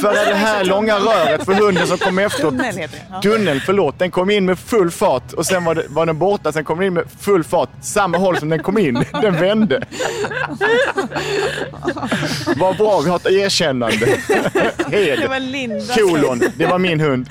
För 0.00 0.26
det 0.26 0.34
här 0.34 0.64
långa 0.64 0.98
röret 0.98 1.44
för 1.44 1.52
hunden 1.52 1.86
som 1.86 1.98
kom 1.98 2.18
efteråt. 2.18 2.50
Tunnel 2.50 2.76
heter 2.76 2.96
det. 2.96 3.02
Ja. 3.10 3.20
Tunnel, 3.20 3.60
förlåt. 3.60 3.98
Den 3.98 4.10
kom 4.10 4.30
in 4.30 4.44
med 4.44 4.58
full 4.58 4.90
fart 4.90 5.32
och 5.32 5.46
sen 5.46 5.64
var, 5.64 5.74
det, 5.74 5.84
var 5.88 6.06
den 6.06 6.18
borta. 6.18 6.52
Sen 6.52 6.64
kom 6.64 6.78
den 6.78 6.86
in 6.86 6.94
med 6.94 7.04
full 7.20 7.44
fart, 7.44 7.70
samma 7.82 8.18
håll 8.18 8.36
som 8.38 8.48
den 8.48 8.62
kom 8.62 8.78
in. 8.78 9.04
Den 9.22 9.40
vände. 9.40 9.82
Vad 12.56 12.76
bra, 12.76 13.00
vi 13.00 13.10
har 13.10 13.16
ett 13.16 13.26
erkännande. 13.26 14.06
Hed. 14.90 15.18
Det 15.20 15.28
var 15.28 15.40
Linda. 15.40 15.94
Kolon, 15.94 16.42
det 16.56 16.66
var 16.66 16.78
min 16.78 17.00
hund. 17.00 17.28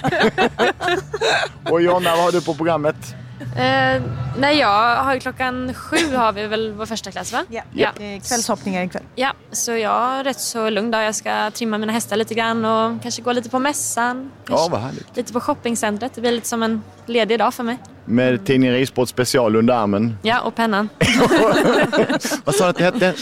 Och 1.69 1.81
Jonna, 1.81 2.15
vad 2.15 2.23
har 2.23 2.31
du 2.31 2.41
på 2.41 2.53
programmet? 2.53 2.95
Eh, 3.41 4.01
nej, 4.37 4.59
jag 4.59 4.95
har 5.03 5.13
ju 5.13 5.19
klockan 5.19 5.73
sju 5.73 6.15
har 6.15 6.33
vi 6.33 6.47
väl 6.47 6.71
vår 6.71 6.85
första 6.85 7.11
klass 7.11 7.33
va? 7.33 7.43
Ja. 7.49 7.61
ja. 7.73 7.87
Eh, 7.87 8.21
Kvällshoppningar 8.21 8.83
ikväll. 8.83 9.03
Ja, 9.15 9.33
så 9.51 9.71
jag 9.71 9.89
har 9.99 10.23
rätt 10.23 10.39
så 10.39 10.69
lugn 10.69 10.91
dag. 10.91 11.03
Jag 11.03 11.15
ska 11.15 11.51
trimma 11.51 11.77
mina 11.77 11.93
hästar 11.93 12.17
lite 12.17 12.33
grann 12.33 12.65
och 12.65 13.01
kanske 13.01 13.21
gå 13.21 13.31
lite 13.31 13.49
på 13.49 13.59
mässan. 13.59 14.31
Ja, 14.49 14.67
vad 14.71 14.81
härligt. 14.81 15.17
Lite 15.17 15.33
på 15.33 15.39
shoppingcentret. 15.39 16.11
Det 16.15 16.21
blir 16.21 16.31
lite 16.31 16.47
som 16.47 16.63
en 16.63 16.81
ledig 17.05 17.39
dag 17.39 17.53
för 17.53 17.63
mig. 17.63 17.77
Med 18.05 18.45
tidningen 18.45 18.75
Ridsport 18.75 19.09
special 19.09 19.55
under 19.55 19.73
armen. 19.73 20.17
Ja, 20.21 20.41
och 20.41 20.55
pennan. 20.55 20.89
Vad 22.43 22.55
sa 22.55 22.63
du 22.63 22.69
att 22.69 22.77
det 22.77 22.83
hette? 22.83 23.13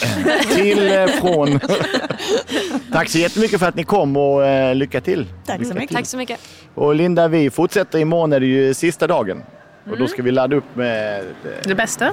Till, 0.55 0.91
eh, 0.91 1.07
från. 1.07 1.59
Tack 2.91 3.09
så 3.09 3.17
jättemycket 3.17 3.59
för 3.59 3.67
att 3.67 3.75
ni 3.75 3.83
kom 3.83 4.17
och 4.17 4.45
eh, 4.45 4.75
lycka 4.75 5.01
till. 5.01 5.27
Tack 5.45 5.65
så 5.65 5.73
mycket. 5.73 5.95
Tack 5.95 6.05
så 6.05 6.17
mycket. 6.17 6.39
Och 6.75 6.95
Linda, 6.95 7.27
vi 7.27 7.49
fortsätter 7.49 7.99
imorgon 7.99 8.33
är 8.33 8.39
det 8.39 8.45
ju 8.45 8.73
sista 8.73 9.07
dagen. 9.07 9.43
Och 9.89 9.97
då 9.97 10.07
ska 10.07 10.21
vi 10.23 10.31
ladda 10.31 10.55
upp 10.55 10.75
med... 10.75 11.19
eh, 11.19 11.25
Det 11.63 11.75
bästa. 11.75 12.11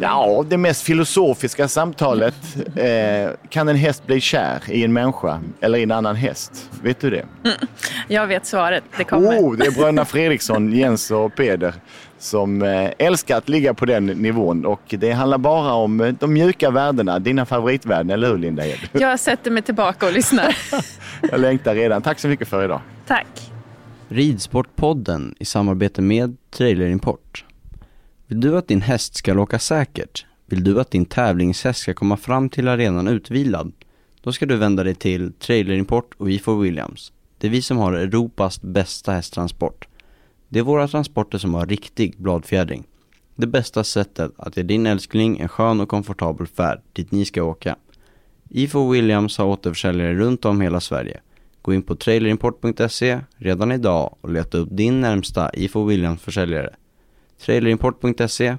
Ja, 0.00 0.44
det 0.48 0.56
mest 0.56 0.82
filosofiska 0.82 1.68
samtalet. 1.68 2.34
Eh, 2.76 3.30
kan 3.48 3.68
en 3.68 3.76
häst 3.76 4.06
bli 4.06 4.20
kär 4.20 4.62
i 4.68 4.84
en 4.84 4.92
människa 4.92 5.40
eller 5.60 5.78
i 5.78 5.82
en 5.82 5.90
annan 5.90 6.16
häst? 6.16 6.70
Vet 6.82 7.00
du 7.00 7.10
det? 7.10 7.24
Mm. 7.44 7.56
Jag 8.08 8.26
vet 8.26 8.46
svaret, 8.46 8.84
det 8.98 9.04
kommer. 9.04 9.38
Oh, 9.38 9.56
det 9.56 9.66
är 9.66 9.70
bröderna 9.70 10.04
Fredriksson, 10.04 10.72
Jens 10.76 11.10
och 11.10 11.34
Peder 11.34 11.74
som 12.18 12.62
eh, 12.62 12.90
älskar 12.98 13.36
att 13.38 13.48
ligga 13.48 13.74
på 13.74 13.84
den 13.86 14.06
nivån 14.06 14.66
och 14.66 14.80
det 14.88 15.12
handlar 15.12 15.38
bara 15.38 15.72
om 15.72 16.00
eh, 16.00 16.14
de 16.20 16.32
mjuka 16.32 16.70
värdena, 16.70 17.18
dina 17.18 17.46
favoritvärden, 17.46 18.10
eller 18.10 18.28
hur 18.28 18.38
Linda 18.38 18.66
Ed? 18.66 18.78
Jag 18.92 19.20
sätter 19.20 19.50
mig 19.50 19.62
tillbaka 19.62 20.06
och 20.06 20.12
lyssnar. 20.12 20.56
Jag 21.30 21.40
längtar 21.40 21.74
redan. 21.74 22.02
Tack 22.02 22.18
så 22.18 22.28
mycket 22.28 22.48
för 22.48 22.64
idag. 22.64 22.80
Tack. 23.06 23.26
Ridsportpodden 24.08 25.34
i 25.38 25.44
samarbete 25.44 26.02
med 26.02 26.36
Trailerimport. 26.50 27.44
Vill 28.26 28.40
du 28.40 28.58
att 28.58 28.68
din 28.68 28.80
häst 28.80 29.14
ska 29.14 29.40
åka 29.40 29.58
säkert? 29.58 30.26
Vill 30.46 30.64
du 30.64 30.80
att 30.80 30.90
din 30.90 31.04
tävlingshäst 31.04 31.80
ska 31.80 31.94
komma 31.94 32.16
fram 32.16 32.48
till 32.48 32.68
arenan 32.68 33.08
utvilad? 33.08 33.72
Då 34.20 34.32
ska 34.32 34.46
du 34.46 34.56
vända 34.56 34.84
dig 34.84 34.94
till 34.94 35.32
Trailerimport 35.32 36.14
och 36.18 36.30
Ifo 36.30 36.60
Williams. 36.60 37.12
Det 37.38 37.46
är 37.46 37.50
vi 37.50 37.62
som 37.62 37.78
har 37.78 37.92
Europas 37.92 38.62
bästa 38.62 39.12
hästtransport. 39.12 39.88
Det 40.48 40.58
är 40.58 40.62
våra 40.62 40.88
transporter 40.88 41.38
som 41.38 41.54
har 41.54 41.66
riktig 41.66 42.14
bladfjädring. 42.18 42.84
Det 43.36 43.46
bästa 43.46 43.84
sättet 43.84 44.32
att 44.36 44.56
ge 44.56 44.62
din 44.62 44.86
älskling 44.86 45.38
en 45.38 45.48
skön 45.48 45.80
och 45.80 45.88
komfortabel 45.88 46.46
färd 46.46 46.80
dit 46.92 47.10
ni 47.10 47.24
ska 47.24 47.42
åka. 47.42 47.76
Ifo 48.50 48.90
Williams 48.90 49.38
har 49.38 49.46
återförsäljare 49.46 50.14
runt 50.14 50.44
om 50.44 50.60
hela 50.60 50.80
Sverige. 50.80 51.20
Gå 51.66 51.74
in 51.74 51.82
på 51.82 51.94
trailerimport.se 51.94 53.20
redan 53.36 53.72
idag 53.72 54.16
och 54.20 54.30
leta 54.30 54.58
upp 54.58 54.68
din 54.70 55.00
närmsta 55.00 55.50
IFO 55.54 55.84
Williams 55.84 56.22
försäljare. 56.22 56.74
Trailerimport.se 57.44 58.56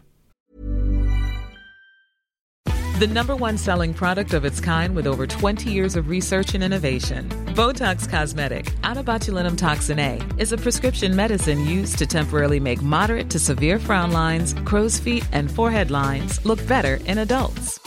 The 3.00 3.08
number 3.08 3.36
one 3.36 3.58
selling 3.58 3.94
product 3.94 4.34
of 4.34 4.46
its 4.46 4.60
kind 4.60 4.96
with 4.96 5.08
over 5.08 5.28
20 5.28 5.70
years 5.70 5.96
of 5.96 6.10
research 6.10 6.56
and 6.56 6.64
innovation. 6.64 7.30
Botox 7.56 8.10
Cosmetic, 8.10 8.74
out 8.84 9.06
botulinum 9.06 9.58
toxin 9.58 10.00
A, 10.00 10.20
is 10.40 10.52
a 10.52 10.58
prescription 10.58 11.16
medicine 11.16 11.64
used 11.64 11.98
to 12.00 12.06
temporarily 12.06 12.60
make 12.60 12.82
moderate 12.82 13.30
to 13.30 13.40
severe 13.40 13.80
frown 13.80 14.12
lines, 14.12 14.56
crow's 14.66 15.00
feet, 15.00 15.24
and 15.32 15.52
forehead 15.52 15.92
lines 15.92 16.44
look 16.44 16.68
better 16.68 17.00
in 17.06 17.20
adults. 17.20 17.87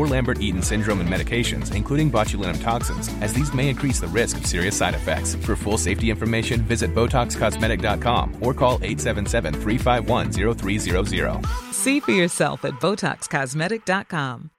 or 0.00 0.06
Lambert 0.06 0.40
Eaton 0.40 0.62
syndrome 0.62 1.00
and 1.00 1.08
medications, 1.08 1.74
including 1.74 2.10
botulinum 2.10 2.60
toxins, 2.62 3.10
as 3.20 3.34
these 3.34 3.52
may 3.52 3.68
increase 3.68 4.00
the 4.00 4.06
risk 4.08 4.38
of 4.38 4.46
serious 4.46 4.74
side 4.74 4.94
effects. 4.94 5.34
For 5.34 5.54
full 5.54 5.76
safety 5.76 6.10
information, 6.10 6.62
visit 6.62 6.94
BotoxCosmetic.com 6.94 8.38
or 8.40 8.54
call 8.54 8.74
877 8.82 9.54
351 9.54 10.32
0300. 10.32 11.46
See 11.72 12.00
for 12.00 12.12
yourself 12.12 12.64
at 12.64 12.74
BotoxCosmetic.com. 12.74 14.50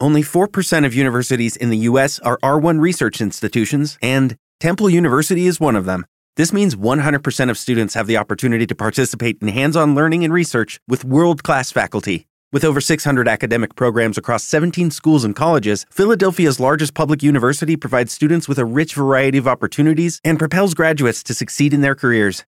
Only 0.00 0.22
4% 0.22 0.86
of 0.86 0.94
universities 0.94 1.56
in 1.56 1.70
the 1.70 1.76
U.S. 1.78 2.18
are 2.20 2.38
R1 2.42 2.80
research 2.80 3.20
institutions, 3.20 3.98
and 4.00 4.36
Temple 4.58 4.88
University 4.88 5.46
is 5.46 5.60
one 5.60 5.76
of 5.76 5.84
them. 5.84 6.06
This 6.36 6.54
means 6.54 6.74
100% 6.74 7.50
of 7.50 7.58
students 7.58 7.94
have 7.94 8.06
the 8.06 8.16
opportunity 8.16 8.66
to 8.66 8.74
participate 8.74 9.38
in 9.42 9.48
hands 9.48 9.76
on 9.76 9.94
learning 9.94 10.24
and 10.24 10.32
research 10.32 10.80
with 10.88 11.04
world 11.04 11.42
class 11.42 11.70
faculty. 11.70 12.29
With 12.52 12.64
over 12.64 12.80
600 12.80 13.28
academic 13.28 13.76
programs 13.76 14.18
across 14.18 14.42
17 14.42 14.90
schools 14.90 15.22
and 15.22 15.36
colleges, 15.36 15.86
Philadelphia's 15.90 16.58
largest 16.58 16.94
public 16.94 17.22
university 17.22 17.76
provides 17.76 18.12
students 18.12 18.48
with 18.48 18.58
a 18.58 18.64
rich 18.64 18.94
variety 18.94 19.38
of 19.38 19.46
opportunities 19.46 20.20
and 20.24 20.36
propels 20.36 20.74
graduates 20.74 21.22
to 21.22 21.32
succeed 21.32 21.72
in 21.72 21.80
their 21.80 21.94
careers. 21.94 22.44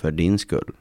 För 0.00 0.10
din 0.10 0.38
skull. 0.38 0.72